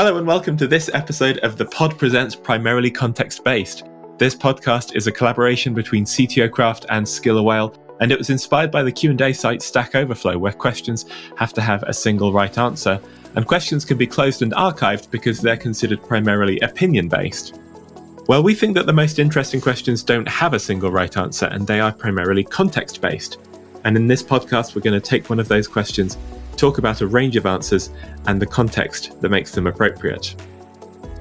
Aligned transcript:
Hello 0.00 0.16
and 0.16 0.26
welcome 0.26 0.56
to 0.56 0.66
this 0.66 0.88
episode 0.94 1.36
of 1.40 1.58
The 1.58 1.66
Pod 1.66 1.98
Presents 1.98 2.34
Primarily 2.34 2.90
Context 2.90 3.44
Based. 3.44 3.84
This 4.16 4.34
podcast 4.34 4.96
is 4.96 5.06
a 5.06 5.12
collaboration 5.12 5.74
between 5.74 6.06
CTO 6.06 6.50
Craft 6.50 6.86
and 6.88 7.04
Skiller 7.04 7.44
Whale, 7.44 7.74
and 8.00 8.10
it 8.10 8.16
was 8.16 8.30
inspired 8.30 8.70
by 8.70 8.82
the 8.82 8.90
Q&A 8.90 9.34
site 9.34 9.60
Stack 9.60 9.94
Overflow, 9.94 10.38
where 10.38 10.54
questions 10.54 11.04
have 11.36 11.52
to 11.52 11.60
have 11.60 11.82
a 11.82 11.92
single 11.92 12.32
right 12.32 12.56
answer, 12.56 12.98
and 13.36 13.46
questions 13.46 13.84
can 13.84 13.98
be 13.98 14.06
closed 14.06 14.40
and 14.40 14.52
archived 14.52 15.10
because 15.10 15.42
they're 15.42 15.54
considered 15.58 16.02
primarily 16.02 16.58
opinion-based. 16.60 17.60
Well, 18.26 18.42
we 18.42 18.54
think 18.54 18.76
that 18.76 18.86
the 18.86 18.94
most 18.94 19.18
interesting 19.18 19.60
questions 19.60 20.02
don't 20.02 20.28
have 20.28 20.54
a 20.54 20.58
single 20.58 20.90
right 20.90 21.14
answer, 21.14 21.44
and 21.44 21.66
they 21.66 21.78
are 21.78 21.92
primarily 21.92 22.42
context-based. 22.42 23.36
And 23.84 23.98
in 23.98 24.06
this 24.06 24.22
podcast, 24.22 24.74
we're 24.74 24.80
going 24.80 24.98
to 24.98 25.06
take 25.06 25.28
one 25.28 25.38
of 25.38 25.48
those 25.48 25.68
questions 25.68 26.16
talk 26.60 26.76
about 26.76 27.00
a 27.00 27.06
range 27.06 27.36
of 27.36 27.46
answers 27.46 27.90
and 28.26 28.40
the 28.40 28.46
context 28.46 29.18
that 29.22 29.30
makes 29.30 29.52
them 29.52 29.66
appropriate. 29.66 30.36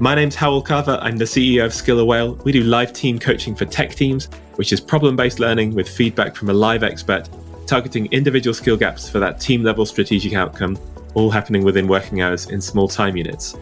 My 0.02 0.13
name's 0.13 0.36
Howell 0.36 0.62
Carver. 0.62 1.00
I'm 1.02 1.18
the 1.18 1.26
CEO 1.26 1.66
of 1.66 1.72
Skiller 1.72 2.05
Whale. 2.05 2.36
We 2.44 2.52
do 2.52 2.63
live 2.63 2.91
team 2.91 3.18
coaching 3.18 3.55
for 3.55 3.63
tech 3.63 3.96
teams, 3.96 4.26
which 4.55 4.73
is 4.73 4.82
problem 4.82 5.16
based 5.16 5.40
learning 5.40 5.73
with 5.73 5.88
feedback 5.88 6.36
from 6.36 6.49
a 6.49 6.54
live 6.54 6.84
expert, 6.84 7.30
targeting 7.66 8.08
individual 8.12 8.54
skill 8.54 8.76
gaps 8.76 9.10
for 9.10 9.20
that 9.20 9.40
team 9.40 9.63
level 9.63 9.86
strategic 9.86 10.34
outcome, 10.34 10.77
all 11.13 11.30
happening 11.30 11.63
within 11.63 11.88
working 11.88 12.21
hours 12.21 12.49
in 12.49 12.60
small 12.60 12.90
time 12.90 13.16
units. 13.16 13.55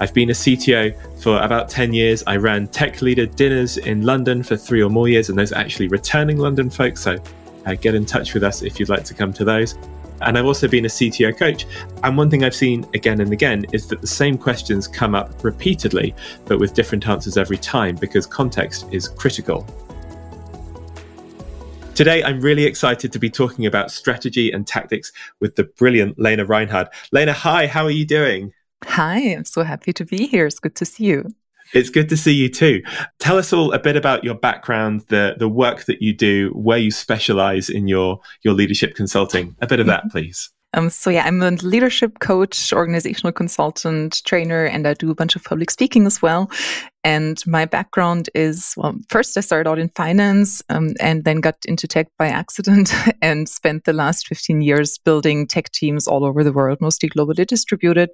I've 0.00 0.14
been 0.14 0.30
a 0.30 0.34
CTO 0.34 1.20
for 1.20 1.42
about 1.42 1.68
10 1.68 1.92
years. 1.92 2.22
I 2.28 2.36
ran 2.36 2.68
tech 2.68 3.02
leader 3.02 3.26
dinners 3.26 3.76
in 3.78 4.02
London 4.02 4.44
for 4.44 4.56
three 4.56 4.84
or 4.84 4.90
more 4.90 5.08
years, 5.08 5.30
and 5.30 5.36
those 5.36 5.50
are 5.50 5.58
actually 5.58 5.88
returning 5.88 6.36
London 6.38 6.70
folks. 6.70 7.00
So 7.00 7.18
uh, 7.66 7.74
get 7.74 7.96
in 7.96 8.06
touch 8.06 8.34
with 8.34 8.44
us 8.44 8.62
if 8.62 8.78
you'd 8.78 8.88
like 8.88 9.02
to 9.04 9.14
come 9.14 9.32
to 9.32 9.44
those. 9.44 9.76
And 10.20 10.38
I've 10.38 10.46
also 10.46 10.68
been 10.68 10.84
a 10.84 10.88
CTO 10.88 11.36
coach. 11.36 11.66
And 12.02 12.16
one 12.16 12.30
thing 12.30 12.44
I've 12.44 12.54
seen 12.54 12.86
again 12.94 13.20
and 13.20 13.32
again 13.32 13.66
is 13.72 13.86
that 13.88 14.00
the 14.00 14.06
same 14.06 14.36
questions 14.38 14.88
come 14.88 15.14
up 15.14 15.44
repeatedly, 15.44 16.14
but 16.46 16.58
with 16.58 16.74
different 16.74 17.06
answers 17.08 17.36
every 17.36 17.58
time 17.58 17.96
because 17.96 18.26
context 18.26 18.86
is 18.92 19.08
critical. 19.08 19.66
Today, 21.94 22.22
I'm 22.22 22.40
really 22.40 22.64
excited 22.64 23.12
to 23.12 23.18
be 23.18 23.28
talking 23.28 23.66
about 23.66 23.90
strategy 23.90 24.52
and 24.52 24.64
tactics 24.64 25.10
with 25.40 25.56
the 25.56 25.64
brilliant 25.64 26.16
Lena 26.16 26.44
Reinhard. 26.44 26.86
Lena, 27.10 27.32
hi, 27.32 27.66
how 27.66 27.84
are 27.84 27.90
you 27.90 28.06
doing? 28.06 28.52
Hi, 28.84 29.18
I'm 29.18 29.44
so 29.44 29.64
happy 29.64 29.92
to 29.92 30.04
be 30.04 30.28
here. 30.28 30.46
It's 30.46 30.60
good 30.60 30.76
to 30.76 30.84
see 30.84 31.06
you. 31.06 31.34
It's 31.74 31.90
good 31.90 32.08
to 32.08 32.16
see 32.16 32.32
you 32.32 32.48
too. 32.48 32.82
Tell 33.18 33.38
us 33.38 33.52
all 33.52 33.72
a 33.72 33.78
bit 33.78 33.96
about 33.96 34.24
your 34.24 34.34
background, 34.34 35.02
the 35.08 35.36
the 35.38 35.48
work 35.48 35.84
that 35.84 36.02
you 36.02 36.14
do, 36.14 36.50
where 36.50 36.78
you 36.78 36.90
specialize 36.90 37.68
in 37.68 37.88
your 37.88 38.20
your 38.42 38.54
leadership 38.54 38.94
consulting. 38.94 39.56
A 39.60 39.66
bit 39.66 39.80
of 39.80 39.86
that, 39.86 40.00
mm-hmm. 40.00 40.10
please. 40.10 40.50
Um, 40.74 40.90
so 40.90 41.08
yeah, 41.08 41.24
I'm 41.24 41.42
a 41.42 41.50
leadership 41.52 42.18
coach, 42.18 42.72
organizational 42.72 43.32
consultant, 43.32 44.22
trainer, 44.24 44.66
and 44.66 44.86
I 44.86 44.94
do 44.94 45.10
a 45.10 45.14
bunch 45.14 45.34
of 45.34 45.42
public 45.42 45.70
speaking 45.70 46.06
as 46.06 46.20
well. 46.20 46.50
And 47.08 47.42
my 47.46 47.64
background 47.64 48.28
is 48.34 48.74
well, 48.76 48.94
first 49.08 49.34
I 49.38 49.40
started 49.40 49.66
out 49.66 49.78
in 49.78 49.88
finance 49.88 50.62
um, 50.68 50.92
and 51.00 51.24
then 51.24 51.40
got 51.40 51.56
into 51.64 51.88
tech 51.88 52.08
by 52.18 52.26
accident 52.26 52.92
and 53.22 53.48
spent 53.48 53.84
the 53.84 53.94
last 53.94 54.26
15 54.26 54.60
years 54.60 54.98
building 54.98 55.46
tech 55.46 55.72
teams 55.72 56.06
all 56.06 56.22
over 56.22 56.44
the 56.44 56.52
world, 56.52 56.82
mostly 56.82 57.08
globally 57.08 57.46
distributed. 57.46 58.10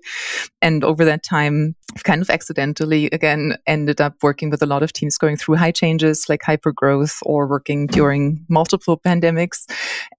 And 0.62 0.84
over 0.84 1.04
that 1.06 1.24
time, 1.24 1.74
kind 2.04 2.22
of 2.22 2.30
accidentally 2.30 3.06
again 3.06 3.56
ended 3.66 4.00
up 4.00 4.14
working 4.22 4.48
with 4.48 4.62
a 4.62 4.66
lot 4.66 4.84
of 4.84 4.92
teams 4.92 5.18
going 5.18 5.38
through 5.38 5.56
high 5.56 5.72
changes 5.72 6.28
like 6.28 6.44
hyper 6.44 6.70
growth 6.70 7.18
or 7.22 7.48
working 7.48 7.88
during 7.88 8.46
multiple 8.48 8.96
pandemics. 9.04 9.68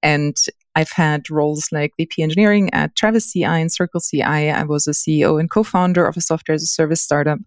And 0.03 0.35
I've 0.75 0.91
had 0.91 1.29
roles 1.29 1.69
like 1.71 1.93
VP 1.97 2.21
engineering 2.21 2.69
at 2.73 2.95
Travis 2.95 3.31
CI 3.31 3.43
and 3.45 3.71
Circle 3.71 4.01
CI. 4.01 4.21
I 4.23 4.63
was 4.63 4.87
a 4.87 4.91
CEO 4.91 5.39
and 5.39 5.49
co-founder 5.49 6.05
of 6.05 6.17
a 6.17 6.21
software 6.21 6.55
as 6.55 6.63
a 6.63 6.67
service 6.67 7.01
startup 7.01 7.39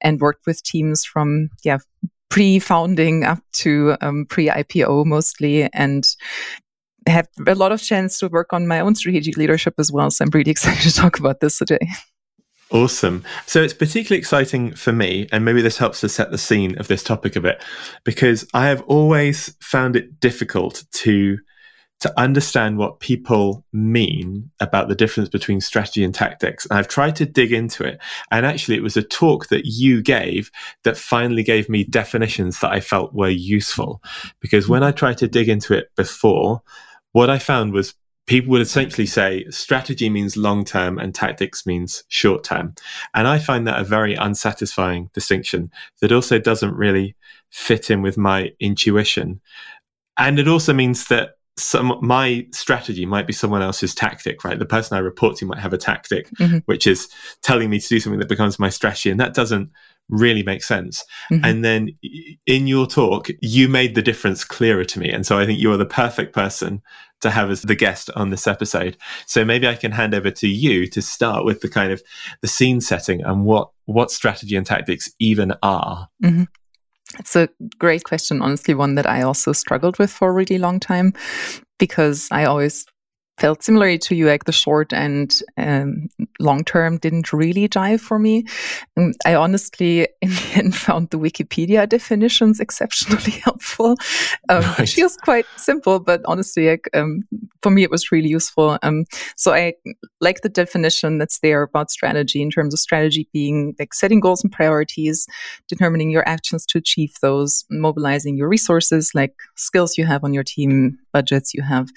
and 0.00 0.20
worked 0.20 0.46
with 0.46 0.62
teams 0.62 1.04
from, 1.04 1.50
yeah, 1.64 1.78
pre-founding 2.28 3.24
up 3.24 3.40
to 3.52 3.96
um, 4.00 4.24
pre-IPO 4.28 5.04
mostly 5.04 5.68
and 5.72 6.04
have 7.06 7.26
a 7.46 7.54
lot 7.54 7.72
of 7.72 7.82
chance 7.82 8.18
to 8.18 8.28
work 8.28 8.52
on 8.52 8.66
my 8.66 8.80
own 8.80 8.94
strategic 8.94 9.36
leadership 9.36 9.74
as 9.78 9.90
well. 9.90 10.10
So 10.10 10.24
I'm 10.24 10.30
really 10.30 10.50
excited 10.52 10.88
to 10.88 10.94
talk 10.94 11.18
about 11.18 11.40
this 11.40 11.58
today. 11.58 11.88
Awesome. 12.70 13.24
So 13.46 13.62
it's 13.62 13.74
particularly 13.74 14.20
exciting 14.20 14.74
for 14.76 14.92
me, 14.92 15.26
and 15.32 15.44
maybe 15.44 15.60
this 15.60 15.78
helps 15.78 16.00
to 16.02 16.08
set 16.08 16.30
the 16.30 16.38
scene 16.38 16.78
of 16.78 16.86
this 16.86 17.02
topic 17.02 17.34
a 17.34 17.40
bit, 17.40 17.60
because 18.04 18.46
I 18.54 18.66
have 18.66 18.82
always 18.82 19.56
found 19.60 19.96
it 19.96 20.20
difficult 20.20 20.84
to 20.92 21.38
to 22.00 22.20
understand 22.20 22.78
what 22.78 23.00
people 23.00 23.64
mean 23.72 24.50
about 24.60 24.88
the 24.88 24.94
difference 24.94 25.28
between 25.28 25.60
strategy 25.60 26.02
and 26.02 26.14
tactics. 26.14 26.66
And 26.66 26.78
I've 26.78 26.88
tried 26.88 27.14
to 27.16 27.26
dig 27.26 27.52
into 27.52 27.84
it. 27.84 28.00
And 28.30 28.46
actually, 28.46 28.76
it 28.76 28.82
was 28.82 28.96
a 28.96 29.02
talk 29.02 29.48
that 29.48 29.66
you 29.66 30.02
gave 30.02 30.50
that 30.84 30.96
finally 30.96 31.42
gave 31.42 31.68
me 31.68 31.84
definitions 31.84 32.60
that 32.60 32.72
I 32.72 32.80
felt 32.80 33.14
were 33.14 33.28
useful. 33.28 34.02
Because 34.40 34.68
when 34.68 34.82
I 34.82 34.92
tried 34.92 35.18
to 35.18 35.28
dig 35.28 35.48
into 35.48 35.74
it 35.74 35.90
before, 35.94 36.62
what 37.12 37.28
I 37.28 37.38
found 37.38 37.72
was 37.72 37.94
people 38.26 38.52
would 38.52 38.62
essentially 38.62 39.06
say 39.06 39.44
strategy 39.50 40.08
means 40.08 40.36
long 40.36 40.64
term 40.64 40.98
and 40.98 41.14
tactics 41.14 41.66
means 41.66 42.04
short 42.08 42.44
term. 42.44 42.74
And 43.12 43.28
I 43.28 43.38
find 43.38 43.66
that 43.66 43.80
a 43.80 43.84
very 43.84 44.14
unsatisfying 44.14 45.10
distinction 45.12 45.70
that 46.00 46.12
also 46.12 46.38
doesn't 46.38 46.74
really 46.74 47.14
fit 47.50 47.90
in 47.90 48.00
with 48.00 48.16
my 48.16 48.52
intuition. 48.58 49.40
And 50.16 50.38
it 50.38 50.48
also 50.48 50.72
means 50.72 51.08
that 51.08 51.32
some 51.62 51.98
my 52.00 52.46
strategy 52.52 53.06
might 53.06 53.26
be 53.26 53.32
someone 53.32 53.62
else's 53.62 53.94
tactic 53.94 54.44
right 54.44 54.58
the 54.58 54.66
person 54.66 54.96
i 54.96 55.00
report 55.00 55.36
to 55.36 55.44
might 55.44 55.58
have 55.58 55.72
a 55.72 55.78
tactic 55.78 56.28
mm-hmm. 56.36 56.58
which 56.66 56.86
is 56.86 57.08
telling 57.42 57.70
me 57.70 57.78
to 57.78 57.88
do 57.88 58.00
something 58.00 58.18
that 58.18 58.28
becomes 58.28 58.58
my 58.58 58.68
strategy 58.68 59.10
and 59.10 59.20
that 59.20 59.34
doesn't 59.34 59.70
really 60.08 60.42
make 60.42 60.62
sense 60.62 61.04
mm-hmm. 61.30 61.44
and 61.44 61.64
then 61.64 61.88
in 62.46 62.66
your 62.66 62.86
talk 62.86 63.28
you 63.40 63.68
made 63.68 63.94
the 63.94 64.02
difference 64.02 64.44
clearer 64.44 64.84
to 64.84 64.98
me 64.98 65.08
and 65.10 65.26
so 65.26 65.38
i 65.38 65.46
think 65.46 65.60
you're 65.60 65.76
the 65.76 65.86
perfect 65.86 66.34
person 66.34 66.82
to 67.20 67.30
have 67.30 67.50
as 67.50 67.62
the 67.62 67.74
guest 67.74 68.10
on 68.16 68.30
this 68.30 68.46
episode 68.46 68.96
so 69.26 69.44
maybe 69.44 69.68
i 69.68 69.74
can 69.74 69.92
hand 69.92 70.14
over 70.14 70.30
to 70.30 70.48
you 70.48 70.86
to 70.86 71.00
start 71.00 71.44
with 71.44 71.60
the 71.60 71.68
kind 71.68 71.92
of 71.92 72.02
the 72.40 72.48
scene 72.48 72.80
setting 72.80 73.22
and 73.22 73.44
what 73.44 73.70
what 73.84 74.10
strategy 74.10 74.56
and 74.56 74.66
tactics 74.66 75.10
even 75.18 75.52
are 75.62 76.08
mm-hmm. 76.22 76.44
It's 77.18 77.36
a 77.36 77.48
great 77.78 78.04
question, 78.04 78.40
honestly, 78.40 78.74
one 78.74 78.94
that 78.94 79.06
I 79.06 79.22
also 79.22 79.52
struggled 79.52 79.98
with 79.98 80.10
for 80.10 80.30
a 80.30 80.32
really 80.32 80.58
long 80.58 80.80
time 80.80 81.12
because 81.78 82.28
I 82.30 82.44
always 82.44 82.86
felt 83.40 83.62
similarly 83.62 83.98
to 83.98 84.14
you, 84.14 84.26
like 84.26 84.44
the 84.44 84.52
short 84.52 84.92
and 84.92 85.42
um, 85.56 86.08
long 86.38 86.62
term 86.62 86.98
didn't 86.98 87.32
really 87.32 87.68
jive 87.68 88.00
for 88.00 88.18
me. 88.18 88.44
And 88.96 89.14
I 89.24 89.34
honestly, 89.34 90.06
in 90.22 90.28
the 90.28 90.50
end, 90.54 90.76
found 90.76 91.10
the 91.10 91.18
Wikipedia 91.18 91.88
definitions 91.88 92.60
exceptionally 92.60 93.30
helpful. 93.44 93.96
Um, 94.48 94.62
right. 94.78 94.88
She 94.88 95.02
was 95.02 95.16
quite 95.16 95.46
simple, 95.56 95.98
but 95.98 96.20
honestly, 96.26 96.68
like, 96.68 96.88
um, 96.94 97.22
for 97.62 97.70
me, 97.70 97.82
it 97.82 97.90
was 97.90 98.12
really 98.12 98.28
useful. 98.28 98.78
Um, 98.82 99.06
so 99.36 99.52
I 99.54 99.74
like 100.20 100.42
the 100.42 100.48
definition 100.50 101.18
that's 101.18 101.38
there 101.40 101.62
about 101.62 101.90
strategy 101.90 102.42
in 102.42 102.50
terms 102.50 102.74
of 102.74 102.80
strategy 102.80 103.26
being 103.32 103.74
like 103.78 103.94
setting 103.94 104.20
goals 104.20 104.44
and 104.44 104.52
priorities, 104.52 105.26
determining 105.66 106.10
your 106.10 106.28
actions 106.28 106.66
to 106.66 106.78
achieve 106.78 107.14
those, 107.22 107.64
mobilizing 107.70 108.36
your 108.36 108.48
resources, 108.48 109.12
like 109.14 109.34
skills 109.56 109.96
you 109.96 110.04
have 110.04 110.24
on 110.24 110.34
your 110.34 110.44
team, 110.44 110.98
budgets 111.12 111.54
you 111.54 111.62
have, 111.62 111.88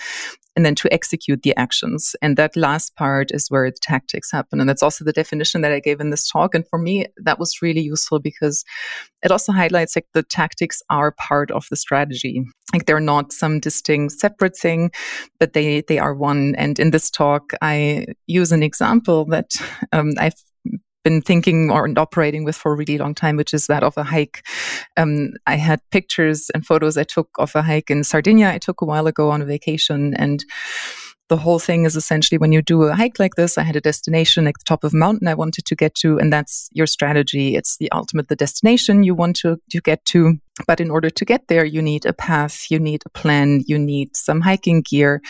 and 0.55 0.65
then 0.65 0.75
to 0.75 0.93
execute 0.93 1.41
the 1.41 1.55
actions. 1.55 2.15
And 2.21 2.37
that 2.37 2.55
last 2.55 2.95
part 2.95 3.31
is 3.31 3.49
where 3.49 3.69
the 3.69 3.77
tactics 3.81 4.31
happen. 4.31 4.59
And 4.59 4.69
that's 4.69 4.83
also 4.83 5.03
the 5.03 5.13
definition 5.13 5.61
that 5.61 5.71
I 5.71 5.79
gave 5.79 5.99
in 5.99 6.11
this 6.11 6.29
talk. 6.29 6.53
And 6.53 6.67
for 6.67 6.77
me, 6.77 7.07
that 7.17 7.39
was 7.39 7.61
really 7.61 7.81
useful 7.81 8.19
because 8.19 8.63
it 9.23 9.31
also 9.31 9.51
highlights 9.51 9.95
like 9.95 10.07
the 10.13 10.23
tactics 10.23 10.81
are 10.89 11.11
part 11.11 11.49
of 11.51 11.65
the 11.69 11.75
strategy. 11.75 12.43
Like 12.71 12.85
they're 12.85 12.99
not 12.99 13.33
some 13.33 13.59
distinct 13.59 14.13
separate 14.13 14.57
thing, 14.57 14.91
but 15.39 15.53
they 15.53 15.81
they 15.81 15.99
are 15.99 16.13
one. 16.13 16.55
And 16.55 16.79
in 16.79 16.91
this 16.91 17.09
talk, 17.09 17.53
I 17.61 18.05
use 18.27 18.51
an 18.51 18.63
example 18.63 19.25
that 19.25 19.51
um, 19.91 20.13
I've 20.17 20.35
been 21.03 21.21
thinking 21.21 21.71
or 21.71 21.89
operating 21.97 22.43
with 22.43 22.55
for 22.55 22.73
a 22.73 22.75
really 22.75 22.97
long 22.97 23.13
time, 23.13 23.35
which 23.35 23.53
is 23.53 23.67
that 23.67 23.83
of 23.83 23.97
a 23.97 24.03
hike. 24.03 24.45
Um, 24.97 25.31
I 25.47 25.55
had 25.55 25.79
pictures 25.91 26.49
and 26.53 26.65
photos 26.65 26.97
I 26.97 27.03
took 27.03 27.29
of 27.37 27.55
a 27.55 27.61
hike 27.61 27.89
in 27.89 28.03
Sardinia. 28.03 28.49
I 28.49 28.57
took 28.57 28.81
a 28.81 28.85
while 28.85 29.07
ago 29.07 29.29
on 29.29 29.41
a 29.41 29.45
vacation 29.45 30.13
and 30.15 30.43
the 31.29 31.37
whole 31.37 31.59
thing 31.59 31.85
is 31.85 31.95
essentially 31.95 32.37
when 32.37 32.51
you 32.51 32.61
do 32.61 32.83
a 32.83 32.93
hike 32.93 33.17
like 33.17 33.35
this, 33.35 33.57
I 33.57 33.63
had 33.63 33.75
a 33.75 33.81
destination 33.81 34.45
at 34.45 34.53
the 34.53 34.65
top 34.67 34.83
of 34.83 34.93
a 34.93 34.97
mountain 34.97 35.27
I 35.27 35.33
wanted 35.33 35.65
to 35.65 35.75
get 35.75 35.95
to, 35.95 36.19
and 36.19 36.31
that's 36.31 36.69
your 36.73 36.85
strategy. 36.85 37.55
It's 37.55 37.77
the 37.77 37.91
ultimate, 37.91 38.27
the 38.27 38.35
destination 38.35 39.03
you 39.03 39.15
want 39.15 39.37
to, 39.37 39.57
to 39.71 39.81
get 39.81 40.03
to. 40.05 40.37
But 40.67 40.79
in 40.79 40.91
order 40.91 41.09
to 41.09 41.25
get 41.25 41.47
there, 41.47 41.65
you 41.65 41.81
need 41.81 42.05
a 42.05 42.13
path, 42.13 42.69
you 42.69 42.77
need 42.77 43.01
a 43.05 43.09
plan, 43.09 43.63
you 43.65 43.79
need 43.79 44.15
some 44.15 44.41
hiking 44.41 44.81
gear, 44.81 45.21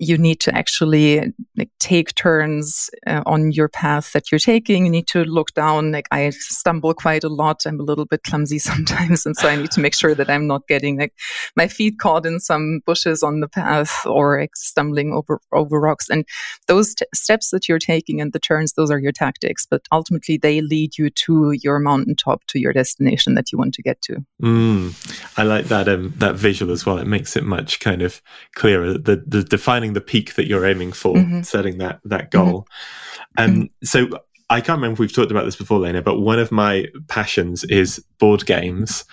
you 0.00 0.16
need 0.16 0.40
to 0.40 0.54
actually 0.54 1.30
like, 1.58 1.68
take 1.78 2.14
turns 2.14 2.88
uh, 3.06 3.22
on 3.26 3.52
your 3.52 3.68
path 3.68 4.14
that 4.14 4.32
you're 4.32 4.38
taking. 4.38 4.86
You 4.86 4.90
need 4.90 5.06
to 5.08 5.24
look 5.24 5.52
down. 5.52 5.92
Like 5.92 6.08
I 6.10 6.30
stumble 6.30 6.94
quite 6.94 7.22
a 7.22 7.28
lot. 7.28 7.66
I'm 7.66 7.78
a 7.78 7.82
little 7.82 8.06
bit 8.06 8.22
clumsy 8.22 8.58
sometimes, 8.70 9.26
and 9.26 9.36
so 9.36 9.48
I 9.48 9.56
need 9.56 9.70
to 9.72 9.80
make 9.80 9.94
sure 9.94 10.14
that 10.14 10.30
I'm 10.30 10.46
not 10.46 10.66
getting 10.68 10.98
like 10.98 11.12
my 11.54 11.68
feet 11.68 11.98
caught 11.98 12.24
in 12.24 12.40
some 12.40 12.80
bushes 12.86 13.22
on 13.22 13.40
the 13.40 13.48
path 13.48 14.06
or 14.06 14.40
like, 14.40 14.56
stumbling 14.56 15.12
over 15.12 15.38
over 15.52 15.78
rocks. 15.78 16.08
And 16.08 16.24
those 16.66 16.94
t- 16.94 17.04
steps 17.14 17.50
that 17.50 17.68
you're 17.68 17.78
taking 17.78 18.22
and 18.22 18.32
the 18.32 18.38
turns, 18.38 18.72
those 18.72 18.90
are 18.90 18.98
your 18.98 19.12
tactics. 19.12 19.66
But 19.70 19.82
ultimately, 19.92 20.38
they 20.38 20.62
lead 20.62 20.96
you 20.96 21.10
to 21.10 21.52
your 21.52 21.78
mountaintop, 21.78 22.46
to 22.46 22.58
your 22.58 22.72
destination 22.72 23.34
that 23.34 23.52
you 23.52 23.58
want 23.58 23.74
to 23.74 23.82
get 23.82 24.00
to. 24.02 24.24
Mm, 24.42 25.38
I 25.38 25.42
like 25.42 25.66
that 25.66 25.90
um, 25.90 26.14
that 26.16 26.36
visual 26.36 26.72
as 26.72 26.86
well. 26.86 26.96
It 26.96 27.06
makes 27.06 27.36
it 27.36 27.44
much 27.44 27.80
kind 27.80 28.00
of 28.00 28.22
clearer. 28.54 28.94
The 28.94 29.22
the 29.26 29.42
defining 29.42 29.89
the 29.92 30.00
peak 30.00 30.34
that 30.34 30.46
you're 30.46 30.66
aiming 30.66 30.92
for, 30.92 31.14
mm-hmm. 31.14 31.42
setting 31.42 31.78
that 31.78 32.00
that 32.04 32.30
goal. 32.30 32.66
Mm-hmm. 33.38 33.60
Um, 33.60 33.70
so 33.82 34.08
I 34.50 34.60
can't 34.60 34.78
remember 34.78 34.94
if 34.94 34.98
we've 34.98 35.12
talked 35.12 35.30
about 35.30 35.44
this 35.44 35.54
before, 35.54 35.78
Lena, 35.78 36.02
but 36.02 36.18
one 36.18 36.40
of 36.40 36.50
my 36.50 36.86
passions 37.06 37.62
is 37.64 38.04
board 38.18 38.44
games 38.46 39.04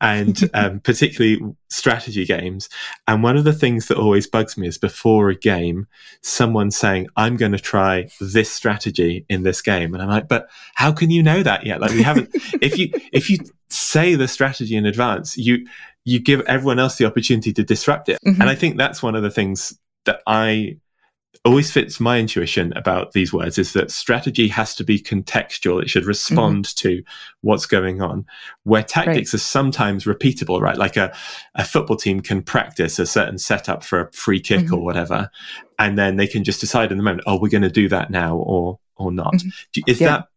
and 0.00 0.48
um, 0.54 0.78
particularly 0.78 1.40
strategy 1.68 2.24
games. 2.24 2.68
And 3.08 3.20
one 3.20 3.36
of 3.36 3.42
the 3.42 3.52
things 3.52 3.88
that 3.88 3.98
always 3.98 4.28
bugs 4.28 4.56
me 4.56 4.68
is 4.68 4.78
before 4.78 5.28
a 5.28 5.34
game, 5.34 5.88
someone 6.22 6.70
saying, 6.70 7.08
I'm 7.16 7.36
going 7.36 7.50
to 7.50 7.58
try 7.58 8.08
this 8.20 8.48
strategy 8.48 9.26
in 9.28 9.42
this 9.42 9.60
game. 9.60 9.92
And 9.92 10.00
I'm 10.00 10.08
like, 10.08 10.28
but 10.28 10.48
how 10.76 10.92
can 10.92 11.10
you 11.10 11.20
know 11.20 11.42
that 11.42 11.66
yet? 11.66 11.80
Like 11.80 11.90
we 11.90 12.04
haven't, 12.04 12.30
if 12.62 12.78
you, 12.78 12.90
if 13.12 13.28
you 13.28 13.38
say 13.68 14.14
the 14.14 14.28
strategy 14.28 14.76
in 14.76 14.86
advance, 14.86 15.36
you, 15.36 15.66
you 16.04 16.20
give 16.20 16.42
everyone 16.42 16.78
else 16.78 16.96
the 16.96 17.06
opportunity 17.06 17.52
to 17.52 17.64
disrupt 17.64 18.08
it. 18.08 18.20
Mm-hmm. 18.24 18.40
And 18.40 18.48
I 18.48 18.54
think 18.54 18.78
that's 18.78 19.02
one 19.02 19.16
of 19.16 19.24
the 19.24 19.30
things 19.30 19.76
that 20.06 20.22
I 20.26 20.78
always 21.44 21.70
fits 21.70 22.00
my 22.00 22.18
intuition 22.18 22.72
about 22.76 23.12
these 23.12 23.32
words 23.32 23.56
is 23.56 23.72
that 23.72 23.90
strategy 23.90 24.48
has 24.48 24.74
to 24.74 24.82
be 24.82 24.98
contextual. 24.98 25.80
It 25.80 25.88
should 25.88 26.04
respond 26.04 26.66
mm-hmm. 26.66 26.88
to 26.88 27.02
what's 27.42 27.66
going 27.66 28.02
on. 28.02 28.26
Where 28.64 28.82
tactics 28.82 29.32
right. 29.32 29.34
are 29.34 29.42
sometimes 29.42 30.04
repeatable, 30.04 30.60
right? 30.60 30.76
Like 30.76 30.96
a, 30.96 31.14
a 31.54 31.64
football 31.64 31.96
team 31.96 32.20
can 32.20 32.42
practice 32.42 32.98
a 32.98 33.06
certain 33.06 33.38
setup 33.38 33.84
for 33.84 34.00
a 34.00 34.12
free 34.12 34.40
kick 34.40 34.64
mm-hmm. 34.64 34.74
or 34.74 34.82
whatever, 34.82 35.30
and 35.78 35.98
then 35.98 36.16
they 36.16 36.26
can 36.26 36.42
just 36.42 36.60
decide 36.60 36.90
in 36.90 36.98
the 36.98 37.04
moment, 37.04 37.24
oh, 37.26 37.38
we're 37.40 37.48
going 37.48 37.62
to 37.62 37.70
do 37.70 37.88
that 37.88 38.10
now 38.10 38.36
or 38.36 38.78
or 38.96 39.12
not. 39.12 39.34
Mm-hmm. 39.34 39.80
Is 39.86 40.00
yeah. 40.00 40.08
that 40.08 40.28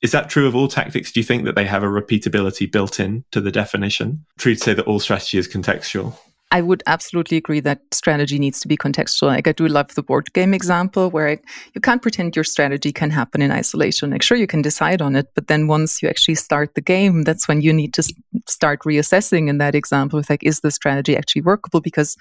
is 0.00 0.12
that 0.12 0.28
true 0.28 0.46
of 0.46 0.54
all 0.54 0.68
tactics? 0.68 1.12
Do 1.12 1.20
you 1.20 1.24
think 1.24 1.44
that 1.44 1.56
they 1.56 1.64
have 1.64 1.82
a 1.82 1.86
repeatability 1.86 2.70
built 2.70 3.00
in 3.00 3.24
to 3.32 3.40
the 3.40 3.50
definition? 3.50 4.24
True 4.38 4.54
to 4.54 4.60
say 4.60 4.74
that 4.74 4.86
all 4.86 5.00
strategy 5.00 5.38
is 5.38 5.48
contextual. 5.48 6.16
I 6.54 6.60
would 6.60 6.84
absolutely 6.86 7.36
agree 7.36 7.58
that 7.58 7.80
strategy 7.90 8.38
needs 8.38 8.60
to 8.60 8.68
be 8.68 8.76
contextual. 8.76 9.26
Like 9.26 9.48
I 9.48 9.52
do 9.52 9.66
love 9.66 9.92
the 9.96 10.04
board 10.04 10.32
game 10.34 10.54
example 10.54 11.10
where 11.10 11.28
I, 11.30 11.38
you 11.74 11.80
can't 11.80 12.00
pretend 12.00 12.36
your 12.36 12.44
strategy 12.44 12.92
can 12.92 13.10
happen 13.10 13.42
in 13.42 13.50
isolation. 13.50 14.10
Like 14.10 14.22
sure 14.22 14.38
you 14.38 14.46
can 14.46 14.62
decide 14.62 15.02
on 15.02 15.16
it, 15.16 15.26
but 15.34 15.48
then 15.48 15.66
once 15.66 16.00
you 16.00 16.08
actually 16.08 16.36
start 16.36 16.76
the 16.76 16.80
game, 16.80 17.24
that's 17.24 17.48
when 17.48 17.60
you 17.60 17.72
need 17.72 17.92
to 17.94 18.04
start 18.46 18.82
reassessing 18.84 19.48
in 19.48 19.58
that 19.58 19.74
example 19.74 20.16
with 20.16 20.30
like, 20.30 20.44
is 20.44 20.60
the 20.60 20.70
strategy 20.70 21.16
actually 21.16 21.42
workable? 21.42 21.80
Because 21.80 22.16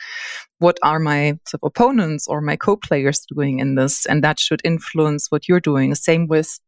what 0.57 0.79
are 0.81 0.97
my 0.97 1.37
sort 1.45 1.61
of 1.61 1.67
opponents 1.67 2.27
or 2.27 2.41
my 2.41 2.55
co-players 2.55 3.27
doing 3.31 3.59
in 3.59 3.75
this? 3.75 4.07
And 4.07 4.23
that 4.23 4.39
should 4.39 4.61
influence 4.63 5.29
what 5.29 5.47
you're 5.47 5.59
doing. 5.59 5.93
Same 5.93 6.25
with 6.25 6.59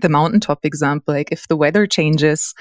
the 0.00 0.08
mountaintop 0.08 0.64
example, 0.64 1.14
like 1.14 1.32
if 1.32 1.48
the 1.48 1.56
weather 1.56 1.84
changes, 1.88 2.54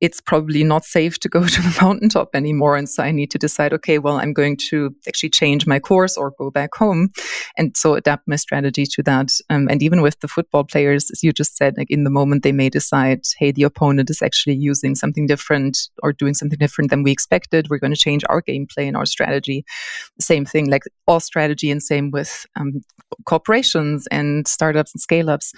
it's 0.00 0.20
probably 0.20 0.62
not 0.62 0.84
safe 0.84 1.18
to 1.20 1.28
go 1.28 1.44
to 1.46 1.62
the 1.62 1.78
mountaintop 1.80 2.30
anymore. 2.34 2.76
And 2.76 2.88
so 2.88 3.02
I 3.02 3.10
need 3.10 3.30
to 3.32 3.38
decide, 3.38 3.72
okay, 3.72 3.98
well, 3.98 4.16
I'm 4.16 4.32
going 4.32 4.56
to 4.68 4.94
actually 5.06 5.30
change 5.30 5.66
my 5.66 5.78
course 5.78 6.16
or 6.16 6.32
go 6.38 6.50
back 6.50 6.74
home. 6.74 7.10
And 7.56 7.76
so 7.76 7.94
adapt 7.94 8.28
my 8.28 8.36
strategy 8.36 8.84
to 8.86 9.02
that. 9.04 9.32
Um, 9.50 9.68
and 9.68 9.82
even 9.82 10.02
with 10.02 10.20
the 10.20 10.28
football 10.28 10.64
players, 10.64 11.10
as 11.10 11.22
you 11.22 11.32
just 11.32 11.56
said, 11.56 11.74
like 11.76 11.90
in 11.90 12.04
the 12.04 12.10
moment 12.10 12.42
they 12.42 12.52
may 12.52 12.68
decide, 12.68 13.22
hey, 13.38 13.52
the 13.52 13.64
opponent 13.64 14.10
is 14.10 14.22
actually 14.22 14.56
using 14.56 14.94
something 14.94 15.26
different 15.26 15.88
or 16.02 16.12
doing 16.12 16.34
something 16.34 16.58
different 16.58 16.90
than 16.90 17.02
we 17.02 17.10
expected. 17.10 17.68
We're 17.68 17.78
going 17.78 17.94
to 17.94 18.00
change 18.00 18.24
our 18.28 18.42
gameplay 18.42 18.86
and 18.86 18.96
our 18.96 19.06
strategy. 19.06 19.64
Same 20.20 20.44
thing, 20.44 20.70
like 20.70 20.84
all 21.06 21.20
strategy 21.20 21.70
and 21.70 21.82
same 21.82 22.10
with 22.10 22.46
um, 22.56 22.82
corporations 23.24 24.06
and 24.08 24.46
startups 24.46 24.94
and 24.94 25.00
scale 25.00 25.30
ups. 25.30 25.52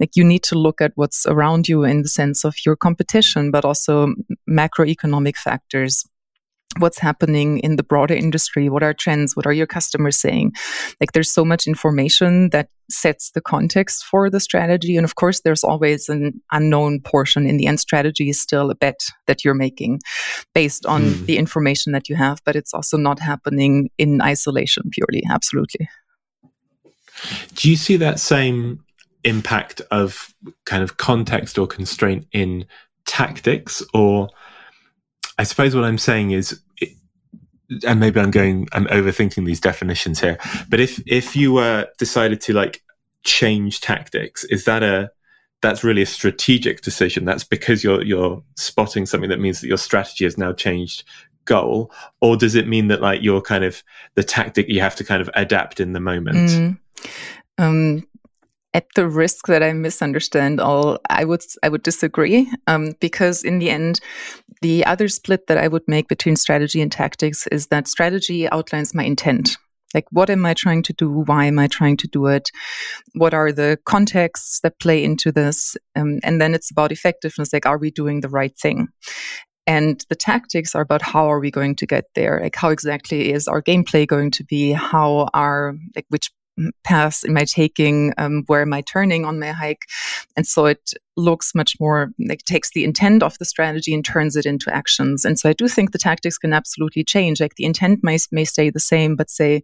Like 0.00 0.16
you 0.16 0.24
need 0.24 0.42
to 0.44 0.58
look 0.58 0.80
at 0.80 0.92
what's 0.96 1.26
around 1.26 1.68
you 1.68 1.84
in 1.84 2.02
the 2.02 2.08
sense 2.08 2.44
of 2.44 2.54
your 2.64 2.76
competition, 2.76 3.50
but 3.50 3.64
also 3.64 3.85
also 3.86 4.14
macroeconomic 4.48 5.36
factors. 5.36 6.04
What's 6.78 6.98
happening 6.98 7.60
in 7.60 7.76
the 7.76 7.82
broader 7.82 8.14
industry? 8.14 8.68
What 8.68 8.82
are 8.82 8.92
trends? 8.92 9.34
What 9.34 9.46
are 9.46 9.52
your 9.52 9.66
customers 9.66 10.18
saying? 10.18 10.52
Like 11.00 11.12
there's 11.12 11.32
so 11.32 11.42
much 11.42 11.66
information 11.66 12.50
that 12.50 12.68
sets 12.90 13.30
the 13.30 13.40
context 13.40 14.04
for 14.04 14.28
the 14.28 14.40
strategy 14.40 14.96
and 14.96 15.04
of 15.04 15.14
course 15.14 15.40
there's 15.40 15.64
always 15.64 16.08
an 16.08 16.40
unknown 16.52 17.00
portion. 17.00 17.46
In 17.46 17.56
the 17.56 17.66
end 17.66 17.80
strategy 17.80 18.28
is 18.28 18.40
still 18.40 18.70
a 18.70 18.74
bet 18.74 19.00
that 19.26 19.42
you're 19.42 19.54
making 19.54 20.00
based 20.54 20.84
on 20.84 21.02
mm. 21.02 21.26
the 21.26 21.38
information 21.38 21.92
that 21.92 22.08
you 22.08 22.14
have 22.14 22.40
but 22.44 22.56
it's 22.56 22.74
also 22.74 22.96
not 22.98 23.20
happening 23.20 23.88
in 23.96 24.20
isolation 24.20 24.90
purely. 24.90 25.24
Absolutely. 25.30 25.88
Do 27.54 27.70
you 27.70 27.76
see 27.76 27.96
that 27.96 28.20
same 28.20 28.84
impact 29.26 29.82
of 29.90 30.32
kind 30.64 30.82
of 30.82 30.96
context 30.96 31.58
or 31.58 31.66
constraint 31.66 32.26
in 32.32 32.64
tactics 33.06 33.82
or 33.94 34.28
I 35.38 35.44
suppose 35.44 35.74
what 35.74 35.84
I'm 35.84 35.98
saying 35.98 36.32
is 36.32 36.60
and 37.84 37.98
maybe 37.98 38.20
I'm 38.20 38.30
going 38.30 38.68
I'm 38.72 38.86
overthinking 38.86 39.46
these 39.46 39.60
definitions 39.60 40.20
here 40.20 40.38
but 40.68 40.80
if 40.80 41.00
if 41.06 41.34
you 41.34 41.52
were 41.52 41.88
decided 41.98 42.40
to 42.42 42.52
like 42.52 42.82
change 43.24 43.80
tactics 43.80 44.44
is 44.44 44.64
that 44.64 44.82
a 44.82 45.10
that's 45.62 45.82
really 45.82 46.02
a 46.02 46.06
strategic 46.06 46.82
decision 46.82 47.24
that's 47.24 47.44
because 47.44 47.82
you're 47.82 48.02
you're 48.02 48.42
spotting 48.56 49.06
something 49.06 49.30
that 49.30 49.40
means 49.40 49.60
that 49.60 49.68
your 49.68 49.78
strategy 49.78 50.24
has 50.24 50.38
now 50.38 50.52
changed 50.52 51.02
goal 51.44 51.90
or 52.20 52.36
does 52.36 52.54
it 52.54 52.68
mean 52.68 52.88
that 52.88 53.00
like 53.00 53.22
you're 53.22 53.40
kind 53.40 53.64
of 53.64 53.82
the 54.14 54.22
tactic 54.22 54.68
you 54.68 54.80
have 54.80 54.96
to 54.96 55.04
kind 55.04 55.22
of 55.22 55.30
adapt 55.34 55.80
in 55.80 55.92
the 55.92 56.00
moment 56.00 56.36
mm. 56.36 56.78
um, 57.58 58.06
at 58.76 58.84
the 58.94 59.08
risk 59.08 59.46
that 59.46 59.62
I 59.62 59.72
misunderstand 59.72 60.60
all, 60.60 60.98
I 61.08 61.24
would 61.24 61.42
I 61.62 61.70
would 61.70 61.82
disagree 61.82 62.52
um, 62.66 62.92
because 63.00 63.42
in 63.42 63.58
the 63.58 63.70
end, 63.70 64.00
the 64.60 64.84
other 64.84 65.08
split 65.08 65.46
that 65.46 65.56
I 65.56 65.66
would 65.66 65.84
make 65.88 66.08
between 66.08 66.36
strategy 66.36 66.82
and 66.82 66.92
tactics 66.92 67.46
is 67.46 67.68
that 67.68 67.88
strategy 67.88 68.48
outlines 68.50 68.94
my 68.94 69.02
intent. 69.02 69.56
Like, 69.94 70.04
what 70.10 70.28
am 70.28 70.44
I 70.44 70.52
trying 70.52 70.82
to 70.82 70.92
do? 70.92 71.08
Why 71.10 71.46
am 71.46 71.58
I 71.58 71.68
trying 71.68 71.96
to 71.98 72.08
do 72.08 72.26
it? 72.26 72.50
What 73.14 73.32
are 73.32 73.50
the 73.50 73.78
contexts 73.86 74.60
that 74.60 74.78
play 74.78 75.02
into 75.02 75.32
this? 75.32 75.74
Um, 75.94 76.20
and 76.22 76.38
then 76.38 76.54
it's 76.54 76.70
about 76.70 76.92
effectiveness. 76.92 77.54
Like, 77.54 77.64
are 77.64 77.78
we 77.78 77.90
doing 77.90 78.20
the 78.20 78.28
right 78.28 78.54
thing? 78.58 78.88
And 79.66 80.04
the 80.10 80.16
tactics 80.16 80.74
are 80.74 80.82
about 80.82 81.02
how 81.02 81.30
are 81.30 81.40
we 81.40 81.50
going 81.50 81.76
to 81.76 81.86
get 81.86 82.04
there? 82.14 82.40
Like, 82.42 82.56
how 82.56 82.68
exactly 82.68 83.32
is 83.32 83.48
our 83.48 83.62
gameplay 83.62 84.06
going 84.06 84.32
to 84.32 84.44
be? 84.44 84.72
How 84.72 85.28
are, 85.32 85.74
like, 85.94 86.06
which 86.08 86.30
paths 86.84 87.24
am 87.24 87.36
I 87.36 87.44
taking? 87.44 88.12
Um, 88.18 88.44
where 88.46 88.62
am 88.62 88.72
I 88.72 88.82
turning 88.82 89.24
on 89.24 89.38
my 89.38 89.52
hike? 89.52 89.84
And 90.36 90.46
so 90.46 90.66
it 90.66 90.92
looks 91.16 91.54
much 91.54 91.74
more 91.80 92.10
like 92.18 92.44
takes 92.44 92.70
the 92.72 92.84
intent 92.84 93.22
of 93.22 93.38
the 93.38 93.44
strategy 93.44 93.94
and 93.94 94.04
turns 94.04 94.36
it 94.36 94.46
into 94.46 94.74
actions. 94.74 95.24
And 95.24 95.38
so 95.38 95.48
I 95.48 95.52
do 95.52 95.68
think 95.68 95.92
the 95.92 95.98
tactics 95.98 96.38
can 96.38 96.52
absolutely 96.52 97.04
change. 97.04 97.40
Like 97.40 97.54
the 97.56 97.64
intent 97.64 98.00
may, 98.02 98.18
may 98.30 98.44
stay 98.44 98.70
the 98.70 98.80
same, 98.80 99.16
but 99.16 99.30
say 99.30 99.62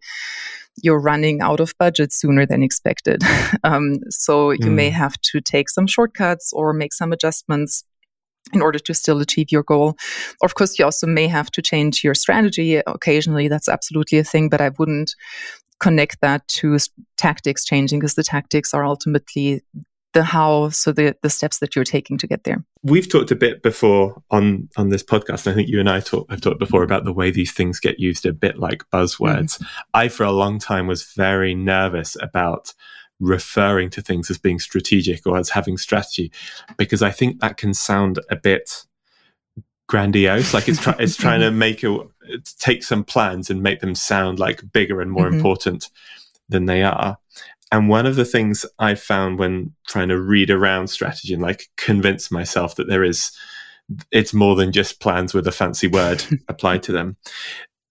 you're 0.83 1.01
running 1.01 1.41
out 1.41 1.61
of 1.61 1.75
budget 1.79 2.13
sooner 2.13 2.47
than 2.47 2.63
expected. 2.63 3.23
um, 3.65 3.99
so 4.09 4.51
you 4.51 4.67
mm. 4.67 4.75
may 4.75 4.91
have 4.91 5.21
to 5.23 5.41
take 5.41 5.69
some 5.69 5.87
shortcuts 5.87 6.53
or 6.53 6.73
make 6.73 6.93
some 6.93 7.13
adjustments 7.13 7.85
in 8.53 8.61
order 8.61 8.79
to 8.79 8.95
still 8.95 9.21
achieve 9.21 9.53
your 9.53 9.63
goal. 9.63 9.97
Of 10.43 10.55
course, 10.55 10.79
you 10.79 10.85
also 10.85 11.07
may 11.07 11.27
have 11.29 11.51
to 11.53 11.63
change 11.63 12.03
your 12.03 12.15
strategy 12.15 12.77
occasionally. 12.77 13.49
That's 13.49 13.69
absolutely 13.69 14.19
a 14.19 14.25
thing, 14.25 14.49
but 14.49 14.61
I 14.61 14.71
wouldn't 14.79 15.15
connect 15.83 16.21
that 16.21 16.47
to 16.47 16.79
tactics 17.17 17.65
changing 17.65 17.99
because 17.99 18.15
the 18.15 18.23
tactics 18.23 18.73
are 18.73 18.85
ultimately 18.85 19.61
the 20.13 20.23
how 20.23 20.69
so 20.69 20.93
the 20.93 21.17
the 21.23 21.31
steps 21.31 21.59
that 21.59 21.75
you're 21.75 21.85
taking 21.85 22.17
to 22.17 22.27
get 22.27 22.45
there 22.45 22.65
we've 22.85 23.11
talked 23.11 23.33
a 23.33 23.37
bit 23.37 23.63
before 23.63 24.23
on 24.31 24.69
on 24.77 24.91
this 24.91 25.03
podcast 25.03 25.45
and 25.45 25.53
i 25.53 25.55
think 25.57 25.69
you 25.69 25.81
and 25.81 25.91
i 25.91 25.99
talk, 25.99 26.31
have 26.31 26.41
talked 26.41 26.61
before 26.61 26.85
about 26.85 27.05
the 27.05 27.13
way 27.13 27.33
these 27.33 27.51
things 27.51 27.81
get 27.81 27.99
used 27.99 28.25
a 28.25 28.33
bit 28.33 28.59
like 28.59 28.85
buzzwords 28.93 29.59
mm-hmm. 29.59 29.65
i 29.93 30.07
for 30.07 30.23
a 30.23 30.31
long 30.31 30.61
time 30.61 30.87
was 30.87 31.03
very 31.15 31.53
nervous 31.53 32.17
about 32.23 32.73
referring 33.19 33.91
to 33.91 34.01
things 34.01 34.31
as 34.31 34.39
being 34.39 34.61
strategic 34.61 35.27
or 35.27 35.37
as 35.37 35.49
having 35.49 35.77
strategy 35.77 36.31
because 36.77 37.03
i 37.03 37.11
think 37.11 37.41
that 37.41 37.57
can 37.57 37.75
sound 37.75 38.21
a 38.31 38.37
bit 38.37 38.85
grandiose 39.89 40.55
like 40.55 40.69
it's 40.69 40.81
try, 40.81 40.95
it's 41.01 41.17
trying 41.17 41.41
to 41.41 41.51
make 41.67 41.83
a 41.83 41.99
take 42.59 42.83
some 42.83 43.05
plans 43.05 43.51
and 43.51 43.63
make 43.63 43.81
them 43.81 43.95
sound 43.95 44.39
like 44.39 44.73
bigger 44.73 45.01
and 45.01 45.11
more 45.11 45.27
mm-hmm. 45.27 45.37
important 45.37 45.89
than 46.49 46.67
they 46.67 46.83
are. 46.83 47.19
And 47.73 47.89
one 47.89 48.05
of 48.05 48.17
the 48.17 48.27
things 48.27 48.67
I 48.79 48.95
found 48.95 49.39
when 49.39 49.73
trying 49.89 50.09
to 50.09 50.21
read 50.21 50.51
around 50.51 50.89
strategy 50.89 51.33
and 51.33 51.43
like 51.43 51.69
convince 51.79 52.31
myself 52.31 52.77
that 52.77 52.87
there 52.87 53.03
is, 53.03 53.33
it's 54.11 54.35
more 54.35 54.55
than 54.55 54.73
just 54.73 55.01
plans 55.01 55.33
with 55.33 55.47
a 55.47 55.53
fancy 55.53 55.89
word 55.89 56.23
applied 56.49 56.83
to 56.85 56.93
them. 56.93 57.17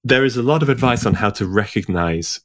There 0.03 0.23
is 0.23 0.37
a 0.37 0.43
lot 0.43 0.61
of 0.61 0.69
advice 0.69 1.05
on 1.05 1.15
how 1.15 1.31
to 1.31 1.47
recognize 1.47 2.41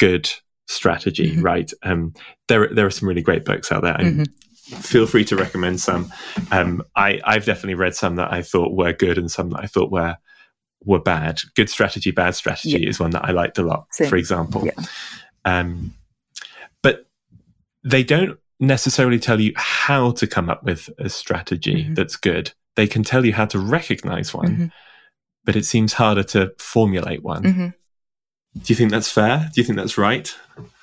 good 0.00 0.30
strategy, 0.66 1.30
mm-hmm. 1.30 1.42
right? 1.42 1.72
Um, 1.84 2.12
there, 2.48 2.68
there 2.74 2.86
are 2.86 2.90
some 2.90 3.08
really 3.08 3.22
great 3.22 3.44
books 3.44 3.70
out 3.70 3.82
there. 3.82 3.94
Mm-hmm. 3.94 4.24
feel 4.76 5.06
free 5.06 5.24
to 5.26 5.36
recommend 5.36 5.80
some. 5.80 6.12
Um, 6.50 6.82
I, 6.96 7.20
I've 7.24 7.44
definitely 7.44 7.74
read 7.74 7.94
some 7.94 8.16
that 8.16 8.32
I 8.32 8.42
thought 8.42 8.74
were 8.74 8.92
good 8.92 9.16
and 9.16 9.30
some 9.30 9.50
that 9.50 9.60
I 9.60 9.66
thought 9.66 9.92
were 9.92 10.16
were 10.84 11.00
bad. 11.00 11.40
Good 11.54 11.70
strategy, 11.70 12.10
bad 12.10 12.34
strategy 12.34 12.80
yeah. 12.80 12.88
is 12.88 13.00
one 13.00 13.10
that 13.10 13.24
I 13.24 13.32
liked 13.32 13.58
a 13.58 13.62
lot, 13.62 13.86
Same. 13.92 14.08
for 14.08 14.16
example. 14.16 14.66
Yeah. 14.66 14.84
Um, 15.44 15.94
but 16.82 17.06
they 17.84 18.02
don't 18.02 18.38
necessarily 18.58 19.18
tell 19.18 19.40
you 19.40 19.52
how 19.56 20.12
to 20.12 20.26
come 20.26 20.50
up 20.50 20.62
with 20.64 20.90
a 20.98 21.08
strategy 21.08 21.84
mm-hmm. 21.84 21.94
that's 21.94 22.16
good. 22.16 22.52
They 22.76 22.86
can 22.86 23.02
tell 23.02 23.24
you 23.24 23.32
how 23.32 23.46
to 23.46 23.58
recognize 23.58 24.32
one, 24.32 24.48
mm-hmm. 24.48 24.66
but 25.44 25.56
it 25.56 25.64
seems 25.64 25.94
harder 25.94 26.22
to 26.24 26.52
formulate 26.58 27.22
one. 27.22 27.42
Mm-hmm. 27.42 27.68
Do 28.58 28.64
you 28.66 28.74
think 28.74 28.90
that's 28.90 29.10
fair? 29.10 29.50
Do 29.52 29.60
you 29.60 29.64
think 29.64 29.78
that's 29.78 29.96
right? 29.96 30.34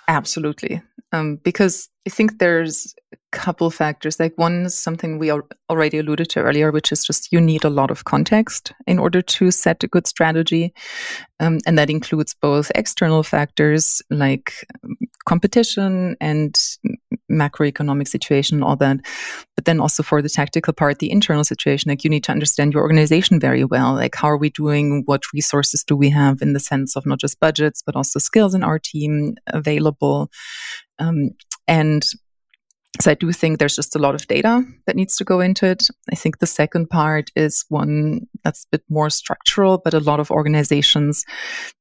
Absolutely. 0.07 0.81
Um, 1.13 1.37
because 1.43 1.89
I 2.05 2.09
think 2.09 2.39
there's 2.39 2.93
a 3.13 3.17
couple 3.31 3.69
factors. 3.69 4.19
Like 4.19 4.33
one 4.37 4.65
is 4.65 4.77
something 4.77 5.19
we 5.19 5.31
already 5.69 5.99
alluded 5.99 6.29
to 6.31 6.41
earlier, 6.41 6.71
which 6.71 6.91
is 6.91 7.05
just 7.05 7.31
you 7.31 7.39
need 7.39 7.63
a 7.63 7.69
lot 7.69 7.91
of 7.91 8.05
context 8.05 8.73
in 8.85 8.99
order 8.99 9.21
to 9.21 9.51
set 9.51 9.83
a 9.83 9.87
good 9.87 10.07
strategy. 10.07 10.73
Um, 11.39 11.59
and 11.65 11.77
that 11.77 11.89
includes 11.89 12.33
both 12.33 12.71
external 12.75 13.23
factors 13.23 14.01
like 14.09 14.65
competition 15.27 16.15
and 16.21 16.57
macroeconomic 17.29 18.07
situation, 18.07 18.63
all 18.63 18.77
that. 18.77 18.97
But 19.55 19.65
then 19.65 19.79
also 19.79 20.01
for 20.01 20.21
the 20.21 20.29
tactical 20.29 20.73
part, 20.73 20.99
the 20.99 21.11
internal 21.11 21.43
situation, 21.43 21.89
like 21.89 22.03
you 22.03 22.09
need 22.09 22.23
to 22.23 22.31
understand 22.31 22.73
your 22.73 22.81
organization 22.83 23.39
very 23.39 23.65
well. 23.65 23.93
Like, 23.93 24.15
how 24.15 24.29
are 24.29 24.37
we 24.37 24.49
doing? 24.49 25.03
What 25.05 25.23
resources 25.33 25.83
do 25.83 25.95
we 25.95 26.09
have 26.09 26.41
in 26.41 26.53
the 26.53 26.59
sense 26.59 26.95
of 26.95 27.05
not 27.05 27.19
just 27.19 27.39
budgets, 27.39 27.83
but 27.85 27.95
also 27.95 28.19
skills 28.19 28.55
in 28.55 28.63
our 28.63 28.79
team 28.79 29.35
available? 29.47 30.31
Um, 30.97 31.31
and 31.67 32.03
so 33.01 33.11
I 33.11 33.13
do 33.13 33.31
think 33.31 33.59
there's 33.59 33.75
just 33.75 33.95
a 33.95 33.99
lot 33.99 34.15
of 34.15 34.25
data 34.27 34.63
that 34.85 34.95
needs 34.95 35.17
to 35.17 35.23
go 35.23 35.39
into 35.39 35.67
it. 35.67 35.87
I 36.11 36.15
think 36.15 36.39
the 36.39 36.47
second 36.47 36.89
part 36.89 37.29
is 37.35 37.65
one 37.69 38.21
that's 38.43 38.63
a 38.63 38.77
bit 38.77 38.83
more 38.89 39.09
structural, 39.09 39.77
but 39.77 39.93
a 39.93 39.99
lot 39.99 40.19
of 40.19 40.31
organizations 40.31 41.23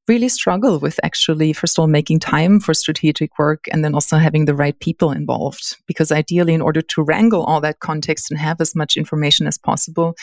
really 0.07 0.29
struggle 0.29 0.79
with 0.79 0.99
actually, 1.03 1.53
first 1.53 1.77
of 1.77 1.81
all, 1.81 1.87
making 1.87 2.19
time 2.19 2.59
for 2.59 2.73
strategic 2.73 3.37
work 3.37 3.65
and 3.71 3.83
then 3.83 3.93
also 3.93 4.17
having 4.17 4.45
the 4.45 4.55
right 4.55 4.79
people 4.79 5.11
involved. 5.11 5.77
Because 5.85 6.11
ideally, 6.11 6.53
in 6.53 6.61
order 6.61 6.81
to 6.81 7.03
wrangle 7.03 7.43
all 7.43 7.61
that 7.61 7.79
context 7.79 8.31
and 8.31 8.39
have 8.39 8.61
as 8.61 8.75
much 8.75 8.97
information 8.97 9.47
as 9.47 9.57
possible, 9.57 10.15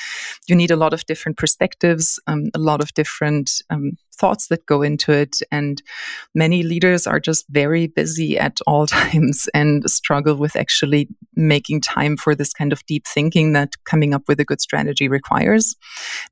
you 0.46 0.54
need 0.54 0.70
a 0.70 0.76
lot 0.76 0.92
of 0.92 1.04
different 1.06 1.38
perspectives, 1.38 2.18
um, 2.26 2.50
a 2.54 2.58
lot 2.58 2.80
of 2.80 2.92
different 2.94 3.62
um, 3.70 3.92
thoughts 4.14 4.48
that 4.48 4.66
go 4.66 4.82
into 4.82 5.12
it. 5.12 5.38
And 5.50 5.82
many 6.34 6.62
leaders 6.62 7.06
are 7.06 7.20
just 7.20 7.46
very 7.48 7.86
busy 7.86 8.38
at 8.38 8.58
all 8.66 8.86
times 9.00 9.48
and 9.54 9.88
struggle 9.90 10.36
with 10.36 10.56
actually 10.56 11.08
making 11.34 11.80
time 11.80 12.16
for 12.16 12.34
this 12.34 12.52
kind 12.52 12.72
of 12.72 12.84
deep 12.86 13.06
thinking 13.06 13.52
that 13.52 13.72
coming 13.84 14.14
up 14.14 14.22
with 14.28 14.40
a 14.40 14.44
good 14.44 14.60
strategy 14.60 15.08
requires, 15.08 15.76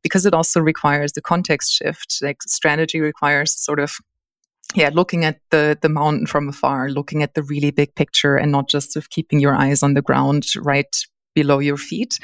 because 0.02 0.26
it 0.26 0.35
also 0.35 0.61
requires 0.61 1.12
the 1.12 1.21
context 1.21 1.73
shift. 1.73 2.18
Like 2.23 2.42
strategy 2.42 3.00
requires 3.00 3.41
sort 3.46 3.80
of 3.80 3.96
yeah 4.75 4.90
looking 4.92 5.25
at 5.25 5.40
the 5.50 5.76
the 5.82 5.88
mountain 5.88 6.26
from 6.26 6.49
afar 6.49 6.88
looking 6.88 7.22
at 7.22 7.34
the 7.34 7.42
really 7.42 7.70
big 7.70 7.94
picture 7.94 8.37
and 8.37 8.52
not 8.52 8.68
just 8.68 8.96
of 8.96 9.11
keeping 9.11 9.40
your 9.40 9.54
eyes 9.54 9.82
on 9.82 9.94
the 9.94 10.02
ground 10.02 10.44
right 10.61 10.96
below 11.34 11.58
your 11.58 11.76
feet. 11.76 12.18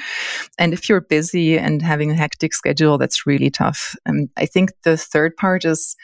And 0.58 0.72
if 0.72 0.88
you're 0.88 1.00
busy 1.00 1.58
and 1.58 1.82
having 1.82 2.10
a 2.10 2.14
hectic 2.14 2.54
schedule, 2.54 2.98
that's 2.98 3.26
really 3.26 3.50
tough. 3.50 3.94
And 4.06 4.28
I 4.36 4.46
think 4.46 4.72
the 4.84 4.96
third 4.96 5.36
part 5.36 5.64
is 5.64 5.96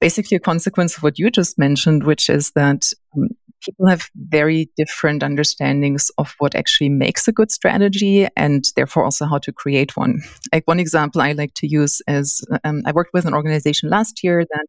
basically 0.00 0.36
a 0.36 0.40
consequence 0.40 0.96
of 0.96 1.02
what 1.02 1.18
you 1.18 1.30
just 1.30 1.58
mentioned, 1.58 2.04
which 2.04 2.28
is 2.28 2.52
that 2.52 2.92
um, 3.16 3.28
people 3.62 3.86
have 3.88 4.08
very 4.14 4.70
different 4.76 5.22
understandings 5.22 6.10
of 6.18 6.34
what 6.38 6.54
actually 6.54 6.88
makes 6.88 7.26
a 7.28 7.32
good 7.32 7.50
strategy 7.50 8.26
and 8.36 8.64
therefore 8.76 9.04
also 9.04 9.26
how 9.26 9.38
to 9.38 9.52
create 9.52 9.96
one. 9.96 10.20
Like 10.52 10.66
one 10.66 10.80
example 10.80 11.20
I 11.20 11.32
like 11.32 11.54
to 11.54 11.66
use 11.66 12.02
is 12.08 12.44
um, 12.64 12.82
I 12.86 12.92
worked 12.92 13.12
with 13.12 13.24
an 13.24 13.34
organization 13.34 13.90
last 13.90 14.22
year 14.22 14.44
that 14.44 14.66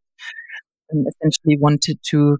um, 0.92 1.04
essentially 1.06 1.56
wanted 1.58 1.98
to 2.10 2.38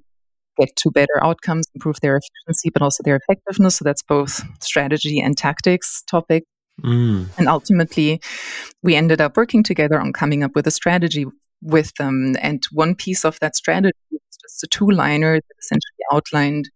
get 0.59 0.75
to 0.77 0.91
better 0.91 1.23
outcomes, 1.23 1.67
improve 1.75 2.01
their 2.01 2.17
efficiency, 2.19 2.71
but 2.71 2.83
also 2.83 3.03
their 3.05 3.17
effectiveness. 3.17 3.77
So 3.77 3.85
that's 3.85 4.03
both 4.03 4.43
strategy 4.61 5.21
and 5.21 5.37
tactics 5.37 6.03
topic. 6.11 6.45
Mm. 6.83 7.27
And 7.39 7.49
ultimately, 7.49 8.21
we 8.83 8.95
ended 8.95 9.21
up 9.21 9.37
working 9.37 9.63
together 9.63 10.01
on 10.01 10.13
coming 10.13 10.43
up 10.43 10.53
with 10.55 10.67
a 10.67 10.71
strategy 10.71 11.27
with 11.63 11.95
them. 11.95 12.37
And 12.41 12.63
one 12.73 12.95
piece 12.95 13.25
of 13.25 13.39
that 13.41 13.57
strategy 13.57 13.97
was 14.11 14.39
just 14.43 14.65
a 14.65 14.67
two 14.67 14.91
liner 14.91 15.37
that 15.37 15.57
essentially 15.59 16.05
outlined 16.13 16.71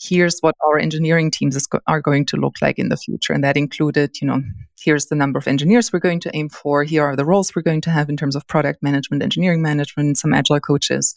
here's 0.00 0.40
what 0.40 0.54
our 0.66 0.78
engineering 0.78 1.30
teams 1.30 1.66
go- 1.66 1.80
are 1.86 2.00
going 2.00 2.24
to 2.24 2.36
look 2.36 2.56
like 2.62 2.78
in 2.78 2.88
the 2.88 2.96
future. 2.96 3.32
And 3.32 3.44
that 3.44 3.56
included, 3.56 4.20
you 4.20 4.26
know, 4.26 4.42
here's 4.80 5.06
the 5.06 5.14
number 5.14 5.38
of 5.38 5.46
engineers 5.46 5.92
we're 5.92 5.98
going 5.98 6.20
to 6.20 6.34
aim 6.34 6.48
for. 6.48 6.84
Here 6.84 7.04
are 7.04 7.16
the 7.16 7.24
roles 7.24 7.54
we're 7.54 7.62
going 7.62 7.82
to 7.82 7.90
have 7.90 8.08
in 8.08 8.16
terms 8.16 8.34
of 8.34 8.46
product 8.46 8.82
management, 8.82 9.22
engineering 9.22 9.60
management, 9.60 10.16
some 10.16 10.32
agile 10.32 10.60
coaches. 10.60 11.14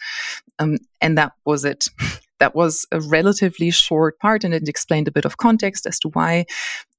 Um, 0.59 0.77
and 0.99 1.17
that 1.17 1.33
was 1.45 1.65
it. 1.65 1.87
That 2.39 2.55
was 2.55 2.85
a 2.91 2.99
relatively 2.99 3.71
short 3.71 4.19
part 4.19 4.43
and 4.43 4.53
it 4.53 4.67
explained 4.67 5.07
a 5.07 5.13
bit 5.13 5.23
of 5.23 5.37
context 5.37 5.85
as 5.85 5.97
to 5.99 6.09
why. 6.09 6.45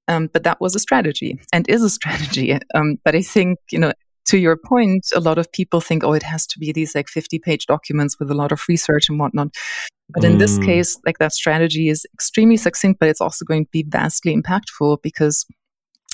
Um, 0.09 0.31
but 0.33 0.45
that 0.45 0.59
was 0.59 0.75
a 0.75 0.79
strategy 0.79 1.39
and 1.53 1.69
is 1.69 1.83
a 1.83 1.91
strategy. 1.99 2.59
Um, 2.75 2.99
but 3.05 3.15
I 3.15 3.21
think, 3.21 3.59
you 3.71 3.79
know, 3.79 3.93
to 4.26 4.38
your 4.38 4.57
point, 4.57 5.07
a 5.14 5.21
lot 5.21 5.38
of 5.38 5.50
people 5.52 5.81
think, 5.81 6.04
oh, 6.04 6.12
it 6.12 6.23
has 6.23 6.47
to 6.49 6.59
be 6.59 6.73
these 6.73 6.95
like 6.95 7.09
50 7.09 7.38
page 7.38 7.66
documents 7.66 8.19
with 8.19 8.31
a 8.31 8.35
lot 8.35 8.52
of 8.52 8.62
research 8.69 9.09
and 9.09 9.19
whatnot. 9.19 9.49
But 10.11 10.25
in 10.25 10.38
this 10.38 10.59
mm. 10.59 10.66
case, 10.66 10.99
like 11.07 11.19
that 11.19 11.33
strategy 11.33 11.88
is 11.88 12.07
extremely 12.12 12.57
succinct, 12.57 13.00
but 13.00 13.09
it's 13.09 13.21
also 13.21 13.45
going 13.45 13.64
to 13.64 13.71
be 13.71 13.85
vastly 13.88 14.37
impactful 14.37 14.99
because 15.02 15.47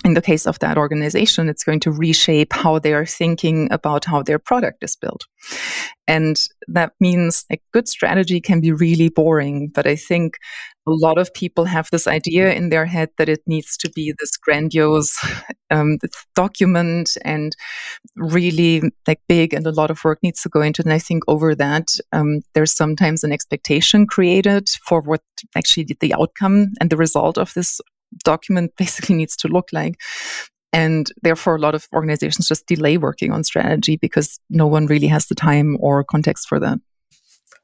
in 0.05 0.15
the 0.15 0.23
case 0.23 0.47
of 0.47 0.59
that 0.61 0.79
organization, 0.79 1.49
it's 1.49 1.65
going 1.65 1.81
to 1.81 1.93
reshape 1.93 2.53
how 2.53 2.79
they 2.79 2.95
are 2.95 3.05
thinking 3.05 3.69
about 3.71 4.05
how 4.05 4.23
their 4.23 4.39
product 4.39 4.83
is 4.83 4.97
built. 4.97 5.27
And 6.09 6.41
that 6.69 6.93
means 7.01 7.45
a 7.53 7.61
good 7.73 7.87
strategy 7.87 8.41
can 8.41 8.61
be 8.61 8.73
really 8.73 9.11
boring, 9.11 9.69
but 9.69 9.87
I 9.87 9.97
think 9.97 10.39
a 10.87 10.91
lot 10.91 11.19
of 11.19 11.33
people 11.35 11.65
have 11.65 11.89
this 11.93 12.07
idea 12.07 12.53
in 12.53 12.71
their 12.71 12.87
head 12.87 13.11
that 13.19 13.29
it 13.29 13.43
needs 13.47 13.77
to 13.79 13.91
be 13.91 14.15
this 14.19 14.37
grandiose 14.37 15.17
um, 15.71 15.99
document 16.35 17.17
and 17.25 17.55
really 18.17 18.83
like 19.07 19.21
big 19.29 19.53
and 19.55 19.67
a 19.67 19.73
lot 19.73 19.91
of 19.91 20.03
work 20.05 20.19
needs 20.23 20.43
to 20.43 20.49
go 20.49 20.63
into 20.63 20.83
it. 20.83 20.87
And 20.87 20.93
I 20.93 20.99
think 20.99 21.23
over 21.29 21.55
that, 21.55 21.89
um, 22.13 22.41
there's 22.55 22.73
sometimes 22.73 23.25
an 23.25 23.33
expectation 23.33 24.07
created 24.07 24.69
for 24.87 25.01
what 25.03 25.23
actually 25.55 25.97
the 26.01 26.15
outcome 26.15 26.73
and 26.81 26.91
the 26.91 26.97
result 26.97 27.39
of 27.39 27.53
this 27.55 27.81
document 28.25 28.73
basically 28.79 29.15
needs 29.15 29.37
to 29.37 29.49
look 29.49 29.69
like. 29.73 30.01
And 30.73 31.11
therefore, 31.23 31.57
a 31.57 31.61
lot 31.61 31.75
of 31.75 31.89
organizations 31.93 32.47
just 32.47 32.67
delay 32.69 32.97
working 32.97 33.33
on 33.33 33.43
strategy 33.43 33.97
because 33.97 34.39
no 34.51 34.69
one 34.69 34.87
really 34.87 35.09
has 35.09 35.27
the 35.27 35.35
time 35.35 35.77
or 35.81 36.05
context 36.05 36.47
for 36.49 36.61
that. 36.61 36.79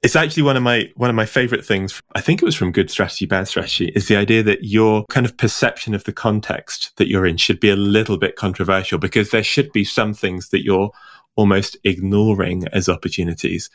It's 0.06 0.14
actually 0.14 0.44
one 0.44 0.56
of 0.56 0.62
my 0.62 0.88
one 0.94 1.10
of 1.10 1.16
my 1.16 1.26
favorite 1.26 1.66
things. 1.66 2.00
I 2.14 2.20
think 2.20 2.40
it 2.40 2.44
was 2.44 2.54
from 2.54 2.70
Good 2.70 2.92
Strategy, 2.92 3.26
Bad 3.26 3.48
Strategy. 3.48 3.90
Is 3.96 4.06
the 4.06 4.14
idea 4.14 4.40
that 4.44 4.62
your 4.62 5.04
kind 5.06 5.26
of 5.26 5.36
perception 5.36 5.96
of 5.96 6.04
the 6.04 6.12
context 6.12 6.92
that 6.98 7.08
you're 7.08 7.26
in 7.26 7.38
should 7.38 7.58
be 7.58 7.70
a 7.70 7.74
little 7.74 8.16
bit 8.16 8.36
controversial 8.36 9.00
because 9.00 9.30
there 9.30 9.42
should 9.42 9.72
be 9.72 9.82
some 9.82 10.14
things 10.14 10.50
that 10.50 10.62
you're 10.62 10.92
almost 11.34 11.76
ignoring 11.82 12.68
as 12.72 12.88
opportunities, 12.88 13.68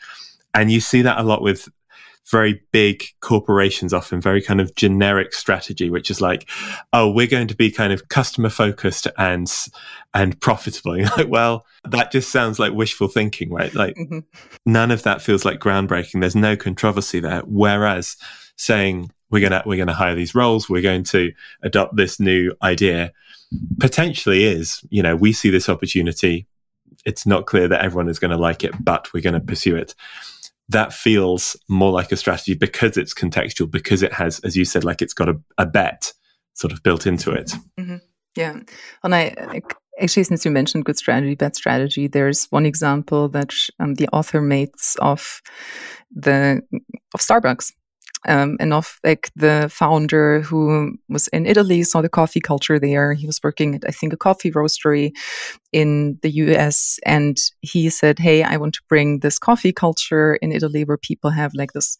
and 0.54 0.72
you 0.72 0.80
see 0.80 1.02
that 1.02 1.18
a 1.18 1.22
lot 1.22 1.42
with 1.42 1.68
very 2.30 2.62
big 2.72 3.04
corporations 3.20 3.92
often 3.92 4.20
very 4.20 4.40
kind 4.40 4.60
of 4.60 4.74
generic 4.74 5.34
strategy 5.34 5.90
which 5.90 6.10
is 6.10 6.20
like 6.20 6.48
oh 6.92 7.10
we're 7.10 7.26
going 7.26 7.48
to 7.48 7.56
be 7.56 7.70
kind 7.70 7.92
of 7.92 8.08
customer 8.08 8.48
focused 8.48 9.08
and 9.18 9.50
and 10.14 10.40
profitable. 10.40 10.92
Like 11.16 11.28
well 11.28 11.66
that 11.84 12.12
just 12.12 12.30
sounds 12.30 12.58
like 12.58 12.72
wishful 12.72 13.08
thinking 13.08 13.50
right? 13.50 13.74
Like 13.74 13.96
mm-hmm. 13.96 14.20
none 14.66 14.90
of 14.90 15.02
that 15.02 15.22
feels 15.22 15.44
like 15.44 15.58
groundbreaking. 15.58 16.20
There's 16.20 16.36
no 16.36 16.56
controversy 16.56 17.20
there. 17.20 17.40
Whereas 17.40 18.16
saying 18.56 19.10
we're 19.30 19.40
going 19.40 19.52
to 19.52 19.62
we're 19.66 19.76
going 19.76 19.88
to 19.88 19.94
hire 19.94 20.14
these 20.14 20.34
roles 20.34 20.68
we're 20.68 20.82
going 20.82 21.02
to 21.02 21.32
adopt 21.62 21.96
this 21.96 22.20
new 22.20 22.54
idea 22.62 23.12
potentially 23.80 24.44
is 24.44 24.82
you 24.90 25.02
know 25.02 25.16
we 25.16 25.32
see 25.32 25.50
this 25.50 25.68
opportunity. 25.68 26.46
It's 27.04 27.26
not 27.26 27.46
clear 27.46 27.66
that 27.68 27.84
everyone 27.84 28.08
is 28.08 28.18
going 28.18 28.30
to 28.30 28.36
like 28.36 28.64
it 28.64 28.72
but 28.82 29.12
we're 29.12 29.22
going 29.22 29.34
to 29.34 29.40
pursue 29.40 29.76
it 29.76 29.94
that 30.72 30.92
feels 30.92 31.56
more 31.68 31.92
like 31.92 32.12
a 32.12 32.16
strategy 32.16 32.54
because 32.54 32.96
it's 32.96 33.14
contextual, 33.14 33.70
because 33.70 34.02
it 34.02 34.12
has, 34.12 34.40
as 34.40 34.56
you 34.56 34.64
said, 34.64 34.84
like 34.84 35.00
it's 35.00 35.14
got 35.14 35.28
a, 35.28 35.40
a 35.58 35.66
bet 35.66 36.12
sort 36.54 36.72
of 36.72 36.82
built 36.82 37.06
into 37.06 37.30
it. 37.30 37.52
Mm-hmm. 37.78 37.96
Yeah. 38.36 38.60
And 39.04 39.14
I, 39.14 39.60
actually, 40.00 40.24
since 40.24 40.44
you 40.44 40.50
mentioned 40.50 40.84
good 40.84 40.96
strategy, 40.96 41.34
bad 41.34 41.56
strategy, 41.56 42.06
there's 42.06 42.46
one 42.46 42.66
example 42.66 43.28
that 43.28 43.54
um, 43.78 43.94
the 43.94 44.08
author 44.08 44.40
makes 44.40 44.96
of 44.96 45.40
the 46.10 46.62
of 47.14 47.20
Starbucks 47.20 47.72
um, 48.26 48.56
and 48.60 48.72
like 49.04 49.30
the 49.34 49.68
founder 49.70 50.40
who 50.42 50.96
was 51.08 51.28
in 51.28 51.46
Italy, 51.46 51.82
saw 51.82 52.00
the 52.00 52.08
coffee 52.08 52.40
culture 52.40 52.78
there. 52.78 53.14
He 53.14 53.26
was 53.26 53.40
working 53.42 53.74
at, 53.74 53.84
I 53.86 53.90
think, 53.90 54.12
a 54.12 54.16
coffee 54.16 54.50
roastery 54.50 55.12
in 55.72 56.18
the 56.22 56.30
US. 56.30 56.98
And 57.04 57.36
he 57.60 57.90
said, 57.90 58.18
Hey, 58.18 58.42
I 58.42 58.56
want 58.56 58.74
to 58.74 58.82
bring 58.88 59.20
this 59.20 59.38
coffee 59.38 59.72
culture 59.72 60.36
in 60.36 60.52
Italy 60.52 60.84
where 60.84 60.98
people 60.98 61.30
have 61.30 61.52
like 61.54 61.72
this, 61.72 61.98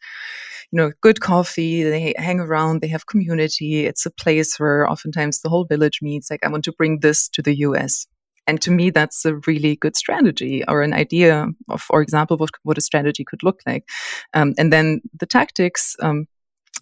you 0.70 0.76
know, 0.76 0.92
good 1.00 1.20
coffee. 1.20 1.82
They 1.82 2.14
hang 2.16 2.40
around, 2.40 2.80
they 2.80 2.88
have 2.88 3.06
community. 3.06 3.86
It's 3.86 4.06
a 4.06 4.10
place 4.10 4.60
where 4.60 4.88
oftentimes 4.88 5.40
the 5.40 5.48
whole 5.48 5.64
village 5.64 6.00
meets. 6.02 6.30
Like, 6.30 6.44
I 6.44 6.48
want 6.48 6.64
to 6.64 6.72
bring 6.72 7.00
this 7.00 7.28
to 7.30 7.42
the 7.42 7.56
US. 7.58 8.06
And 8.46 8.60
to 8.62 8.70
me, 8.70 8.90
that's 8.90 9.24
a 9.24 9.36
really 9.46 9.76
good 9.76 9.96
strategy 9.96 10.64
or 10.66 10.82
an 10.82 10.92
idea 10.92 11.46
of, 11.68 11.80
for 11.80 12.02
example, 12.02 12.36
what, 12.36 12.50
what 12.64 12.78
a 12.78 12.80
strategy 12.80 13.24
could 13.24 13.42
look 13.42 13.60
like. 13.66 13.88
Um, 14.34 14.54
and 14.58 14.72
then 14.72 15.00
the 15.18 15.26
tactics, 15.26 15.94
um, 16.02 16.26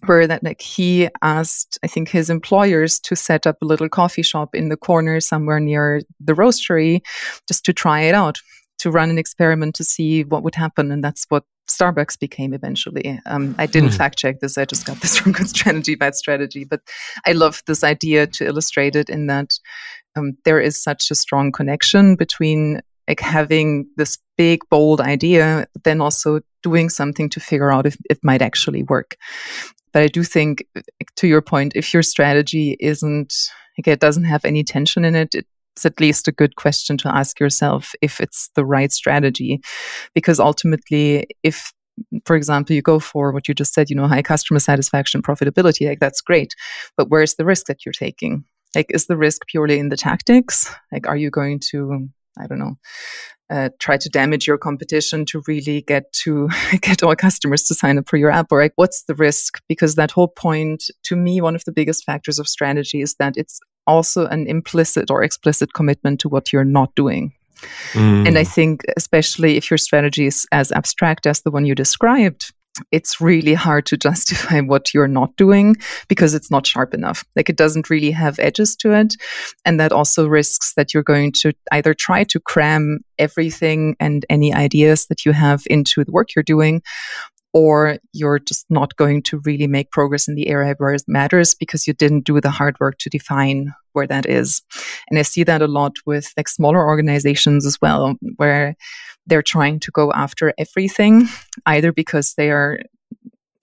were 0.07 0.25
that 0.25 0.43
like 0.43 0.61
he 0.61 1.09
asked 1.21 1.77
i 1.83 1.87
think 1.87 2.09
his 2.09 2.29
employers 2.29 2.99
to 2.99 3.15
set 3.15 3.45
up 3.45 3.57
a 3.61 3.65
little 3.65 3.89
coffee 3.89 4.21
shop 4.21 4.55
in 4.55 4.69
the 4.69 4.77
corner 4.77 5.19
somewhere 5.19 5.59
near 5.59 6.01
the 6.19 6.33
roastery 6.33 7.01
just 7.47 7.63
to 7.65 7.73
try 7.73 8.01
it 8.01 8.15
out 8.15 8.39
to 8.79 8.89
run 8.89 9.09
an 9.09 9.19
experiment 9.19 9.75
to 9.75 9.83
see 9.83 10.23
what 10.23 10.43
would 10.43 10.55
happen 10.55 10.91
and 10.91 11.03
that's 11.03 11.25
what 11.29 11.43
starbucks 11.69 12.19
became 12.19 12.53
eventually 12.53 13.19
um, 13.27 13.53
i 13.59 13.65
didn't 13.65 13.89
hmm. 13.89 13.97
fact 13.97 14.17
check 14.17 14.39
this 14.39 14.57
i 14.57 14.65
just 14.65 14.85
got 14.85 14.97
this 15.01 15.17
from 15.17 15.31
good 15.31 15.47
strategy 15.49 15.95
bad 15.95 16.15
strategy 16.15 16.63
but 16.63 16.81
i 17.25 17.31
love 17.31 17.61
this 17.67 17.83
idea 17.83 18.25
to 18.25 18.45
illustrate 18.45 18.95
it 18.95 19.09
in 19.09 19.27
that 19.27 19.51
um, 20.15 20.33
there 20.45 20.59
is 20.59 20.81
such 20.81 21.11
a 21.11 21.15
strong 21.15 21.51
connection 21.51 22.15
between 22.15 22.81
like 23.07 23.19
having 23.19 23.87
this 23.97 24.17
big 24.37 24.61
bold 24.69 25.01
idea 25.01 25.67
but 25.73 25.83
then 25.83 26.01
also 26.01 26.39
doing 26.63 26.89
something 26.89 27.29
to 27.29 27.39
figure 27.39 27.71
out 27.71 27.85
if 27.85 27.97
it 28.09 28.19
might 28.23 28.41
actually 28.41 28.83
work 28.83 29.15
but 29.93 30.01
i 30.01 30.07
do 30.07 30.23
think 30.23 30.65
to 31.15 31.27
your 31.27 31.41
point 31.41 31.73
if 31.75 31.93
your 31.93 32.03
strategy 32.03 32.77
isn't 32.79 33.33
like 33.77 33.87
it 33.87 33.99
doesn't 33.99 34.25
have 34.25 34.45
any 34.45 34.63
tension 34.63 35.05
in 35.05 35.15
it 35.15 35.33
it's 35.33 35.85
at 35.85 35.99
least 35.99 36.27
a 36.27 36.33
good 36.33 36.55
question 36.55 36.97
to 36.97 37.15
ask 37.15 37.39
yourself 37.39 37.93
if 38.01 38.19
it's 38.19 38.49
the 38.55 38.65
right 38.65 38.91
strategy 38.91 39.61
because 40.13 40.39
ultimately 40.39 41.27
if 41.43 41.73
for 42.25 42.35
example, 42.35 42.75
you 42.75 42.81
go 42.81 42.99
for 42.99 43.31
what 43.31 43.47
you 43.47 43.53
just 43.53 43.73
said, 43.73 43.89
you 43.89 43.95
know, 43.95 44.07
high 44.07 44.21
customer 44.21 44.59
satisfaction, 44.59 45.21
profitability, 45.21 45.87
like 45.87 45.99
that's 45.99 46.21
great. 46.21 46.55
But 46.97 47.09
where's 47.09 47.35
the 47.35 47.45
risk 47.45 47.65
that 47.67 47.85
you're 47.85 47.93
taking? 47.93 48.43
Like, 48.75 48.87
is 48.89 49.07
the 49.07 49.17
risk 49.17 49.47
purely 49.47 49.79
in 49.79 49.89
the 49.89 49.97
tactics? 49.97 50.73
Like, 50.91 51.07
are 51.07 51.17
you 51.17 51.29
going 51.29 51.59
to, 51.71 52.09
I 52.37 52.47
don't 52.47 52.59
know, 52.59 52.77
uh, 53.51 53.69
try 53.79 53.97
to 53.97 54.09
damage 54.09 54.47
your 54.47 54.57
competition 54.57 55.25
to 55.25 55.43
really 55.45 55.81
get 55.81 56.11
to 56.13 56.49
get 56.81 57.03
all 57.03 57.15
customers 57.15 57.63
to 57.63 57.75
sign 57.75 57.97
up 57.97 58.07
for 58.07 58.17
your 58.17 58.31
app 58.31 58.47
or 58.49 58.61
like 58.61 58.73
what's 58.77 59.03
the 59.03 59.15
risk 59.15 59.61
because 59.67 59.95
that 59.95 60.11
whole 60.11 60.29
point 60.29 60.85
to 61.03 61.15
me 61.15 61.41
one 61.41 61.53
of 61.53 61.65
the 61.65 61.71
biggest 61.71 62.05
factors 62.05 62.39
of 62.39 62.47
strategy 62.47 63.01
is 63.01 63.15
that 63.15 63.33
it's 63.35 63.59
also 63.85 64.25
an 64.27 64.47
implicit 64.47 65.11
or 65.11 65.21
explicit 65.21 65.73
commitment 65.73 66.19
to 66.19 66.29
what 66.29 66.53
you're 66.53 66.63
not 66.63 66.95
doing 66.95 67.33
mm. 67.91 68.25
and 68.25 68.37
i 68.37 68.43
think 68.43 68.83
especially 68.95 69.57
if 69.57 69.69
your 69.69 69.77
strategy 69.77 70.25
is 70.25 70.47
as 70.53 70.71
abstract 70.71 71.27
as 71.27 71.41
the 71.41 71.51
one 71.51 71.65
you 71.65 71.75
described 71.75 72.53
it's 72.91 73.19
really 73.19 73.53
hard 73.53 73.85
to 73.87 73.97
justify 73.97 74.59
what 74.65 74.93
you're 74.93 75.07
not 75.07 75.35
doing 75.35 75.75
because 76.07 76.33
it's 76.33 76.51
not 76.51 76.65
sharp 76.65 76.93
enough. 76.93 77.23
Like 77.35 77.49
it 77.49 77.57
doesn't 77.57 77.89
really 77.89 78.11
have 78.11 78.39
edges 78.39 78.75
to 78.77 78.93
it. 78.93 79.15
And 79.65 79.79
that 79.79 79.91
also 79.91 80.27
risks 80.27 80.73
that 80.75 80.93
you're 80.93 81.03
going 81.03 81.31
to 81.33 81.53
either 81.71 81.93
try 81.93 82.23
to 82.25 82.39
cram 82.39 82.99
everything 83.19 83.95
and 83.99 84.25
any 84.29 84.53
ideas 84.53 85.07
that 85.07 85.25
you 85.25 85.31
have 85.33 85.63
into 85.67 86.03
the 86.03 86.11
work 86.11 86.35
you're 86.35 86.43
doing, 86.43 86.81
or 87.53 87.97
you're 88.13 88.39
just 88.39 88.65
not 88.69 88.95
going 88.95 89.21
to 89.23 89.41
really 89.45 89.67
make 89.67 89.91
progress 89.91 90.27
in 90.27 90.35
the 90.35 90.47
area 90.47 90.73
where 90.77 90.93
it 90.93 91.03
matters 91.07 91.53
because 91.53 91.85
you 91.85 91.93
didn't 91.93 92.25
do 92.25 92.39
the 92.39 92.49
hard 92.49 92.79
work 92.79 92.97
to 92.99 93.09
define 93.09 93.73
where 93.93 94.07
that 94.07 94.25
is. 94.25 94.61
And 95.09 95.19
I 95.19 95.23
see 95.23 95.43
that 95.43 95.61
a 95.61 95.67
lot 95.67 95.97
with 96.05 96.31
like 96.37 96.47
smaller 96.47 96.87
organizations 96.87 97.65
as 97.65 97.77
well, 97.81 98.15
where 98.37 98.75
they're 99.27 99.41
trying 99.43 99.79
to 99.81 99.91
go 99.91 100.11
after 100.13 100.53
everything, 100.57 101.27
either 101.65 101.91
because 101.91 102.33
they 102.35 102.51
are 102.51 102.79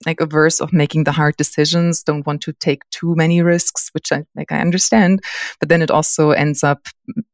like 0.05 0.21
averse 0.21 0.61
of 0.61 0.71
making 0.71 1.03
the 1.03 1.11
hard 1.11 1.35
decisions, 1.35 2.03
don't 2.03 2.25
want 2.25 2.41
to 2.41 2.53
take 2.53 2.89
too 2.89 3.15
many 3.15 3.41
risks, 3.41 3.89
which 3.93 4.11
I 4.11 4.23
like 4.35 4.51
I 4.51 4.59
understand. 4.59 5.21
But 5.59 5.69
then 5.69 5.81
it 5.81 5.91
also 5.91 6.31
ends 6.31 6.63
up 6.63 6.87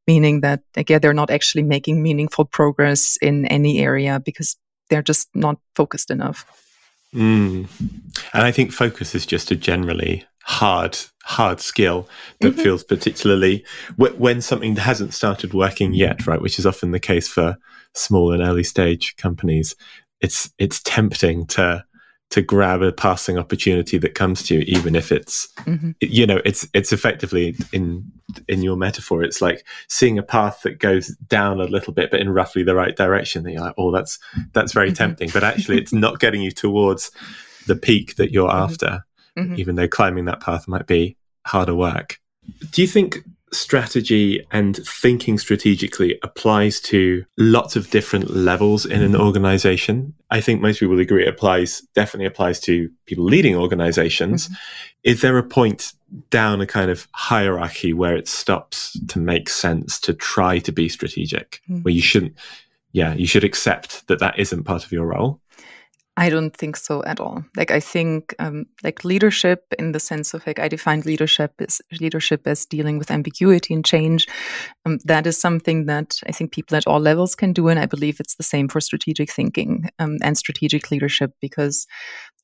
meaning 0.07 0.41
that 0.41 0.61
again 0.75 1.01
they're 1.01 1.13
not 1.13 1.29
actually 1.29 1.63
making 1.63 2.01
meaningful 2.01 2.45
progress 2.45 3.17
in 3.21 3.45
any 3.47 3.79
area 3.79 4.19
because 4.19 4.57
they're 4.89 5.03
just 5.03 5.29
not 5.35 5.57
focused 5.75 6.09
enough. 6.09 6.45
Mm. 7.13 7.67
And 8.33 8.43
I 8.43 8.51
think 8.51 8.71
focus 8.71 9.15
is 9.15 9.25
just 9.25 9.51
a 9.51 9.55
generally 9.55 10.25
hard 10.41 10.97
hard 11.23 11.59
skill 11.59 12.07
that 12.41 12.53
mm-hmm. 12.53 12.61
feels 12.61 12.83
particularly 12.83 13.65
when 13.97 14.41
something 14.41 14.75
hasn't 14.75 15.11
started 15.11 15.55
working 15.55 15.91
yet 15.91 16.27
right 16.27 16.39
which 16.39 16.59
is 16.59 16.67
often 16.67 16.91
the 16.91 16.99
case 16.99 17.27
for 17.27 17.57
small 17.95 18.31
and 18.31 18.43
early 18.43 18.63
stage 18.63 19.15
companies 19.17 19.75
it's 20.21 20.51
it's 20.57 20.81
tempting 20.83 21.45
to 21.45 21.83
to 22.31 22.41
grab 22.41 22.81
a 22.81 22.91
passing 22.91 23.37
opportunity 23.37 23.97
that 23.99 24.15
comes 24.15 24.41
to 24.43 24.55
you 24.55 24.59
even 24.61 24.95
if 24.95 25.11
it's 25.11 25.47
mm-hmm. 25.59 25.91
you 26.01 26.25
know 26.25 26.41
it's 26.43 26.67
it's 26.73 26.91
effectively 26.91 27.55
in 27.71 28.03
in 28.47 28.63
your 28.63 28.75
metaphor 28.75 29.23
it's 29.23 29.41
like 29.41 29.65
seeing 29.87 30.17
a 30.17 30.23
path 30.23 30.61
that 30.63 30.79
goes 30.79 31.09
down 31.27 31.59
a 31.59 31.65
little 31.65 31.93
bit 31.93 32.09
but 32.09 32.19
in 32.19 32.29
roughly 32.29 32.63
the 32.63 32.75
right 32.75 32.95
direction 32.95 33.43
that 33.43 33.51
you're 33.51 33.61
like 33.61 33.75
oh 33.77 33.91
that's 33.91 34.17
that's 34.53 34.73
very 34.73 34.87
mm-hmm. 34.87 34.95
tempting 34.95 35.29
but 35.33 35.43
actually 35.43 35.77
it's 35.77 35.93
not 35.93 36.19
getting 36.19 36.41
you 36.41 36.51
towards 36.51 37.11
the 37.67 37.75
peak 37.75 38.15
that 38.15 38.31
you're 38.31 38.49
mm-hmm. 38.49 38.71
after 38.71 39.05
mm-hmm. 39.37 39.55
even 39.57 39.75
though 39.75 39.87
climbing 39.87 40.25
that 40.25 40.41
path 40.41 40.67
might 40.67 40.87
be 40.87 41.17
harder 41.45 41.75
work. 41.75 42.19
Do 42.71 42.81
you 42.81 42.87
think 42.87 43.19
strategy 43.53 44.45
and 44.51 44.75
thinking 44.77 45.37
strategically 45.37 46.19
applies 46.23 46.79
to 46.81 47.25
lots 47.37 47.75
of 47.75 47.89
different 47.89 48.31
levels 48.31 48.85
in 48.85 49.01
an 49.01 49.15
organization? 49.15 50.13
I 50.31 50.41
think 50.41 50.61
most 50.61 50.79
people 50.79 50.99
agree 50.99 51.25
it 51.25 51.29
applies, 51.29 51.81
definitely 51.93 52.25
applies 52.25 52.59
to 52.61 52.89
people 53.05 53.23
leading 53.25 53.55
organizations. 53.55 54.47
Mm-hmm. 54.47 54.55
Is 55.03 55.21
there 55.21 55.37
a 55.37 55.43
point 55.43 55.93
down 56.29 56.61
a 56.61 56.67
kind 56.67 56.89
of 56.89 57.07
hierarchy 57.13 57.93
where 57.93 58.15
it 58.15 58.27
stops 58.27 58.99
to 59.07 59.19
make 59.19 59.49
sense 59.49 59.99
to 60.01 60.13
try 60.13 60.59
to 60.59 60.71
be 60.71 60.89
strategic, 60.89 61.61
mm-hmm. 61.69 61.81
where 61.81 61.93
you 61.93 62.01
shouldn't, 62.01 62.33
yeah, 62.91 63.13
you 63.13 63.27
should 63.27 63.43
accept 63.43 64.07
that 64.07 64.19
that 64.19 64.39
isn't 64.39 64.63
part 64.63 64.85
of 64.85 64.91
your 64.91 65.05
role? 65.05 65.39
I 66.17 66.29
don't 66.29 66.55
think 66.55 66.77
so 66.77 67.03
at 67.03 67.19
all. 67.19 67.43
Like 67.57 67.71
I 67.71 67.81
think 67.81 68.33
um, 68.39 68.65
like 68.83 69.03
leadership 69.03 69.65
in 69.77 69.91
the 69.91 69.99
sense 69.99 70.33
of 70.33 70.47
like 70.47 70.59
I 70.59 70.69
define 70.69 71.01
leadership 71.01 71.51
as 71.59 71.81
leadership 71.99 72.47
as 72.47 72.65
dealing 72.65 72.97
with 72.97 73.11
ambiguity 73.11 73.73
and 73.73 73.83
change. 73.83 74.27
Um, 74.85 74.99
that 75.03 75.27
is 75.27 75.39
something 75.39 75.87
that 75.87 76.19
I 76.25 76.31
think 76.31 76.53
people 76.53 76.77
at 76.77 76.87
all 76.87 77.01
levels 77.01 77.35
can 77.35 77.51
do, 77.51 77.67
and 77.67 77.79
I 77.79 77.85
believe 77.85 78.19
it's 78.19 78.35
the 78.35 78.43
same 78.43 78.69
for 78.69 78.79
strategic 78.79 79.29
thinking 79.29 79.89
um, 79.99 80.17
and 80.23 80.37
strategic 80.37 80.89
leadership 80.89 81.31
because 81.41 81.85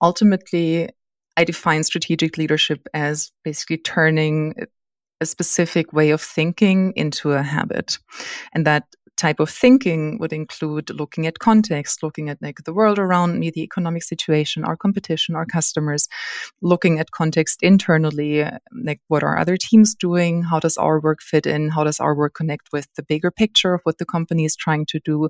ultimately 0.01 0.89
I 1.37 1.45
define 1.45 1.85
strategic 1.85 2.37
leadership 2.37 2.85
as 2.93 3.31
basically 3.45 3.77
turning 3.77 4.55
a 5.21 5.25
specific 5.25 5.93
way 5.93 6.09
of 6.09 6.21
thinking 6.21 6.91
into 6.97 7.31
a 7.31 7.43
habit, 7.43 7.99
and 8.53 8.65
that 8.65 8.83
type 9.21 9.39
of 9.39 9.49
thinking 9.49 10.17
would 10.19 10.33
include 10.33 10.89
looking 10.89 11.27
at 11.27 11.37
context, 11.37 12.01
looking 12.01 12.27
at 12.29 12.41
like 12.41 12.59
the 12.65 12.73
world 12.73 12.97
around 12.97 13.39
me, 13.39 13.51
the 13.51 13.61
economic 13.61 14.03
situation, 14.03 14.65
our 14.65 14.75
competition, 14.75 15.35
our 15.35 15.45
customers, 15.45 16.07
looking 16.61 16.99
at 16.99 17.11
context 17.11 17.59
internally, 17.61 18.43
like 18.83 18.99
what 19.09 19.23
are 19.23 19.37
other 19.37 19.57
teams 19.57 19.93
doing? 19.93 20.41
How 20.41 20.59
does 20.59 20.75
our 20.77 20.99
work 20.99 21.21
fit 21.21 21.45
in? 21.45 21.69
How 21.69 21.83
does 21.83 21.99
our 21.99 22.15
work 22.15 22.33
connect 22.33 22.69
with 22.73 22.87
the 22.95 23.03
bigger 23.03 23.29
picture 23.29 23.75
of 23.75 23.81
what 23.83 23.99
the 23.99 24.05
company 24.05 24.43
is 24.43 24.55
trying 24.55 24.85
to 24.87 24.99
do? 24.99 25.29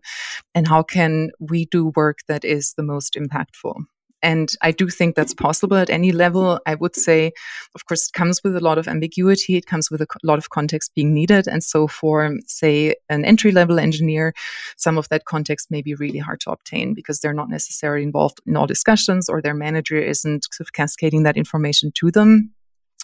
And 0.56 0.68
how 0.68 0.84
can 0.84 1.32
we 1.40 1.66
do 1.66 1.92
work 1.96 2.20
that 2.30 2.46
is 2.46 2.74
the 2.78 2.84
most 2.84 3.16
impactful? 3.16 3.76
And 4.24 4.54
I 4.62 4.72
do 4.72 4.88
think 4.90 5.16
that's 5.16 5.34
possible 5.34 5.78
at 5.78 5.90
any 5.90 6.12
level. 6.12 6.60
I 6.66 6.76
would 6.76 6.96
say, 6.96 7.32
of 7.76 7.86
course, 7.86 8.08
it 8.08 8.14
comes 8.14 8.44
with 8.44 8.56
a 8.56 8.60
lot 8.60 8.78
of 8.78 8.88
ambiguity. 8.88 9.56
It 9.56 9.66
comes 9.66 9.90
with 9.90 10.02
a 10.02 10.08
lot 10.24 10.38
of 10.38 10.50
context 10.50 10.94
being 10.96 11.14
needed. 11.14 11.48
And 11.48 11.64
so 11.64 11.88
for, 11.88 12.38
say, 12.46 12.96
an 13.10 13.26
entry 13.26 13.52
level 13.52 13.80
engineer, 13.80 14.34
some 14.78 14.98
of 14.98 15.10
that 15.10 15.26
context 15.26 15.72
may 15.72 15.82
be 15.82 15.96
really 15.96 16.20
hard 16.20 16.40
to 16.42 16.52
obtain 16.52 16.94
because 16.94 17.20
they're 17.20 17.34
not 17.34 17.50
necessarily 17.50 18.04
involved 18.04 18.40
in 18.46 18.56
all 18.56 18.68
discussions 18.68 19.30
or 19.30 19.42
their 19.42 19.56
manager 19.56 19.98
isn't 19.98 20.46
sort 20.52 20.68
of 20.68 20.74
cascading 20.74 21.24
that 21.24 21.38
information 21.38 21.92
to 21.96 22.12
them. 22.12 22.52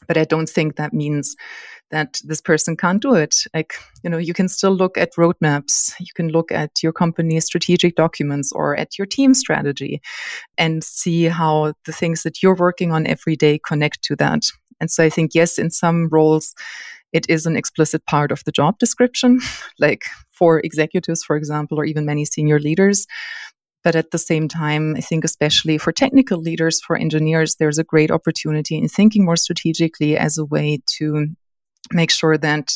But 0.08 0.18
I 0.18 0.26
don't 0.26 0.50
think 0.50 0.76
that 0.76 0.94
means 0.94 1.36
that 1.90 2.20
this 2.24 2.42
person 2.42 2.76
can't 2.76 3.02
do 3.02 3.14
it. 3.14 3.36
Like, 3.54 3.74
you 4.04 4.10
know, 4.10 4.18
you 4.18 4.34
can 4.34 4.50
still 4.50 4.76
look 4.76 4.98
at 4.98 5.16
roadmaps, 5.16 5.94
you 6.00 6.14
can 6.16 6.30
look 6.30 6.52
at 6.52 6.84
your 6.84 6.92
company's 6.92 7.46
strategic 7.46 7.96
documents 7.96 8.52
or 8.52 8.76
at 8.76 8.98
your 8.98 9.06
team 9.06 9.34
strategy 9.34 10.02
and 10.58 10.84
see 10.84 11.26
how 11.26 11.74
the 11.86 11.94
things 11.94 12.24
that 12.24 12.44
you're 12.44 12.56
working 12.56 12.92
on 12.92 13.08
every 13.08 13.36
day 13.36 13.60
connect 13.66 14.04
to 14.04 14.16
that. 14.18 14.44
And 14.80 14.92
so 14.92 15.04
I 15.04 15.10
think, 15.10 15.32
yes, 15.34 15.58
in 15.58 15.72
some 15.72 16.10
roles, 16.10 16.54
it 17.14 17.26
is 17.30 17.46
an 17.46 17.56
explicit 17.56 18.06
part 18.06 18.32
of 18.32 18.44
the 18.44 18.52
job 18.52 18.78
description, 18.80 19.40
like 19.80 20.04
for 20.32 20.60
executives, 20.60 21.24
for 21.24 21.36
example, 21.36 21.80
or 21.80 21.86
even 21.86 22.06
many 22.06 22.26
senior 22.26 22.60
leaders. 22.60 23.08
But 23.84 23.96
at 23.96 24.12
the 24.12 24.18
same 24.18 24.48
time, 24.48 24.96
I 24.98 25.02
think, 25.02 25.24
especially 25.24 25.78
for 25.78 25.92
technical 25.92 26.40
leaders, 26.40 26.82
for 26.82 26.98
engineers, 26.98 27.56
there's 27.56 27.78
a 27.78 27.84
great 27.84 28.12
opportunity 28.12 28.78
in 28.78 28.88
thinking 28.88 29.24
more 29.24 29.36
strategically 29.36 30.18
as 30.18 30.38
a 30.38 30.46
way 30.46 30.80
to 30.98 31.28
make 31.94 32.12
sure 32.12 32.38
that 32.38 32.74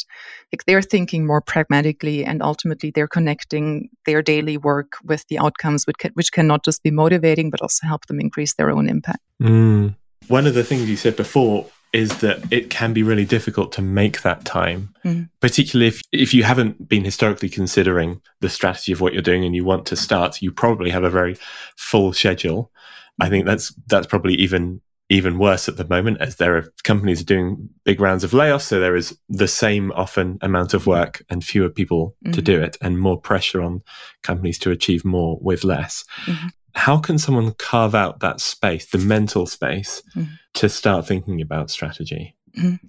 like 0.53 0.63
they're 0.65 0.81
thinking 0.81 1.25
more 1.25 1.41
pragmatically 1.41 2.23
and 2.23 2.41
ultimately 2.41 2.91
they're 2.91 3.07
connecting 3.07 3.89
their 4.05 4.21
daily 4.21 4.57
work 4.57 4.93
with 5.03 5.25
the 5.27 5.39
outcomes 5.39 5.85
which 5.85 5.97
can, 5.97 6.11
which 6.13 6.31
can 6.31 6.47
not 6.47 6.63
just 6.63 6.81
be 6.83 6.91
motivating 6.91 7.49
but 7.49 7.61
also 7.61 7.87
help 7.87 8.05
them 8.05 8.19
increase 8.19 8.53
their 8.53 8.71
own 8.71 8.87
impact 8.87 9.19
mm. 9.41 9.93
one 10.27 10.47
of 10.47 10.53
the 10.53 10.63
things 10.63 10.89
you 10.89 10.95
said 10.95 11.15
before 11.15 11.65
is 11.93 12.19
that 12.19 12.39
it 12.51 12.69
can 12.69 12.93
be 12.93 13.03
really 13.03 13.25
difficult 13.25 13.71
to 13.73 13.81
make 13.81 14.21
that 14.21 14.45
time, 14.45 14.93
mm. 15.03 15.29
particularly 15.41 15.87
if, 15.87 16.01
if 16.11 16.33
you 16.33 16.43
haven't 16.43 16.87
been 16.87 17.03
historically 17.03 17.49
considering 17.49 18.21
the 18.39 18.49
strategy 18.49 18.91
of 18.91 19.01
what 19.01 19.13
you're 19.13 19.21
doing 19.21 19.43
and 19.43 19.55
you 19.55 19.65
want 19.65 19.85
to 19.85 19.95
start, 19.95 20.41
you 20.41 20.51
probably 20.51 20.89
have 20.89 21.03
a 21.03 21.09
very 21.09 21.35
full 21.75 22.13
schedule. 22.13 22.71
I 23.19 23.29
think 23.29 23.45
that's 23.45 23.73
that's 23.87 24.07
probably 24.07 24.35
even 24.35 24.81
even 25.09 25.37
worse 25.37 25.67
at 25.67 25.75
the 25.75 25.87
moment 25.87 26.21
as 26.21 26.37
there 26.37 26.55
are 26.55 26.73
companies 26.83 27.21
doing 27.21 27.69
big 27.83 27.99
rounds 27.99 28.23
of 28.23 28.31
layoffs. 28.31 28.61
So 28.61 28.79
there 28.79 28.95
is 28.95 29.17
the 29.27 29.47
same 29.47 29.91
often 29.91 30.37
amount 30.41 30.73
of 30.73 30.87
work 30.87 31.21
and 31.29 31.43
fewer 31.43 31.69
people 31.69 32.15
mm-hmm. 32.23 32.31
to 32.31 32.41
do 32.41 32.61
it 32.61 32.77
and 32.79 32.97
more 32.97 33.19
pressure 33.19 33.61
on 33.61 33.81
companies 34.23 34.57
to 34.59 34.71
achieve 34.71 35.03
more 35.03 35.37
with 35.41 35.65
less. 35.65 36.05
Mm-hmm 36.25 36.47
how 36.73 36.97
can 36.97 37.17
someone 37.17 37.53
carve 37.53 37.95
out 37.95 38.19
that 38.19 38.39
space, 38.39 38.85
the 38.87 38.97
mental 38.97 39.45
space, 39.45 40.01
mm. 40.15 40.27
to 40.55 40.69
start 40.69 41.07
thinking 41.07 41.41
about 41.41 41.69
strategy? 41.69 42.35
Mm. 42.57 42.79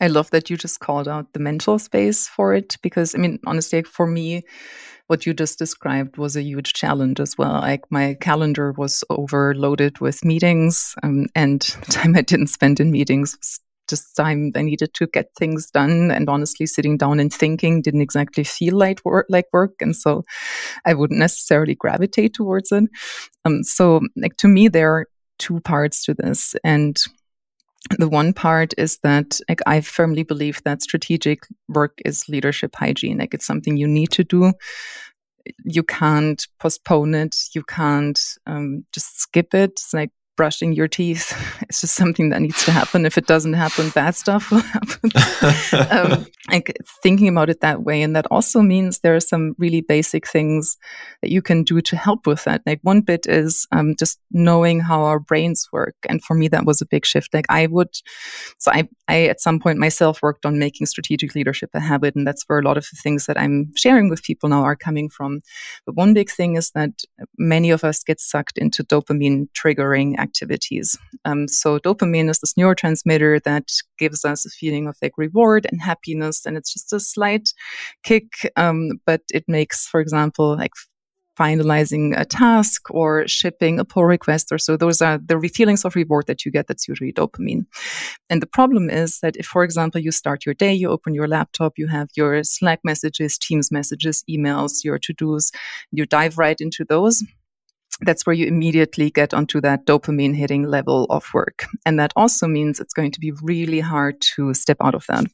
I 0.00 0.08
love 0.08 0.30
that 0.30 0.50
you 0.50 0.56
just 0.56 0.80
called 0.80 1.08
out 1.08 1.32
the 1.32 1.40
mental 1.40 1.78
space 1.78 2.28
for 2.28 2.54
it 2.54 2.76
because, 2.82 3.14
I 3.14 3.18
mean, 3.18 3.38
honestly, 3.46 3.82
for 3.82 4.06
me, 4.06 4.44
what 5.06 5.24
you 5.24 5.34
just 5.34 5.58
described 5.58 6.16
was 6.16 6.36
a 6.36 6.42
huge 6.42 6.72
challenge 6.72 7.20
as 7.20 7.38
well. 7.38 7.60
Like 7.60 7.84
my 7.90 8.16
calendar 8.20 8.72
was 8.72 9.04
overloaded 9.08 10.00
with 10.00 10.24
meetings, 10.24 10.94
um, 11.02 11.26
and 11.34 11.60
the 11.86 11.92
time 11.92 12.16
I 12.16 12.22
didn't 12.22 12.48
spend 12.48 12.80
in 12.80 12.90
meetings 12.90 13.36
was 13.36 13.60
just 13.88 14.16
time 14.16 14.52
I 14.54 14.62
needed 14.62 14.94
to 14.94 15.06
get 15.06 15.30
things 15.38 15.70
done. 15.70 16.10
And 16.10 16.28
honestly, 16.28 16.66
sitting 16.66 16.96
down 16.96 17.20
and 17.20 17.32
thinking 17.32 17.82
didn't 17.82 18.00
exactly 18.02 18.44
feel 18.44 18.76
like 18.76 19.04
work, 19.04 19.26
like 19.28 19.46
work, 19.52 19.74
and 19.80 19.94
so 19.94 20.24
I 20.84 20.94
wouldn't 20.94 21.20
necessarily 21.20 21.74
gravitate 21.74 22.34
towards 22.34 22.72
it. 22.72 22.84
Um, 23.44 23.62
so, 23.62 24.00
like 24.16 24.36
to 24.38 24.48
me, 24.48 24.68
there 24.68 24.92
are 24.92 25.06
two 25.38 25.60
parts 25.60 26.04
to 26.04 26.14
this, 26.14 26.54
and 26.64 27.00
the 27.98 28.08
one 28.08 28.32
part 28.32 28.72
is 28.78 28.98
that 28.98 29.40
like 29.48 29.60
I 29.66 29.80
firmly 29.80 30.22
believe 30.22 30.62
that 30.64 30.82
strategic 30.82 31.46
work 31.68 31.98
is 32.04 32.28
leadership 32.28 32.74
hygiene. 32.74 33.18
Like 33.18 33.34
it's 33.34 33.46
something 33.46 33.76
you 33.76 33.86
need 33.86 34.10
to 34.12 34.24
do. 34.24 34.52
You 35.64 35.84
can't 35.84 36.44
postpone 36.58 37.14
it. 37.14 37.36
You 37.54 37.62
can't 37.62 38.18
um, 38.46 38.84
just 38.92 39.20
skip 39.20 39.54
it. 39.54 39.72
It's 39.72 39.94
like 39.94 40.10
brushing 40.36 40.72
your 40.72 40.88
teeth. 40.88 41.34
It's 41.68 41.80
just 41.80 41.96
something 41.96 42.30
that 42.30 42.40
needs 42.40 42.64
to 42.66 42.70
happen. 42.70 43.04
If 43.04 43.18
it 43.18 43.26
doesn't 43.26 43.54
happen, 43.54 43.90
bad 43.90 44.14
stuff 44.14 44.52
will 44.52 44.60
happen. 44.60 45.10
um, 45.90 46.26
like 46.48 46.76
thinking 47.02 47.28
about 47.28 47.50
it 47.50 47.60
that 47.60 47.82
way. 47.82 48.02
And 48.02 48.14
that 48.14 48.26
also 48.30 48.62
means 48.62 49.00
there 49.00 49.16
are 49.16 49.20
some 49.20 49.54
really 49.58 49.80
basic 49.80 50.28
things 50.28 50.76
that 51.22 51.30
you 51.32 51.42
can 51.42 51.64
do 51.64 51.80
to 51.80 51.96
help 51.96 52.26
with 52.26 52.44
that. 52.44 52.62
Like 52.66 52.78
one 52.82 53.00
bit 53.00 53.26
is 53.26 53.66
um, 53.72 53.96
just 53.98 54.20
knowing 54.30 54.78
how 54.80 55.02
our 55.02 55.18
brains 55.18 55.68
work. 55.72 55.96
And 56.08 56.22
for 56.22 56.34
me, 56.34 56.46
that 56.48 56.64
was 56.64 56.80
a 56.80 56.86
big 56.86 57.04
shift. 57.04 57.34
Like 57.34 57.46
I 57.48 57.66
would, 57.66 57.88
so 58.58 58.70
I, 58.70 58.88
I 59.08 59.24
at 59.24 59.40
some 59.40 59.58
point 59.58 59.78
myself 59.78 60.22
worked 60.22 60.46
on 60.46 60.58
making 60.58 60.86
strategic 60.86 61.34
leadership 61.34 61.70
a 61.74 61.80
habit. 61.80 62.14
And 62.14 62.26
that's 62.26 62.44
where 62.46 62.60
a 62.60 62.62
lot 62.62 62.76
of 62.76 62.86
the 62.90 62.98
things 63.02 63.26
that 63.26 63.40
I'm 63.40 63.72
sharing 63.76 64.08
with 64.08 64.22
people 64.22 64.48
now 64.48 64.62
are 64.62 64.76
coming 64.76 65.08
from. 65.08 65.40
But 65.84 65.96
one 65.96 66.14
big 66.14 66.30
thing 66.30 66.54
is 66.54 66.70
that 66.72 67.02
many 67.36 67.70
of 67.70 67.82
us 67.82 68.04
get 68.04 68.20
sucked 68.20 68.56
into 68.56 68.84
dopamine 68.84 69.48
triggering 69.52 70.14
activities. 70.26 70.96
Um, 71.24 71.48
so 71.48 71.78
dopamine 71.78 72.30
is 72.30 72.40
this 72.40 72.54
neurotransmitter 72.54 73.42
that 73.44 73.66
gives 73.98 74.24
us 74.24 74.46
a 74.46 74.50
feeling 74.50 74.86
of 74.88 74.96
like 75.02 75.16
reward 75.16 75.66
and 75.70 75.80
happiness, 75.80 76.46
and 76.46 76.56
it's 76.56 76.72
just 76.72 76.92
a 76.92 77.00
slight 77.00 77.46
kick, 78.02 78.28
um, 78.56 79.00
but 79.06 79.22
it 79.32 79.44
makes, 79.48 79.86
for 79.86 80.00
example, 80.00 80.56
like 80.56 80.72
finalizing 81.38 82.18
a 82.18 82.24
task 82.24 82.90
or 82.90 83.28
shipping 83.28 83.78
a 83.78 83.84
pull 83.84 84.04
request 84.04 84.50
or 84.50 84.58
so 84.58 84.76
those 84.76 85.02
are 85.02 85.18
the 85.18 85.38
feelings 85.54 85.84
of 85.84 85.94
reward 85.94 86.26
that 86.26 86.44
you 86.44 86.50
get 86.50 86.66
that's 86.66 86.88
usually 86.88 87.12
dopamine 87.12 87.66
and 88.30 88.40
the 88.40 88.46
problem 88.46 88.88
is 88.88 89.20
that 89.20 89.36
if 89.36 89.46
for 89.46 89.62
example 89.62 90.00
you 90.00 90.10
start 90.10 90.46
your 90.46 90.54
day 90.54 90.72
you 90.72 90.88
open 90.88 91.14
your 91.14 91.28
laptop 91.28 91.74
you 91.76 91.86
have 91.88 92.08
your 92.16 92.42
slack 92.42 92.80
messages 92.84 93.36
teams 93.36 93.70
messages 93.70 94.24
emails 94.30 94.82
your 94.82 94.98
to-dos 94.98 95.52
you 95.92 96.06
dive 96.06 96.38
right 96.38 96.60
into 96.60 96.84
those 96.88 97.22
that's 98.02 98.26
where 98.26 98.34
you 98.34 98.46
immediately 98.46 99.10
get 99.10 99.32
onto 99.32 99.60
that 99.62 99.86
dopamine 99.86 100.34
hitting 100.34 100.64
level 100.64 101.06
of 101.08 101.26
work. 101.32 101.64
And 101.86 101.98
that 101.98 102.12
also 102.14 102.46
means 102.46 102.78
it's 102.78 102.92
going 102.92 103.10
to 103.12 103.20
be 103.20 103.32
really 103.42 103.80
hard 103.80 104.20
to 104.34 104.52
step 104.54 104.76
out 104.80 104.94
of 104.94 105.06
that. 105.08 105.24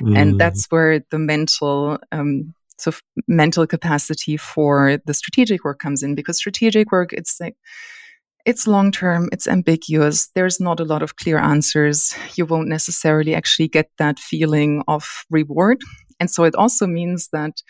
Mm. 0.00 0.18
And 0.18 0.40
that's 0.40 0.66
where 0.70 1.00
the 1.10 1.18
mental, 1.18 1.98
um, 2.10 2.54
so 2.78 2.92
mental 3.28 3.66
capacity 3.66 4.36
for 4.36 4.98
the 5.06 5.14
strategic 5.14 5.64
work 5.64 5.78
comes 5.78 6.02
in 6.02 6.16
because 6.16 6.38
strategic 6.38 6.90
work, 6.90 7.12
it's 7.12 7.40
like, 7.40 7.54
it's 8.44 8.66
long 8.66 8.90
term, 8.90 9.28
it's 9.30 9.46
ambiguous. 9.46 10.28
There's 10.34 10.58
not 10.58 10.80
a 10.80 10.84
lot 10.84 11.02
of 11.02 11.14
clear 11.14 11.38
answers. 11.38 12.12
You 12.34 12.44
won't 12.44 12.66
necessarily 12.66 13.36
actually 13.36 13.68
get 13.68 13.88
that 13.98 14.18
feeling 14.18 14.82
of 14.88 15.24
reward. 15.30 15.80
And 16.22 16.30
so 16.30 16.44
it 16.44 16.54
also 16.54 16.86
means 16.86 17.30
that 17.32 17.64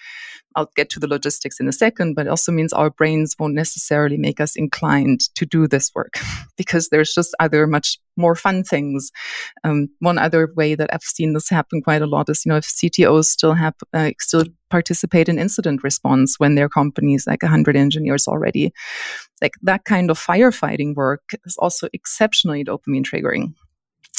I'll 0.56 0.68
get 0.76 0.90
to 0.90 1.00
the 1.00 1.08
logistics 1.08 1.58
in 1.58 1.68
a 1.68 1.72
second, 1.72 2.12
but 2.12 2.26
it 2.26 2.28
also 2.28 2.52
means 2.52 2.74
our 2.74 2.90
brains 2.90 3.34
won't 3.38 3.54
necessarily 3.54 4.18
make 4.18 4.40
us 4.40 4.56
inclined 4.56 5.20
to 5.36 5.46
do 5.46 5.66
this 5.66 5.90
work 5.94 6.18
because 6.58 6.90
there's 6.90 7.14
just 7.14 7.34
other 7.40 7.66
much 7.66 7.98
more 8.18 8.34
fun 8.34 8.62
things. 8.62 9.10
Um, 9.64 9.88
one 10.00 10.18
other 10.18 10.52
way 10.54 10.74
that 10.74 10.90
I've 10.92 11.02
seen 11.02 11.32
this 11.32 11.48
happen 11.48 11.80
quite 11.80 12.02
a 12.02 12.06
lot 12.06 12.28
is, 12.28 12.44
you 12.44 12.50
know, 12.50 12.58
if 12.58 12.66
CTOs 12.66 13.24
still 13.24 13.54
have 13.54 13.72
uh, 13.94 14.10
still 14.20 14.44
participate 14.68 15.30
in 15.30 15.38
incident 15.38 15.82
response 15.82 16.38
when 16.38 16.54
their 16.54 16.68
companies 16.68 17.26
like 17.26 17.42
100 17.42 17.74
engineers 17.74 18.28
already, 18.28 18.70
like 19.40 19.54
that 19.62 19.86
kind 19.86 20.10
of 20.10 20.20
firefighting 20.20 20.94
work 20.94 21.22
is 21.46 21.56
also 21.56 21.88
exceptionally 21.94 22.62
dopamine 22.62 23.02
triggering. 23.02 23.54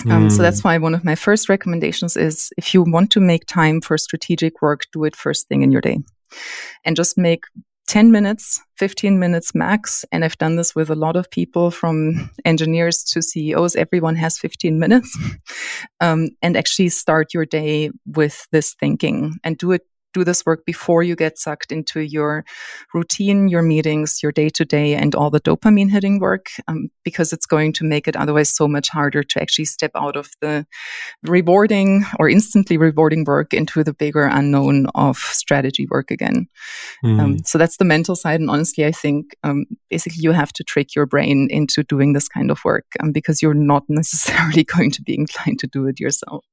Um, 0.10 0.28
mm. 0.28 0.32
So 0.32 0.42
that's 0.42 0.62
hmm. 0.62 0.68
why 0.68 0.78
one 0.80 0.96
of 0.96 1.04
my 1.04 1.16
first 1.16 1.50
recommendations 1.50 2.18
is 2.18 2.52
if 2.58 2.74
you 2.74 2.84
want 2.84 3.12
to 3.12 3.20
make 3.20 3.46
time 3.46 3.80
for 3.80 3.98
strategic 3.98 4.62
work, 4.62 4.82
do 4.92 5.04
it 5.04 5.16
first 5.16 5.48
thing 5.48 5.62
in 5.62 5.72
your 5.72 5.82
day 5.82 6.00
and 6.84 6.96
just 6.96 7.18
make 7.18 7.46
10 7.88 8.12
minutes, 8.12 8.62
15 8.78 9.20
minutes 9.20 9.54
max. 9.54 10.06
And 10.12 10.24
I've 10.24 10.38
done 10.38 10.56
this 10.56 10.74
with 10.74 10.90
a 10.90 10.96
lot 10.96 11.16
of 11.16 11.30
people 11.30 11.70
from 11.70 12.32
engineers 12.46 13.04
to 13.06 13.22
CEOs. 13.22 13.76
Everyone 13.76 14.16
has 14.16 14.38
15 14.38 14.80
minutes. 14.80 15.18
um, 16.00 16.30
and 16.42 16.56
actually 16.56 16.90
start 16.90 17.34
your 17.34 17.46
day 17.46 17.92
with 18.06 18.48
this 18.52 18.74
thinking 18.74 19.38
and 19.44 19.58
do 19.58 19.72
it 19.74 19.82
do 20.14 20.24
this 20.24 20.46
work 20.46 20.66
before 20.66 21.04
you 21.04 21.16
get 21.16 21.38
sucked 21.38 21.72
into 21.72 22.02
your 22.02 22.46
routine, 22.94 23.48
your 23.48 23.62
meetings, 23.62 24.22
your 24.22 24.32
day 24.32 24.50
to 24.50 24.66
day, 24.66 24.94
and 24.96 25.16
all 25.16 25.30
the 25.30 25.42
dopamine 25.42 25.90
hitting 25.90 26.20
work, 26.20 26.48
um, 26.68 26.90
because 27.04 27.34
it's 27.34 27.46
going 27.46 27.74
to 27.74 27.84
make 27.84 28.08
it 28.08 28.16
otherwise 28.16 28.50
so 28.50 28.68
much 28.68 28.90
harder 28.90 29.24
to 29.24 29.42
actually 29.42 29.66
step 29.66 29.92
out 29.96 30.16
of 30.16 30.30
the 30.42 30.66
rewarding 31.24 32.06
or 32.20 32.30
instantly 32.30 32.78
rewarding 32.78 33.24
work 33.26 33.54
into 33.54 33.84
the 33.84 33.94
bigger 33.94 34.24
unknown 34.24 34.88
of 34.96 35.18
strategy 35.18 35.88
work 35.90 36.12
again. 36.12 36.48
Mm. 37.04 37.20
Um, 37.20 37.38
so 37.44 37.58
that's 37.58 37.78
the 37.78 37.86
mental 37.86 38.16
side. 38.16 38.40
And 38.40 38.50
honestly, 38.50 38.86
I 38.86 38.92
think 38.92 39.36
um, 39.44 39.66
basically 39.90 40.22
you 40.22 40.32
have 40.32 40.54
to 40.54 40.64
trick 40.64 40.96
your 40.96 41.06
brain 41.06 41.48
into 41.50 41.84
doing 41.84 42.14
this 42.14 42.28
kind 42.28 42.52
of 42.52 42.60
work 42.64 42.86
um, 43.00 43.12
because 43.12 43.42
you're 43.42 43.54
not 43.54 43.84
necessarily 43.90 44.64
going 44.64 44.92
to 44.92 45.02
be 45.02 45.16
inclined 45.16 45.60
to 45.60 45.68
do 45.68 45.88
it 45.88 46.00
yourself. 46.00 46.46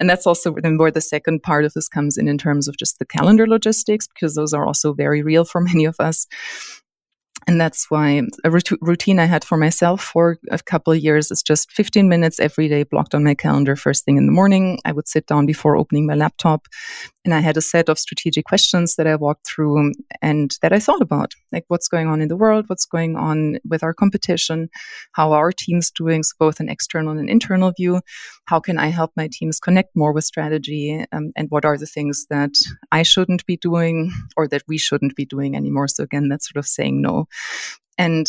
And 0.00 0.08
that's 0.08 0.26
also 0.26 0.52
where 0.52 0.90
the 0.90 1.00
second 1.00 1.42
part 1.42 1.64
of 1.64 1.72
this 1.74 1.88
comes 1.88 2.16
in, 2.16 2.28
in 2.28 2.38
terms 2.38 2.68
of 2.68 2.76
just 2.76 2.98
the 2.98 3.06
calendar 3.06 3.46
logistics, 3.46 4.06
because 4.08 4.34
those 4.34 4.52
are 4.52 4.66
also 4.66 4.92
very 4.92 5.22
real 5.22 5.44
for 5.44 5.60
many 5.72 5.84
of 5.84 5.96
us. 5.98 6.26
And 7.46 7.60
that's 7.60 7.90
why 7.90 8.22
a 8.42 8.50
routine 8.50 9.18
I 9.18 9.26
had 9.26 9.44
for 9.44 9.58
myself 9.58 10.02
for 10.02 10.38
a 10.50 10.58
couple 10.58 10.92
of 10.92 11.00
years 11.00 11.30
is 11.30 11.42
just 11.42 11.70
15 11.72 12.08
minutes 12.08 12.40
every 12.40 12.68
day 12.68 12.84
blocked 12.84 13.14
on 13.14 13.22
my 13.22 13.34
calendar 13.34 13.76
first 13.76 14.04
thing 14.04 14.16
in 14.16 14.24
the 14.24 14.32
morning. 14.32 14.78
I 14.84 14.92
would 14.92 15.08
sit 15.08 15.26
down 15.26 15.44
before 15.44 15.76
opening 15.76 16.06
my 16.06 16.14
laptop 16.14 16.66
and 17.24 17.34
I 17.34 17.40
had 17.40 17.56
a 17.56 17.62
set 17.62 17.88
of 17.88 17.98
strategic 17.98 18.44
questions 18.44 18.96
that 18.96 19.06
I 19.06 19.16
walked 19.16 19.46
through 19.46 19.92
and 20.20 20.56
that 20.60 20.72
I 20.72 20.78
thought 20.78 21.00
about, 21.00 21.32
like 21.52 21.64
what's 21.68 21.88
going 21.88 22.06
on 22.06 22.20
in 22.20 22.28
the 22.28 22.36
world, 22.36 22.66
what's 22.68 22.84
going 22.84 23.16
on 23.16 23.58
with 23.68 23.82
our 23.82 23.94
competition, 23.94 24.68
how 25.12 25.32
are 25.32 25.38
our 25.38 25.52
team's 25.52 25.90
doing, 25.90 26.22
so 26.22 26.34
both 26.38 26.60
an 26.60 26.68
external 26.68 27.16
and 27.18 27.30
internal 27.30 27.72
view. 27.72 28.00
How 28.46 28.60
can 28.60 28.78
I 28.78 28.88
help 28.88 29.12
my 29.16 29.28
teams 29.32 29.58
connect 29.58 29.96
more 29.96 30.12
with 30.12 30.24
strategy? 30.24 31.04
Um, 31.12 31.32
and 31.36 31.50
what 31.50 31.64
are 31.64 31.78
the 31.78 31.86
things 31.86 32.26
that 32.30 32.52
I 32.92 33.02
shouldn't 33.02 33.46
be 33.46 33.56
doing 33.56 34.12
or 34.36 34.46
that 34.48 34.62
we 34.68 34.78
shouldn't 34.78 35.16
be 35.16 35.24
doing 35.24 35.56
anymore? 35.56 35.88
So 35.88 36.04
again, 36.04 36.28
that's 36.28 36.50
sort 36.50 36.62
of 36.62 36.66
saying 36.66 37.00
no. 37.00 37.26
And 37.96 38.26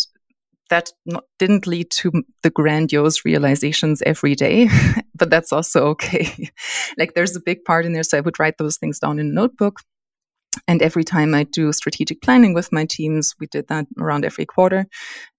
that 0.69 0.89
not, 1.06 1.25
didn't 1.39 1.67
lead 1.67 1.91
to 1.91 2.12
the 2.43 2.49
grandiose 2.49 3.25
realizations 3.25 4.01
every 4.06 4.36
day, 4.36 4.69
but 5.15 5.30
that's 5.30 5.51
also 5.51 5.88
okay. 5.88 6.49
like 6.97 7.13
there's 7.13 7.36
a 7.36 7.41
big 7.41 7.63
part 7.65 7.86
in 7.86 7.93
there. 7.93 8.04
So 8.04 8.17
I 8.17 8.21
would 8.21 8.39
write 8.39 8.58
those 8.58 8.78
things 8.78 8.99
down 8.99 9.19
in 9.19 9.28
a 9.28 9.34
notebook. 9.34 9.80
And 10.68 10.82
every 10.82 11.04
time 11.04 11.34
I 11.34 11.44
do 11.44 11.72
strategic 11.72 12.22
planning 12.22 12.54
with 12.54 12.72
my 12.72 12.86
teams, 12.86 13.36
we 13.39 13.48
did 13.48 13.68
that 13.68 13.86
around 14.00 14.26
every 14.26 14.46
quarter. 14.46 14.88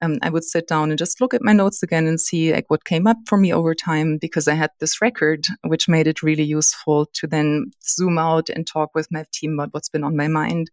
Um, 0.03 0.19
I 0.23 0.31
would 0.31 0.45
sit 0.45 0.69
down 0.69 0.91
and 0.91 0.99
just 0.99 1.21
look 1.21 1.35
at 1.35 1.43
my 1.43 1.53
notes 1.53 1.83
again 1.83 2.07
and 2.07 2.21
see 2.21 2.53
like 2.53 2.67
what 2.69 2.85
came 2.85 3.07
up 3.07 3.17
for 3.27 3.39
me 3.39 3.53
over 3.53 3.75
time 3.75 4.19
because 4.21 4.49
I 4.49 4.55
had 4.55 4.71
this 4.81 5.01
record, 5.01 5.47
which 5.65 5.89
made 5.89 6.07
it 6.07 6.23
really 6.23 6.43
useful 6.43 7.07
to 7.15 7.27
then 7.27 7.73
zoom 7.83 8.19
out 8.19 8.49
and 8.49 8.67
talk 8.67 8.91
with 8.95 9.09
my 9.11 9.25
team 9.33 9.55
about 9.55 9.73
what's 9.73 9.89
been 9.89 10.05
on 10.05 10.17
my 10.17 10.29
mind, 10.29 10.71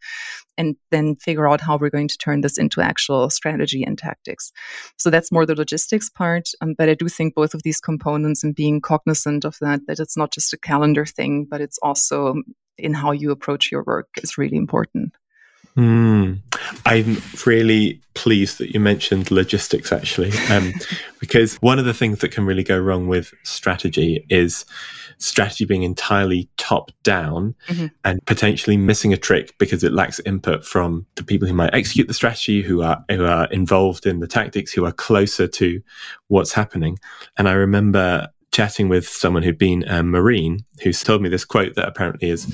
and 0.58 0.76
then 0.92 1.16
figure 1.16 1.50
out 1.50 1.62
how 1.62 1.78
we're 1.78 1.90
going 1.90 2.08
to 2.08 2.18
turn 2.18 2.42
this 2.42 2.58
into 2.58 2.82
actual 2.82 3.30
strategy 3.30 3.84
and 3.84 3.98
tactics. 3.98 4.52
So 4.98 5.10
that's 5.10 5.32
more 5.32 5.46
the 5.46 5.56
logistics 5.56 6.10
part. 6.10 6.50
Um, 6.62 6.76
but 6.78 6.90
I 6.90 6.94
do 6.94 7.08
think 7.08 7.36
both 7.36 7.54
of 7.54 7.64
these 7.64 7.80
components 7.80 8.44
and 8.44 8.56
being 8.56 8.82
cognizant 8.82 9.46
of 9.46 9.58
that, 9.62 9.82
that 9.88 10.00
it's 10.00 10.18
not 10.18 10.32
just 10.32 10.54
a 10.54 10.58
calendar 10.58 11.06
thing, 11.06 11.48
but 11.50 11.62
it's 11.62 11.80
also 11.82 12.36
in 12.78 12.94
how 12.94 13.12
you 13.12 13.32
approach 13.32 13.72
your 13.72 13.84
work 13.84 14.08
is 14.22 14.38
really 14.38 14.58
important. 14.58 15.16
Mm. 15.78 16.40
I'm 16.86 17.18
really 17.48 18.00
pleased 18.14 18.60
that 18.60 18.74
you 18.74 18.80
mentioned 18.80 19.32
logistics 19.32 19.92
actually, 19.92 20.32
um, 20.50 20.74
because 21.20 21.56
one 21.58 21.80
of 21.80 21.86
the 21.86 21.94
things 21.94 22.20
that 22.20 22.30
can 22.30 22.46
really 22.46 22.64
go 22.64 22.78
wrong 22.78 23.08
with 23.08 23.34
strategy 23.44 24.26
is 24.30 24.66
strategy 25.18 25.66
being 25.66 25.84
entirely 25.84 26.50
top 26.58 26.92
down 27.02 27.56
mm-hmm. 27.68 27.88
and 28.04 28.24
potentially 28.26 28.78
missing 28.78 29.14
a 29.14 29.18
trick 29.18 29.56
because 29.58 29.84
it 29.84 29.94
lacks 29.94 30.20
input 30.22 30.66
from 30.66 31.06
the 31.16 31.24
people 31.24 31.48
who 31.48 31.54
might 31.54 31.74
execute 31.74 32.08
the 32.08 32.14
strategy, 32.14 32.62
who 32.62 32.84
are 32.84 33.04
who 33.10 33.26
are 33.26 33.46
involved 33.48 34.06
in 34.06 34.20
the 34.20 34.28
tactics, 34.28 34.72
who 34.72 34.86
are 34.86 34.92
closer 34.92 35.48
to 35.48 35.82
what's 36.28 36.54
happening. 36.54 37.00
And 37.38 37.48
I 37.50 37.54
remember 37.54 38.30
chatting 38.54 38.88
with 38.88 39.08
someone 39.08 39.44
who'd 39.44 39.58
been 39.58 39.84
a 39.84 40.04
Marine 40.04 40.64
who's 40.84 41.04
told 41.04 41.22
me 41.22 41.28
this 41.28 41.44
quote 41.44 41.76
that 41.76 41.88
apparently 41.88 42.30
is 42.30 42.46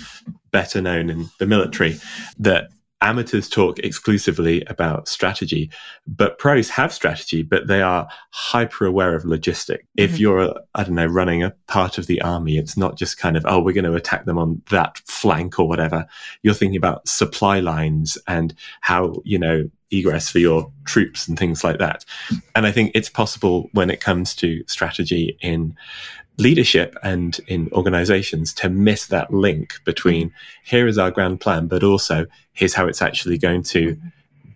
better 0.51 0.81
known 0.81 1.09
in 1.09 1.29
the 1.37 1.45
military 1.45 1.99
that 2.39 2.69
amateurs 3.01 3.49
talk 3.49 3.79
exclusively 3.79 4.63
about 4.67 5.07
strategy, 5.07 5.71
but 6.07 6.37
pros 6.37 6.69
have 6.69 6.93
strategy, 6.93 7.43
but 7.43 7.67
they 7.67 7.81
are 7.81 8.07
hyper 8.31 8.85
aware 8.85 9.15
of 9.15 9.23
logistic. 9.23 9.79
Mm-hmm. 9.79 10.03
If 10.03 10.19
you're, 10.19 10.53
I 10.75 10.83
don't 10.83 10.95
know, 10.95 11.05
running 11.05 11.43
a 11.43 11.51
part 11.67 11.97
of 11.97 12.07
the 12.07 12.21
army, 12.21 12.57
it's 12.57 12.77
not 12.77 12.97
just 12.97 13.17
kind 13.17 13.37
of, 13.37 13.45
oh, 13.47 13.61
we're 13.61 13.73
going 13.73 13.85
to 13.85 13.95
attack 13.95 14.25
them 14.25 14.37
on 14.37 14.61
that 14.69 14.97
flank 15.05 15.59
or 15.59 15.67
whatever. 15.67 16.05
You're 16.43 16.53
thinking 16.53 16.77
about 16.77 17.07
supply 17.07 17.59
lines 17.59 18.17
and 18.27 18.53
how, 18.81 19.21
you 19.23 19.39
know, 19.39 19.69
egress 19.91 20.29
for 20.29 20.39
your 20.39 20.71
troops 20.85 21.27
and 21.27 21.37
things 21.37 21.63
like 21.63 21.79
that. 21.79 22.05
And 22.55 22.65
I 22.67 22.71
think 22.71 22.91
it's 22.93 23.09
possible 23.09 23.69
when 23.73 23.89
it 23.89 24.01
comes 24.01 24.35
to 24.35 24.63
strategy 24.67 25.37
in 25.41 25.75
leadership 26.39 26.95
and 27.03 27.39
in 27.47 27.69
organizations 27.73 28.53
to 28.53 28.69
miss 28.69 29.07
that 29.07 29.31
link 29.33 29.73
between 29.85 30.31
here 30.63 30.87
is 30.87 30.97
our 30.97 31.11
grand 31.11 31.39
plan, 31.39 31.67
but 31.67 31.83
also 31.83 32.25
here's 32.53 32.73
how 32.73 32.87
it's 32.87 33.01
actually 33.01 33.37
going 33.37 33.63
to 33.63 33.97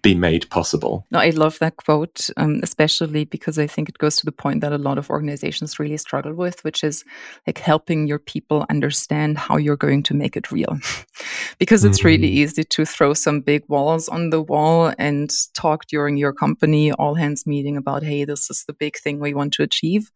be 0.03 0.13
made 0.13 0.47
possible. 0.49 1.05
No, 1.11 1.19
I 1.19 1.29
love 1.29 1.57
that 1.59 1.77
quote, 1.77 2.29
um, 2.35 2.59
especially 2.61 3.23
because 3.23 3.57
I 3.57 3.67
think 3.67 3.87
it 3.87 3.97
goes 3.97 4.17
to 4.17 4.25
the 4.25 4.33
point 4.33 4.59
that 4.59 4.73
a 4.73 4.77
lot 4.77 4.97
of 4.97 5.09
organizations 5.09 5.79
really 5.79 5.95
struggle 5.95 6.33
with, 6.33 6.61
which 6.65 6.83
is 6.83 7.05
like 7.47 7.57
helping 7.57 8.05
your 8.05 8.19
people 8.19 8.65
understand 8.69 9.37
how 9.37 9.55
you're 9.55 9.77
going 9.77 10.03
to 10.03 10.13
make 10.13 10.35
it 10.35 10.51
real. 10.51 10.77
because 11.57 11.85
it's 11.85 11.99
mm-hmm. 11.99 12.07
really 12.07 12.27
easy 12.27 12.65
to 12.65 12.85
throw 12.85 13.13
some 13.13 13.39
big 13.39 13.63
walls 13.69 14.09
on 14.09 14.29
the 14.29 14.41
wall 14.41 14.93
and 14.99 15.31
talk 15.53 15.87
during 15.87 16.17
your 16.17 16.33
company 16.33 16.91
all 16.91 17.15
hands 17.15 17.47
meeting 17.47 17.77
about, 17.77 18.03
hey, 18.03 18.25
this 18.25 18.49
is 18.49 18.65
the 18.65 18.73
big 18.73 18.97
thing 18.97 19.21
we 19.21 19.33
want 19.33 19.53
to 19.53 19.63
achieve. 19.63 20.11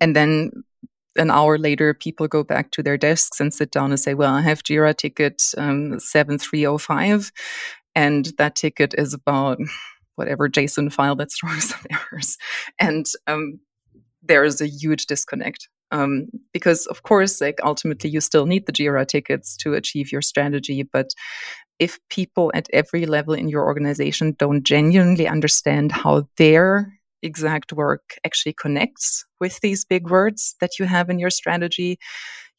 And 0.00 0.14
then 0.16 0.50
an 1.16 1.30
hour 1.30 1.58
later, 1.58 1.94
people 1.94 2.28
go 2.28 2.42
back 2.42 2.70
to 2.72 2.82
their 2.82 2.96
desks 2.96 3.40
and 3.40 3.52
sit 3.52 3.70
down 3.70 3.90
and 3.90 4.00
say, 4.00 4.14
Well, 4.14 4.34
I 4.34 4.40
have 4.40 4.62
Jira 4.62 4.96
ticket 4.96 5.42
um, 5.58 5.98
7305, 5.98 7.32
and 7.94 8.26
that 8.38 8.54
ticket 8.54 8.94
is 8.96 9.12
about 9.12 9.58
whatever 10.16 10.48
JSON 10.48 10.92
file 10.92 11.16
that 11.16 11.32
stores 11.32 11.68
some 11.70 11.80
errors. 11.90 12.38
And 12.78 13.06
um, 13.26 13.60
there 14.22 14.44
is 14.44 14.60
a 14.60 14.66
huge 14.66 15.06
disconnect. 15.06 15.68
Um, 15.90 16.28
because 16.54 16.86
of 16.86 17.02
course, 17.02 17.40
like 17.42 17.58
ultimately, 17.62 18.08
you 18.08 18.22
still 18.22 18.46
need 18.46 18.64
the 18.64 18.72
Jira 18.72 19.06
tickets 19.06 19.56
to 19.58 19.74
achieve 19.74 20.10
your 20.10 20.22
strategy. 20.22 20.82
But 20.84 21.10
if 21.78 21.98
people 22.08 22.50
at 22.54 22.68
every 22.72 23.04
level 23.04 23.34
in 23.34 23.48
your 23.48 23.64
organization 23.64 24.34
don't 24.38 24.62
genuinely 24.62 25.28
understand 25.28 25.92
how 25.92 26.28
their 26.38 26.98
exact 27.22 27.72
work 27.72 28.18
actually 28.24 28.52
connects 28.54 29.24
with 29.40 29.60
these 29.60 29.84
big 29.84 30.10
words 30.10 30.56
that 30.60 30.78
you 30.78 30.86
have 30.86 31.10
in 31.10 31.18
your 31.18 31.30
strategy, 31.30 31.98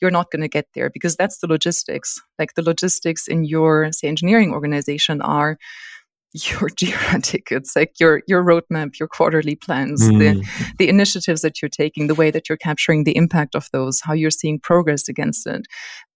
you're 0.02 0.12
not 0.12 0.32
going 0.32 0.42
to 0.42 0.48
get 0.48 0.68
there 0.76 0.90
because 0.90 1.16
that's 1.16 1.40
the 1.40 1.48
logistics. 1.48 2.20
Like 2.38 2.56
the 2.56 2.62
logistics 2.62 3.28
in 3.28 3.46
your, 3.46 3.92
say, 3.92 4.08
engineering 4.08 4.52
organization 4.52 5.22
are 5.22 5.58
your 6.34 6.70
Jira 6.70 7.22
tickets, 7.22 7.76
like 7.76 8.00
your 8.00 8.24
your 8.28 8.44
roadmap, 8.44 9.00
your 9.00 9.08
quarterly 9.08 9.56
plans, 9.56 10.02
mm. 10.02 10.18
the 10.20 10.74
the 10.80 10.90
initiatives 10.90 11.42
that 11.42 11.62
you're 11.62 11.70
taking, 11.70 12.08
the 12.08 12.16
way 12.16 12.32
that 12.32 12.50
you're 12.50 12.58
capturing 12.58 13.04
the 13.04 13.16
impact 13.16 13.56
of 13.56 13.70
those, 13.72 14.02
how 14.02 14.14
you're 14.14 14.32
seeing 14.32 14.60
progress 14.60 15.08
against 15.08 15.46
it. 15.46 15.68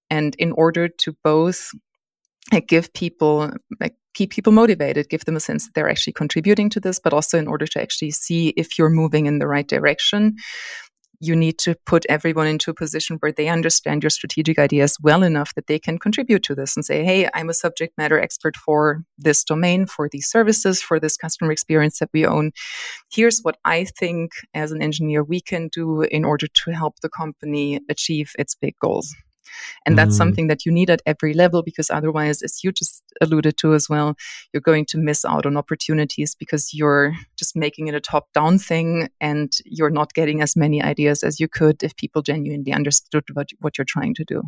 And 0.10 0.36
in 0.40 0.52
order 0.54 0.88
to 0.88 1.16
both 1.24 1.72
like, 2.52 2.68
give 2.68 2.94
people 2.94 3.52
like 3.80 3.96
keep 4.18 4.32
people 4.32 4.52
motivated, 4.52 5.10
give 5.10 5.26
them 5.26 5.36
a 5.36 5.40
sense 5.40 5.66
that 5.66 5.76
they're 5.76 5.90
actually 5.90 6.14
contributing 6.14 6.72
to 6.72 6.80
this, 6.80 7.00
but 7.00 7.14
also 7.14 7.38
in 7.38 7.48
order 7.48 7.68
to 7.68 7.80
actually 7.80 8.10
see 8.10 8.50
if 8.58 8.80
you're 8.80 8.90
moving 8.90 9.28
in 9.28 9.38
the 9.38 9.48
right 9.48 9.68
direction, 9.68 10.36
you 11.20 11.36
need 11.36 11.60
to 11.60 11.76
put 11.86 12.04
everyone 12.10 12.48
into 12.48 12.72
a 12.72 12.74
position 12.74 13.18
where 13.20 13.32
they 13.32 13.48
understand 13.48 14.02
your 14.02 14.10
strategic 14.10 14.58
ideas 14.58 14.98
well 15.02 15.22
enough 15.22 15.54
that 15.54 15.68
they 15.68 15.78
can 15.78 16.00
contribute 16.00 16.42
to 16.44 16.56
this 16.56 16.76
and 16.76 16.84
say, 16.84 17.04
hey, 17.04 17.30
I'm 17.36 17.50
a 17.50 17.54
subject 17.54 17.96
matter 17.98 18.20
expert 18.20 18.56
for 18.58 19.04
this 19.20 19.44
domain, 19.44 19.86
for 19.86 20.10
these 20.12 20.28
services, 20.28 20.82
for 20.82 21.00
this 21.00 21.16
customer 21.16 21.52
experience 21.52 22.00
that 22.00 22.10
we 22.12 22.26
own. 22.26 22.52
Here's 23.12 23.42
what 23.42 23.58
I 23.66 23.86
think 24.00 24.32
as 24.56 24.72
an 24.72 24.82
engineer 24.82 25.24
we 25.24 25.42
can 25.42 25.70
do 25.72 26.02
in 26.02 26.26
order 26.26 26.48
to 26.66 26.72
help 26.72 26.96
the 27.02 27.10
company 27.10 27.82
achieve 27.88 28.32
its 28.40 28.56
big 28.56 28.76
goals. 28.82 29.14
And 29.86 29.98
that's 29.98 30.16
mm. 30.16 30.18
something 30.18 30.48
that 30.48 30.66
you 30.66 30.72
need 30.72 30.90
at 30.90 31.02
every 31.06 31.34
level 31.34 31.64
because 31.64 31.90
otherwise, 31.90 32.42
as 32.42 32.64
you 32.64 32.72
just 32.72 33.04
alluded 33.22 33.58
to 33.58 33.74
as 33.74 33.90
well, 33.90 34.16
you're 34.54 34.62
going 34.62 34.86
to 34.86 34.98
miss 34.98 35.26
out 35.26 35.46
on 35.46 35.58
opportunities 35.58 36.36
because 36.36 36.74
you're 36.74 37.14
just 37.38 37.56
making 37.56 37.88
it 37.88 37.96
a 37.96 38.02
top 38.02 38.32
down 38.34 38.60
thing 38.60 39.10
and 39.22 39.54
you're 39.66 39.90
not 39.90 40.14
getting 40.14 40.42
as 40.42 40.56
many 40.56 40.82
ideas 40.82 41.24
as 41.24 41.40
you 41.40 41.48
could 41.48 41.84
if 41.84 41.96
people 41.96 42.22
genuinely 42.22 42.72
understood 42.72 43.24
what, 43.34 43.50
what 43.60 43.78
you're 43.78 43.86
trying 43.86 44.14
to 44.16 44.26
do. 44.26 44.44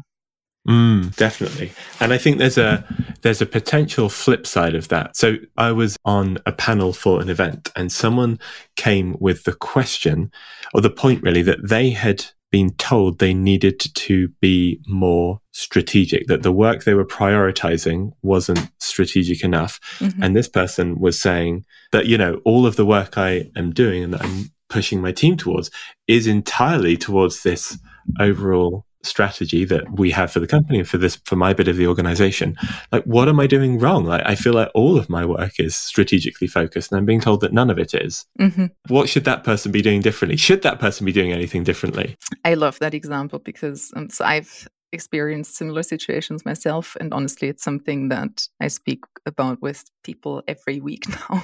Mm, 0.68 1.16
definitely. 1.16 1.72
And 2.00 2.14
I 2.14 2.18
think 2.18 2.38
there's 2.38 2.58
a 2.58 2.84
there's 3.22 3.42
a 3.42 3.46
potential 3.46 4.10
flip 4.10 4.46
side 4.46 4.76
of 4.76 4.90
that. 4.90 5.16
So 5.16 5.38
I 5.58 5.72
was 5.72 5.98
on 6.06 6.38
a 6.46 6.52
panel 6.52 6.94
for 6.94 7.22
an 7.22 7.30
event 7.30 7.70
and 7.76 7.92
someone 7.92 8.40
came 8.76 9.16
with 9.20 9.44
the 9.44 9.54
question 9.54 10.32
or 10.74 10.82
the 10.82 10.90
point 10.90 11.24
really 11.24 11.42
that 11.44 11.68
they 11.68 11.90
had 11.90 12.26
been 12.52 12.72
told 12.72 13.20
they 13.20 13.34
needed 13.34 13.80
to 13.80 14.30
be 14.42 14.82
more 14.88 15.40
strategic, 15.52 16.28
that 16.28 16.44
the 16.44 16.52
work 16.52 16.84
they 16.84 16.94
were 16.94 17.06
prioritizing 17.06 18.12
wasn't 18.22 18.72
strategic 18.80 19.44
enough. 19.44 19.80
Mm-hmm. 20.00 20.24
And 20.24 20.36
this 20.36 20.50
person 20.50 21.00
was 21.00 21.20
saying 21.20 21.66
that, 21.92 22.08
you 22.08 22.18
know, 22.18 22.42
all 22.46 22.66
of 22.66 22.76
the 22.76 22.86
work 22.86 23.18
I 23.18 23.50
am 23.56 23.72
doing 23.72 24.04
and 24.04 24.14
that 24.14 24.24
I'm 24.24 24.52
pushing 24.70 25.02
my 25.02 25.12
team 25.12 25.36
towards 25.38 25.70
is 26.08 26.28
entirely 26.28 26.96
towards 26.98 27.44
this 27.44 27.78
overall 28.20 28.86
strategy 29.04 29.64
that 29.66 29.98
we 29.98 30.12
have 30.12 30.32
for 30.32 30.40
the 30.40 30.48
company 30.48 30.80
and 30.80 30.88
for 30.88 30.98
this 30.98 31.16
for 31.26 31.36
my 31.36 31.54
bit 31.54 31.68
of 31.68 31.78
the 31.78 31.88
organization 31.88 32.56
like 32.92 33.04
what 33.06 33.30
am 33.30 33.40
i 33.40 33.48
doing 33.48 33.80
wrong 33.80 34.04
like 34.04 34.22
i 34.26 34.36
feel 34.36 34.54
like 34.54 34.70
all 34.76 34.98
of 34.98 35.10
my 35.10 35.26
work 35.26 35.54
is 35.58 35.76
strategically 35.76 36.48
focused 36.48 36.92
and 36.92 37.00
i'm 37.00 37.06
being 37.06 37.22
told 37.22 37.40
that 37.42 37.54
none 37.54 37.70
of 37.70 37.80
it 37.80 37.94
is. 37.94 38.26
Mm-hmm. 38.40 38.66
what 38.88 39.08
should 39.08 39.24
that 39.24 39.44
person 39.44 39.72
be 39.72 39.82
doing 39.82 40.02
differently 40.02 40.36
should 40.36 40.64
that 40.64 40.80
person 40.80 41.06
be 41.06 41.14
doing 41.14 41.32
anything 41.32 41.64
differently 41.64 42.18
i 42.44 42.56
love 42.56 42.78
that 42.80 42.94
example 42.94 43.40
because 43.40 43.92
um, 43.96 44.10
so 44.10 44.26
i've 44.26 44.68
experienced 44.92 45.56
similar 45.56 45.84
situations 45.84 46.46
myself. 46.46 46.98
And 47.00 47.14
honestly, 47.14 47.48
it's 47.48 47.64
something 47.64 48.10
that 48.10 48.48
I 48.60 48.68
speak 48.68 49.04
about 49.26 49.62
with 49.62 49.84
people 50.04 50.42
every 50.48 50.80
week 50.80 51.04
now. 51.30 51.44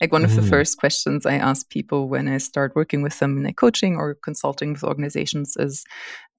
like 0.00 0.12
one 0.12 0.22
mm. 0.22 0.26
of 0.26 0.36
the 0.36 0.42
mm. 0.42 0.48
first 0.48 0.78
questions 0.78 1.26
I 1.26 1.34
ask 1.34 1.68
people 1.68 2.08
when 2.08 2.28
I 2.28 2.38
start 2.38 2.76
working 2.76 3.02
with 3.02 3.18
them 3.18 3.38
in 3.38 3.46
a 3.46 3.52
coaching 3.52 3.96
or 3.96 4.14
consulting 4.14 4.72
with 4.72 4.84
organizations 4.84 5.56
is, 5.58 5.84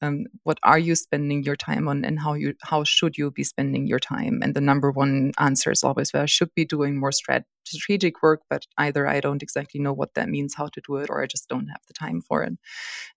um, 0.02 0.26
what 0.44 0.60
are 0.64 0.80
you 0.80 0.96
spending 0.96 1.44
your 1.44 1.56
time 1.56 1.88
on 1.88 2.04
and 2.04 2.20
how 2.20 2.34
you 2.34 2.54
how 2.62 2.84
should 2.84 3.18
you 3.18 3.32
be 3.32 3.44
spending 3.44 3.88
your 3.88 4.00
time? 4.00 4.40
And 4.44 4.54
the 4.54 4.62
number 4.62 4.92
one 4.92 5.32
answer 5.40 5.72
is 5.72 5.84
always, 5.84 6.12
well, 6.14 6.24
I 6.24 6.28
should 6.28 6.54
be 6.54 6.66
doing 6.66 7.00
more 7.00 7.12
strat- 7.12 7.46
strategic 7.66 8.22
work, 8.22 8.42
but 8.50 8.66
either 8.78 9.08
I 9.08 9.22
don't 9.22 9.42
exactly 9.42 9.80
know 9.80 9.94
what 9.94 10.14
that 10.16 10.30
means, 10.30 10.54
how 10.56 10.68
to 10.68 10.82
do 10.86 10.98
it, 10.98 11.10
or 11.10 11.22
I 11.22 11.28
just 11.28 11.48
don't 11.48 11.68
have 11.68 11.82
the 11.88 11.94
time 11.94 12.22
for 12.22 12.44
it. 12.44 12.54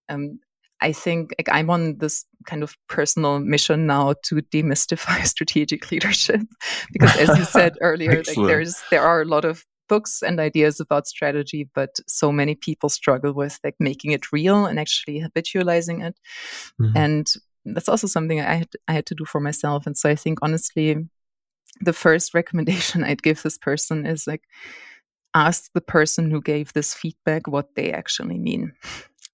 Um, 0.09 0.39
I 0.81 0.93
think 0.93 1.35
like, 1.39 1.49
I'm 1.51 1.71
on 1.71 1.99
this 1.99 2.25
kind 2.47 2.63
of 2.63 2.77
personal 2.89 3.41
mission 3.41 3.87
now 3.87 4.15
to 4.25 4.37
demystify 4.37 5.25
strategic 5.27 5.91
leadership 5.91 6.41
because, 6.93 7.17
as 7.17 7.39
you 7.39 7.45
said 7.45 7.77
earlier, 7.81 8.23
like 8.27 8.37
there's 8.37 8.81
there 8.91 9.03
are 9.03 9.23
a 9.23 9.27
lot 9.27 9.45
of 9.45 9.65
books 9.89 10.23
and 10.23 10.39
ideas 10.39 10.81
about 10.81 11.07
strategy, 11.07 11.69
but 11.75 11.99
so 12.07 12.31
many 12.31 12.55
people 12.55 12.89
struggle 12.89 13.33
with 13.33 13.59
like 13.65 13.75
making 13.81 14.13
it 14.13 14.33
real 14.33 14.67
and 14.67 14.79
actually 14.79 15.21
habitualizing 15.21 16.07
it. 16.07 16.17
Mm-hmm. 16.81 16.97
And 16.97 17.33
that's 17.65 17.89
also 17.89 18.07
something 18.07 18.41
I 18.41 18.55
had 18.55 18.69
I 18.87 18.93
had 18.93 19.07
to 19.07 19.15
do 19.15 19.25
for 19.25 19.41
myself. 19.41 19.87
And 19.87 19.97
so 19.97 20.09
I 20.09 20.15
think 20.15 20.39
honestly, 20.43 21.09
the 21.81 21.93
first 21.93 22.35
recommendation 22.35 23.05
I'd 23.05 23.23
give 23.23 23.43
this 23.43 23.59
person 23.59 24.07
is 24.07 24.27
like 24.27 24.43
ask 25.35 25.71
the 25.73 25.81
person 25.81 26.31
who 26.31 26.41
gave 26.41 26.73
this 26.73 26.95
feedback 26.95 27.47
what 27.47 27.75
they 27.75 27.93
actually 27.93 28.39
mean. 28.39 28.73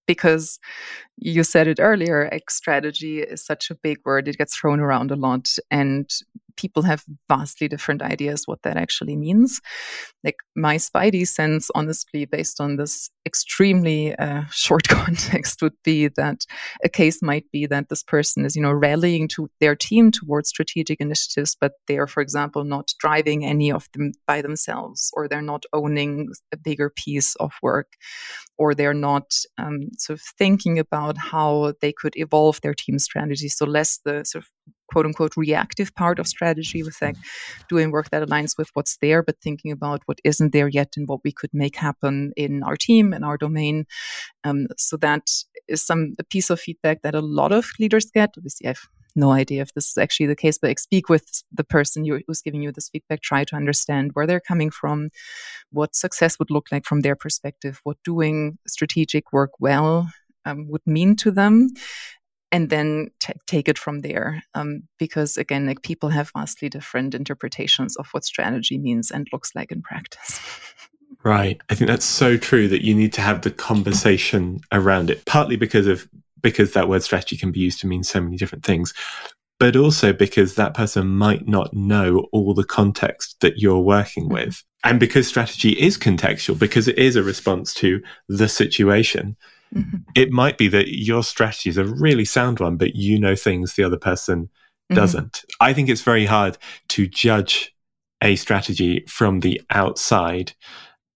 Because 0.06 0.58
you 1.16 1.44
said 1.44 1.66
it 1.68 1.78
earlier, 1.80 2.28
X 2.32 2.56
strategy 2.56 3.20
is 3.20 3.44
such 3.44 3.70
a 3.70 3.74
big 3.74 3.98
word, 4.04 4.28
it 4.28 4.38
gets 4.38 4.56
thrown 4.56 4.80
around 4.80 5.10
a 5.10 5.16
lot. 5.16 5.48
And 5.70 6.10
people 6.56 6.82
have 6.82 7.04
vastly 7.28 7.68
different 7.68 8.02
ideas 8.02 8.46
what 8.46 8.62
that 8.62 8.76
actually 8.76 9.16
means. 9.16 9.60
Like 10.22 10.36
my 10.54 10.76
spidey 10.76 11.26
sense, 11.26 11.70
honestly, 11.74 12.24
based 12.24 12.60
on 12.60 12.76
this 12.76 13.10
extremely 13.26 14.14
uh, 14.16 14.44
short 14.50 14.88
context, 14.88 15.62
would 15.62 15.74
be 15.84 16.08
that 16.08 16.44
a 16.84 16.88
case 16.88 17.22
might 17.22 17.50
be 17.52 17.66
that 17.66 17.88
this 17.88 18.02
person 18.02 18.44
is, 18.44 18.56
you 18.56 18.62
know, 18.62 18.72
rallying 18.72 19.28
to 19.28 19.48
their 19.60 19.76
team 19.76 20.10
towards 20.10 20.48
strategic 20.48 21.00
initiatives, 21.00 21.56
but 21.60 21.72
they 21.86 21.98
are, 21.98 22.06
for 22.06 22.20
example, 22.20 22.64
not 22.64 22.92
driving 22.98 23.44
any 23.44 23.70
of 23.70 23.88
them 23.92 24.12
by 24.26 24.42
themselves, 24.42 25.10
or 25.14 25.28
they're 25.28 25.42
not 25.42 25.64
owning 25.72 26.28
a 26.52 26.56
bigger 26.56 26.90
piece 26.90 27.34
of 27.36 27.52
work, 27.62 27.92
or 28.58 28.74
they're 28.74 28.94
not 28.94 29.34
um, 29.58 29.88
sort 29.98 30.18
of 30.18 30.24
thinking 30.38 30.78
about 30.78 31.03
how 31.16 31.74
they 31.80 31.92
could 31.92 32.14
evolve 32.16 32.60
their 32.60 32.74
team 32.74 32.98
strategy. 32.98 33.48
So 33.48 33.64
less 33.66 34.00
the 34.04 34.24
sort 34.24 34.44
of 34.44 34.50
quote 34.90 35.06
unquote 35.06 35.36
reactive 35.36 35.94
part 35.94 36.18
of 36.18 36.26
strategy 36.26 36.82
with 36.82 37.00
like 37.00 37.16
doing 37.68 37.90
work 37.90 38.10
that 38.10 38.26
aligns 38.26 38.56
with 38.56 38.70
what's 38.74 38.96
there, 38.98 39.22
but 39.22 39.40
thinking 39.40 39.72
about 39.72 40.02
what 40.06 40.20
isn't 40.24 40.52
there 40.52 40.68
yet 40.68 40.94
and 40.96 41.08
what 41.08 41.20
we 41.24 41.32
could 41.32 41.50
make 41.52 41.76
happen 41.76 42.32
in 42.36 42.62
our 42.62 42.76
team 42.76 43.12
and 43.12 43.24
our 43.24 43.36
domain. 43.36 43.86
Um, 44.44 44.66
so 44.76 44.96
that 44.98 45.30
is 45.68 45.84
some 45.84 46.14
a 46.18 46.24
piece 46.24 46.50
of 46.50 46.60
feedback 46.60 47.02
that 47.02 47.14
a 47.14 47.20
lot 47.20 47.52
of 47.52 47.70
leaders 47.78 48.10
get. 48.10 48.34
Obviously, 48.36 48.68
I've 48.68 48.88
no 49.16 49.30
idea 49.30 49.62
if 49.62 49.72
this 49.74 49.88
is 49.88 49.98
actually 49.98 50.26
the 50.26 50.36
case, 50.36 50.58
but 50.58 50.78
speak 50.78 51.08
with 51.08 51.44
the 51.52 51.64
person 51.64 52.04
who's 52.04 52.42
giving 52.42 52.62
you 52.62 52.72
this 52.72 52.88
feedback. 52.88 53.22
Try 53.22 53.44
to 53.44 53.56
understand 53.56 54.10
where 54.14 54.26
they're 54.26 54.40
coming 54.40 54.70
from, 54.70 55.10
what 55.70 55.94
success 55.94 56.38
would 56.38 56.50
look 56.50 56.66
like 56.72 56.84
from 56.84 57.00
their 57.00 57.16
perspective, 57.16 57.80
what 57.84 57.96
doing 58.04 58.58
strategic 58.66 59.32
work 59.32 59.52
well 59.60 60.08
um, 60.44 60.68
would 60.68 60.86
mean 60.86 61.16
to 61.16 61.30
them, 61.30 61.70
and 62.52 62.70
then 62.70 63.10
t- 63.20 63.32
take 63.46 63.68
it 63.68 63.78
from 63.78 64.00
there. 64.00 64.42
Um, 64.54 64.82
because 64.98 65.36
again, 65.36 65.66
like 65.66 65.82
people 65.82 66.08
have 66.10 66.30
vastly 66.36 66.68
different 66.68 67.14
interpretations 67.14 67.96
of 67.96 68.08
what 68.12 68.24
strategy 68.24 68.78
means 68.78 69.10
and 69.10 69.28
looks 69.32 69.54
like 69.54 69.72
in 69.72 69.82
practice. 69.82 70.40
Right. 71.22 71.58
I 71.70 71.74
think 71.74 71.88
that's 71.88 72.04
so 72.04 72.36
true 72.36 72.68
that 72.68 72.84
you 72.84 72.94
need 72.94 73.14
to 73.14 73.22
have 73.22 73.42
the 73.42 73.50
conversation 73.50 74.60
around 74.72 75.08
it, 75.08 75.24
partly 75.24 75.56
because 75.56 75.86
of 75.86 76.06
because 76.42 76.72
that 76.72 76.88
word 76.88 77.02
strategy 77.02 77.38
can 77.38 77.50
be 77.50 77.60
used 77.60 77.80
to 77.80 77.86
mean 77.86 78.04
so 78.04 78.20
many 78.20 78.36
different 78.36 78.64
things, 78.64 78.92
but 79.58 79.76
also 79.76 80.12
because 80.12 80.54
that 80.54 80.74
person 80.74 81.06
might 81.06 81.48
not 81.48 81.72
know 81.72 82.26
all 82.32 82.52
the 82.52 82.64
context 82.64 83.36
that 83.40 83.58
you're 83.58 83.80
working 83.80 84.24
mm-hmm. 84.24 84.34
with. 84.34 84.62
And 84.84 85.00
because 85.00 85.26
strategy 85.26 85.70
is 85.70 85.96
contextual, 85.96 86.58
because 86.58 86.86
it 86.86 86.98
is 86.98 87.16
a 87.16 87.22
response 87.22 87.72
to 87.74 88.02
the 88.28 88.48
situation, 88.48 89.36
Mm-hmm. 89.74 89.96
It 90.14 90.30
might 90.30 90.58
be 90.58 90.68
that 90.68 90.88
your 90.88 91.22
strategy 91.22 91.70
is 91.70 91.76
a 91.76 91.84
really 91.84 92.24
sound 92.24 92.60
one, 92.60 92.76
but 92.76 92.94
you 92.94 93.18
know 93.18 93.36
things 93.36 93.74
the 93.74 93.84
other 93.84 93.98
person 93.98 94.44
mm-hmm. 94.44 94.94
doesn't. 94.94 95.44
I 95.60 95.72
think 95.72 95.88
it's 95.88 96.02
very 96.02 96.26
hard 96.26 96.58
to 96.90 97.06
judge 97.06 97.74
a 98.22 98.36
strategy 98.36 99.04
from 99.08 99.40
the 99.40 99.60
outside 99.70 100.52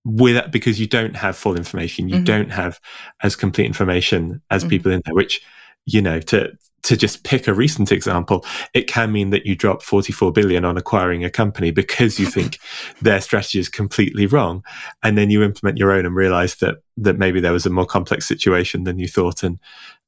with 0.05 0.51
because 0.51 0.81
you 0.81 0.87
don't 0.87 1.17
have 1.17 1.37
full 1.37 1.57
information. 1.57 2.09
You 2.09 2.17
mm-hmm. 2.17 2.25
don't 2.25 2.51
have 2.51 2.81
as 3.23 3.37
complete 3.37 3.67
information 3.67 4.43
as 4.51 4.63
mm-hmm. 4.63 4.71
people 4.71 4.93
in 4.93 5.03
there, 5.05 5.15
which 5.15 5.41
you 5.87 6.03
know 6.03 6.21
to 6.21 6.53
to 6.89 6.97
just 6.97 7.23
pick 7.23 7.47
a 7.47 7.53
recent 7.53 7.93
example, 7.93 8.47
it 8.73 8.87
can 8.87 9.13
mean 9.13 9.29
that 9.29 9.45
you 9.45 9.55
drop 9.55 9.83
44 9.83 10.33
billion 10.33 10.65
on 10.65 10.79
acquiring 10.79 11.23
a 11.23 11.29
company 11.29 11.71
because 11.71 12.19
you 12.19 12.25
think 12.25 12.59
their 13.03 13.21
strategy 13.21 13.59
is 13.59 13.69
completely 13.69 14.25
wrong. 14.25 14.65
And 15.03 15.19
then 15.19 15.29
you 15.29 15.43
implement 15.43 15.77
your 15.77 15.93
own 15.93 16.07
and 16.07 16.17
realize 16.17 16.57
that, 16.57 16.77
that 16.97 17.19
maybe 17.19 17.41
there 17.41 17.53
was 17.53 17.67
a 17.67 17.71
more 17.71 17.85
complex 17.85 18.27
situation 18.27 18.85
than 18.85 18.99
you 18.99 19.07
thought. 19.07 19.43
And 19.43 19.59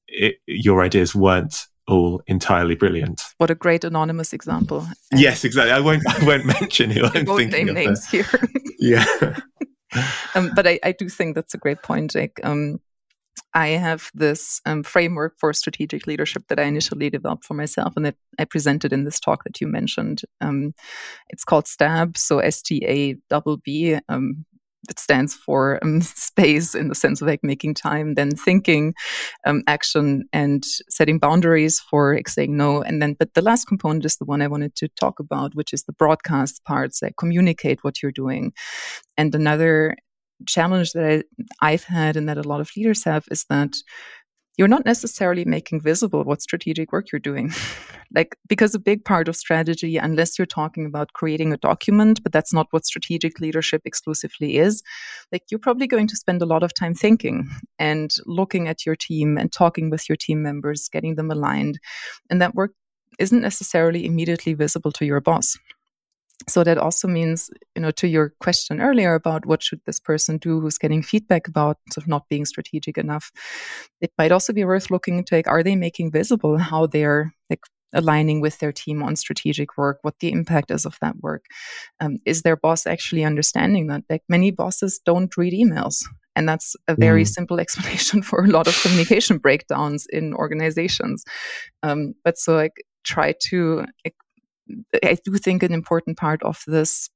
it, 0.09 0.37
your 0.47 0.83
ideas 0.83 1.14
weren't 1.14 1.66
all 1.87 2.23
entirely 2.27 2.77
brilliant. 2.77 3.25
What 3.37 3.51
a 3.51 3.55
great 3.55 3.85
anonymous 3.85 4.33
example. 4.33 4.87
yes, 5.12 5.45
exactly. 5.45 5.73
I 5.73 5.81
won't, 5.81 6.03
I 6.09 6.25
won't 6.25 6.47
mention 6.47 6.88
who 6.88 7.05
I'm 7.14 7.27
won't 7.27 7.53
thinking 7.53 7.66
name 7.66 7.75
names 7.75 8.09
here. 8.09 8.27
yeah. 8.79 9.05
um, 10.35 10.51
but 10.55 10.66
I, 10.66 10.81
I, 10.83 10.93
do 10.93 11.11
think 11.11 11.35
that's 11.35 11.53
a 11.53 11.59
great 11.59 11.83
point, 11.83 12.12
Jake. 12.12 12.40
Um, 12.43 12.81
I 13.53 13.69
have 13.69 14.11
this 14.14 14.61
um, 14.64 14.83
framework 14.83 15.35
for 15.38 15.53
strategic 15.53 16.07
leadership 16.07 16.45
that 16.49 16.61
I 16.61 16.64
initially 16.64 17.11
developed 17.11 17.45
for 17.45 17.55
myself 17.55 17.95
and 17.97 18.07
that 18.07 18.16
I 18.38 18.45
presented 18.45 18.93
in 18.93 19.05
this 19.05 19.19
talk 19.19 19.45
that 19.45 19.61
you 19.61 19.66
mentioned. 19.66 20.23
Um, 20.40 20.73
it's 21.31 21.45
called 21.45 21.66
STAB, 21.66 22.16
so 22.16 22.38
S 22.38 22.62
T 22.62 22.85
A 22.87 23.14
B 23.14 23.57
B. 23.64 23.99
Um, 24.09 24.45
it 24.88 24.99
stands 24.99 25.35
for 25.35 25.79
um, 25.83 26.01
space 26.01 26.75
in 26.75 26.88
the 26.88 26.95
sense 26.95 27.21
of 27.21 27.29
like 27.29 27.40
making 27.43 27.75
time, 27.75 28.14
then 28.14 28.31
thinking, 28.31 28.95
um, 29.45 29.62
action, 29.66 30.25
and 30.33 30.64
setting 30.88 31.19
boundaries 31.19 31.81
for 31.81 32.14
like, 32.14 32.29
saying 32.29 32.57
no. 32.57 32.83
And 32.83 33.03
then, 33.03 33.14
but 33.19 33.35
the 33.35 33.43
last 33.43 33.66
component 33.66 34.05
is 34.05 34.16
the 34.16 34.25
one 34.25 34.43
I 34.43 34.49
wanted 34.49 34.75
to 34.77 34.88
talk 34.88 35.21
about, 35.21 35.55
which 35.55 35.73
is 35.73 35.85
the 35.85 35.93
broadcast 35.93 36.64
parts, 36.64 37.03
like 37.03 37.16
communicate 37.19 37.85
what 37.85 38.03
you're 38.03 38.12
doing. 38.12 38.53
And 39.16 39.35
another 39.35 39.97
challenge 40.46 40.92
that 40.92 41.24
I, 41.62 41.72
I've 41.72 41.85
had 41.85 42.16
and 42.16 42.29
that 42.29 42.38
a 42.38 42.48
lot 42.48 42.61
of 42.61 42.70
leaders 42.76 43.05
have 43.05 43.26
is 43.31 43.44
that 43.50 43.74
you're 44.61 44.68
not 44.68 44.85
necessarily 44.85 45.46
making 45.46 45.81
visible 45.81 46.22
what 46.22 46.42
strategic 46.42 46.92
work 46.92 47.11
you're 47.11 47.18
doing. 47.18 47.50
like, 48.14 48.37
because 48.46 48.74
a 48.74 48.79
big 48.79 49.05
part 49.07 49.26
of 49.26 49.35
strategy, 49.35 49.96
unless 49.96 50.38
you're 50.38 50.44
talking 50.44 50.85
about 50.85 51.14
creating 51.14 51.50
a 51.53 51.57
document, 51.57 52.22
but 52.22 52.33
that's 52.33 52.53
not 52.53 52.66
what 52.70 52.85
strategic 52.85 53.40
leadership 53.40 53.81
exclusively 53.87 54.59
is, 54.59 54.83
like, 55.33 55.44
you're 55.50 55.59
probably 55.59 55.87
going 55.87 56.07
to 56.09 56.16
spend 56.16 56.42
a 56.42 56.46
lot 56.46 56.62
of 56.62 56.74
time 56.74 56.94
thinking 56.94 57.48
and 57.79 58.11
looking 58.26 58.68
at 58.68 58.85
your 58.85 58.96
team 58.96 59.38
and 59.38 59.50
talking 59.50 59.88
with 59.88 60.09
your 60.11 60.16
team 60.16 60.42
members, 60.42 60.90
getting 60.90 61.14
them 61.14 61.31
aligned. 61.31 61.79
And 62.29 62.42
that 62.42 62.55
work 62.55 62.72
isn't 63.18 63.40
necessarily 63.40 64.05
immediately 64.05 64.53
visible 64.53 64.92
to 64.92 65.07
your 65.07 65.22
boss 65.22 65.57
so 66.48 66.64
that 66.64 66.79
also 66.79 67.09
means 67.09 67.50
you 67.74 67.83
know 67.83 67.90
to 67.90 68.09
your 68.09 68.33
question 68.40 68.81
earlier 68.81 69.14
about 69.14 69.46
what 69.46 69.62
should 69.62 69.81
this 69.87 70.00
person 70.00 70.38
do 70.38 70.61
who's 70.61 70.79
getting 70.79 71.03
feedback 71.03 71.48
about 71.48 71.79
sort 71.92 72.05
of 72.05 72.09
not 72.09 72.29
being 72.29 72.44
strategic 72.44 72.96
enough 72.98 73.31
it 74.00 74.12
might 74.18 74.33
also 74.33 74.53
be 74.53 74.64
worth 74.64 74.90
looking 74.90 75.18
into 75.18 75.35
like 75.35 75.48
are 75.48 75.62
they 75.62 75.76
making 75.76 76.11
visible 76.11 76.59
how 76.59 76.87
they're 76.87 77.35
like 77.48 77.61
aligning 77.92 78.40
with 78.40 78.59
their 78.59 78.72
team 78.72 79.03
on 79.03 79.16
strategic 79.16 79.76
work 79.76 79.98
what 80.03 80.14
the 80.20 80.31
impact 80.31 80.70
is 80.70 80.87
of 80.87 80.96
that 81.00 81.16
work? 81.20 81.44
Um, 81.98 82.18
is 82.24 82.42
their 82.42 82.57
boss 82.57 82.87
actually 82.87 83.24
understanding 83.24 83.88
that? 83.88 84.05
Like 84.09 84.22
many 84.29 84.50
bosses 84.50 85.00
don't 85.05 85.37
read 85.37 85.53
emails 85.53 86.05
and 86.37 86.48
that's 86.48 86.76
a 86.88 86.94
very 86.94 87.24
mm. 87.24 87.29
simple 87.29 87.61
explanation 87.64 88.22
for 88.22 88.44
a 88.44 88.48
lot 88.48 88.66
of 88.66 88.81
communication 88.83 89.38
breakdowns 89.38 90.07
in 90.11 90.35
organizations. 90.35 91.24
Um, 91.83 92.14
but 92.24 92.38
so 92.38 92.55
like 92.55 92.72
try 93.05 93.35
to 93.48 93.85
like, 94.05 94.14
I 95.05 95.17
do 95.25 95.37
think 95.37 95.63
an 95.63 95.73
important 95.73 96.17
part 96.17 96.43
of 96.43 96.63
this 96.67 97.11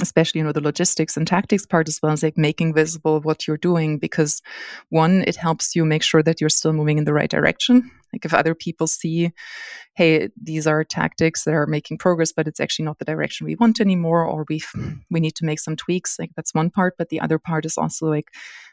especially 0.00 0.40
you 0.40 0.44
know 0.44 0.52
the 0.52 0.60
logistics 0.60 1.16
and 1.16 1.26
tactics 1.26 1.64
part 1.64 1.88
as 1.88 2.00
well 2.02 2.12
is 2.12 2.22
like 2.22 2.36
making 2.36 2.74
visible 2.74 3.20
what 3.20 3.46
you're 3.46 3.56
doing 3.56 3.98
because 3.98 4.42
one 4.90 5.24
it 5.26 5.36
helps 5.36 5.74
you 5.74 5.84
make 5.84 6.02
sure 6.02 6.22
that 6.22 6.40
you're 6.40 6.50
still 6.50 6.72
moving 6.72 6.98
in 6.98 7.04
the 7.04 7.14
right 7.14 7.30
direction. 7.30 7.90
Like 8.12 8.24
if 8.24 8.34
other 8.34 8.54
people 8.54 8.86
see 8.86 9.32
hey 9.94 10.28
these 10.40 10.66
are 10.66 10.84
tactics 10.84 11.44
that 11.44 11.54
are 11.54 11.66
making 11.66 11.98
progress 11.98 12.32
but 12.32 12.46
it's 12.46 12.60
actually 12.60 12.84
not 12.84 12.98
the 12.98 13.04
direction 13.06 13.46
we 13.46 13.56
want 13.56 13.80
anymore 13.80 14.24
or 14.24 14.44
we 14.48 14.60
we 15.10 15.20
need 15.20 15.34
to 15.36 15.46
make 15.46 15.60
some 15.60 15.76
tweaks 15.76 16.18
like 16.18 16.30
that's 16.36 16.54
one 16.54 16.70
part. 16.70 16.94
But 16.98 17.08
the 17.08 17.20
other 17.20 17.38
part 17.38 17.64
is 17.64 17.78
also 17.78 18.06
like 18.06 18.28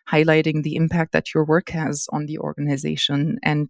highlighting 0.09 0.63
the 0.63 0.75
impact 0.75 1.13
that 1.13 1.33
your 1.33 1.45
work 1.45 1.69
has 1.69 2.07
on 2.11 2.25
the 2.25 2.39
organization. 2.39 3.39
And 3.43 3.69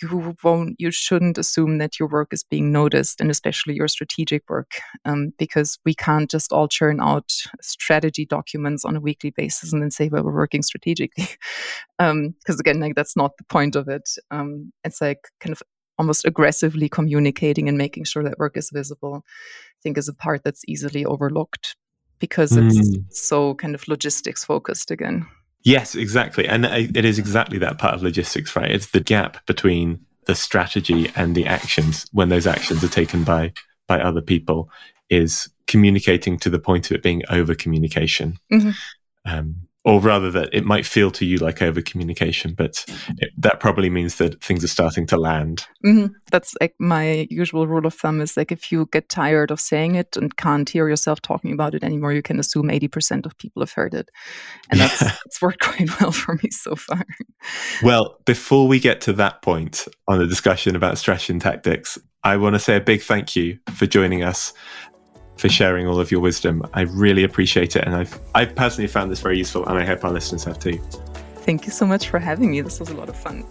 you 0.00 0.34
won't 0.42 0.76
you 0.78 0.90
shouldn't 0.90 1.38
assume 1.38 1.78
that 1.78 1.98
your 1.98 2.08
work 2.08 2.32
is 2.32 2.44
being 2.44 2.72
noticed 2.72 3.20
and 3.20 3.30
especially 3.30 3.74
your 3.74 3.88
strategic 3.88 4.48
work 4.48 4.72
um, 5.04 5.32
because 5.38 5.78
we 5.84 5.94
can't 5.94 6.30
just 6.30 6.52
all 6.52 6.68
churn 6.68 7.00
out 7.00 7.32
strategy 7.60 8.26
documents 8.26 8.84
on 8.84 8.96
a 8.96 9.00
weekly 9.00 9.30
basis 9.30 9.72
and 9.72 9.82
then 9.82 9.90
say 9.90 10.08
well 10.08 10.22
we're 10.22 10.32
working 10.32 10.62
strategically. 10.62 11.28
Because 11.98 11.98
um, 11.98 12.34
again 12.60 12.80
like 12.80 12.94
that's 12.94 13.16
not 13.16 13.36
the 13.38 13.44
point 13.44 13.76
of 13.76 13.88
it. 13.88 14.08
Um, 14.30 14.72
it's 14.84 15.00
like 15.00 15.28
kind 15.40 15.52
of 15.52 15.62
almost 15.98 16.24
aggressively 16.24 16.88
communicating 16.88 17.68
and 17.68 17.78
making 17.78 18.04
sure 18.04 18.24
that 18.24 18.38
work 18.38 18.56
is 18.56 18.70
visible 18.70 19.22
i 19.24 19.78
think 19.82 19.96
is 19.96 20.08
a 20.08 20.14
part 20.14 20.42
that's 20.42 20.64
easily 20.66 21.04
overlooked 21.04 21.76
because 22.18 22.50
mm. 22.52 22.68
it's 22.68 23.28
so 23.28 23.54
kind 23.54 23.74
of 23.74 23.86
logistics 23.86 24.44
focused 24.44 24.90
again 24.90 25.24
Yes, 25.64 25.94
exactly. 25.94 26.46
And 26.46 26.66
it 26.66 27.04
is 27.04 27.18
exactly 27.18 27.58
that 27.58 27.78
part 27.78 27.94
of 27.94 28.02
logistics, 28.02 28.54
right? 28.54 28.70
It's 28.70 28.90
the 28.90 29.00
gap 29.00 29.44
between 29.46 30.04
the 30.26 30.34
strategy 30.34 31.10
and 31.16 31.34
the 31.34 31.46
actions 31.46 32.06
when 32.12 32.28
those 32.28 32.46
actions 32.46 32.84
are 32.84 32.88
taken 32.88 33.24
by 33.24 33.52
by 33.86 34.00
other 34.00 34.22
people 34.22 34.70
is 35.10 35.48
communicating 35.66 36.38
to 36.38 36.50
the 36.50 36.58
point 36.58 36.90
of 36.90 36.94
it 36.94 37.02
being 37.02 37.22
over 37.28 37.54
communication. 37.54 38.38
Mm-hmm. 38.52 38.70
Um, 39.26 39.56
or 39.84 40.00
rather 40.00 40.30
that 40.30 40.48
it 40.52 40.64
might 40.64 40.86
feel 40.86 41.10
to 41.10 41.26
you 41.26 41.36
like 41.36 41.60
over 41.60 41.82
communication, 41.82 42.54
but 42.54 42.84
it, 43.18 43.30
that 43.36 43.60
probably 43.60 43.90
means 43.90 44.16
that 44.16 44.42
things 44.42 44.64
are 44.64 44.68
starting 44.68 45.06
to 45.06 45.18
land. 45.18 45.66
Mm-hmm. 45.84 46.12
That's 46.30 46.54
like 46.60 46.74
my 46.78 47.26
usual 47.30 47.66
rule 47.66 47.86
of 47.86 47.92
thumb 47.92 48.22
is 48.22 48.36
like 48.36 48.50
if 48.50 48.72
you 48.72 48.88
get 48.92 49.10
tired 49.10 49.50
of 49.50 49.60
saying 49.60 49.96
it 49.96 50.16
and 50.16 50.34
can't 50.36 50.68
hear 50.68 50.88
yourself 50.88 51.20
talking 51.20 51.52
about 51.52 51.74
it 51.74 51.84
anymore, 51.84 52.14
you 52.14 52.22
can 52.22 52.40
assume 52.40 52.68
80% 52.68 53.26
of 53.26 53.36
people 53.36 53.60
have 53.60 53.72
heard 53.72 53.92
it. 53.92 54.08
And 54.70 54.80
that's, 54.80 54.98
that's 55.00 55.42
worked 55.42 55.60
quite 55.60 56.00
well 56.00 56.12
for 56.12 56.34
me 56.42 56.48
so 56.50 56.76
far. 56.76 57.04
Well, 57.82 58.18
before 58.24 58.66
we 58.66 58.80
get 58.80 59.02
to 59.02 59.12
that 59.14 59.42
point 59.42 59.86
on 60.08 60.18
the 60.18 60.26
discussion 60.26 60.76
about 60.76 60.96
strategy 60.96 61.34
and 61.34 61.42
tactics, 61.42 61.98
I 62.22 62.38
want 62.38 62.54
to 62.54 62.58
say 62.58 62.76
a 62.76 62.80
big 62.80 63.02
thank 63.02 63.36
you 63.36 63.58
for 63.74 63.84
joining 63.84 64.22
us 64.22 64.54
for 65.36 65.48
sharing 65.48 65.86
all 65.86 66.00
of 66.00 66.10
your 66.10 66.20
wisdom. 66.20 66.62
I 66.74 66.82
really 66.82 67.24
appreciate 67.24 67.76
it. 67.76 67.84
And 67.84 67.94
I've, 67.94 68.18
I've 68.34 68.54
personally 68.54 68.88
found 68.88 69.10
this 69.10 69.20
very 69.20 69.38
useful, 69.38 69.66
and 69.66 69.78
I 69.78 69.84
hope 69.84 70.04
our 70.04 70.12
listeners 70.12 70.44
have 70.44 70.58
too. 70.58 70.80
Thank 71.36 71.66
you 71.66 71.72
so 71.72 71.86
much 71.86 72.08
for 72.08 72.18
having 72.18 72.50
me. 72.50 72.60
This 72.60 72.80
was 72.80 72.90
a 72.90 72.94
lot 72.94 73.08
of 73.08 73.16
fun. 73.16 73.44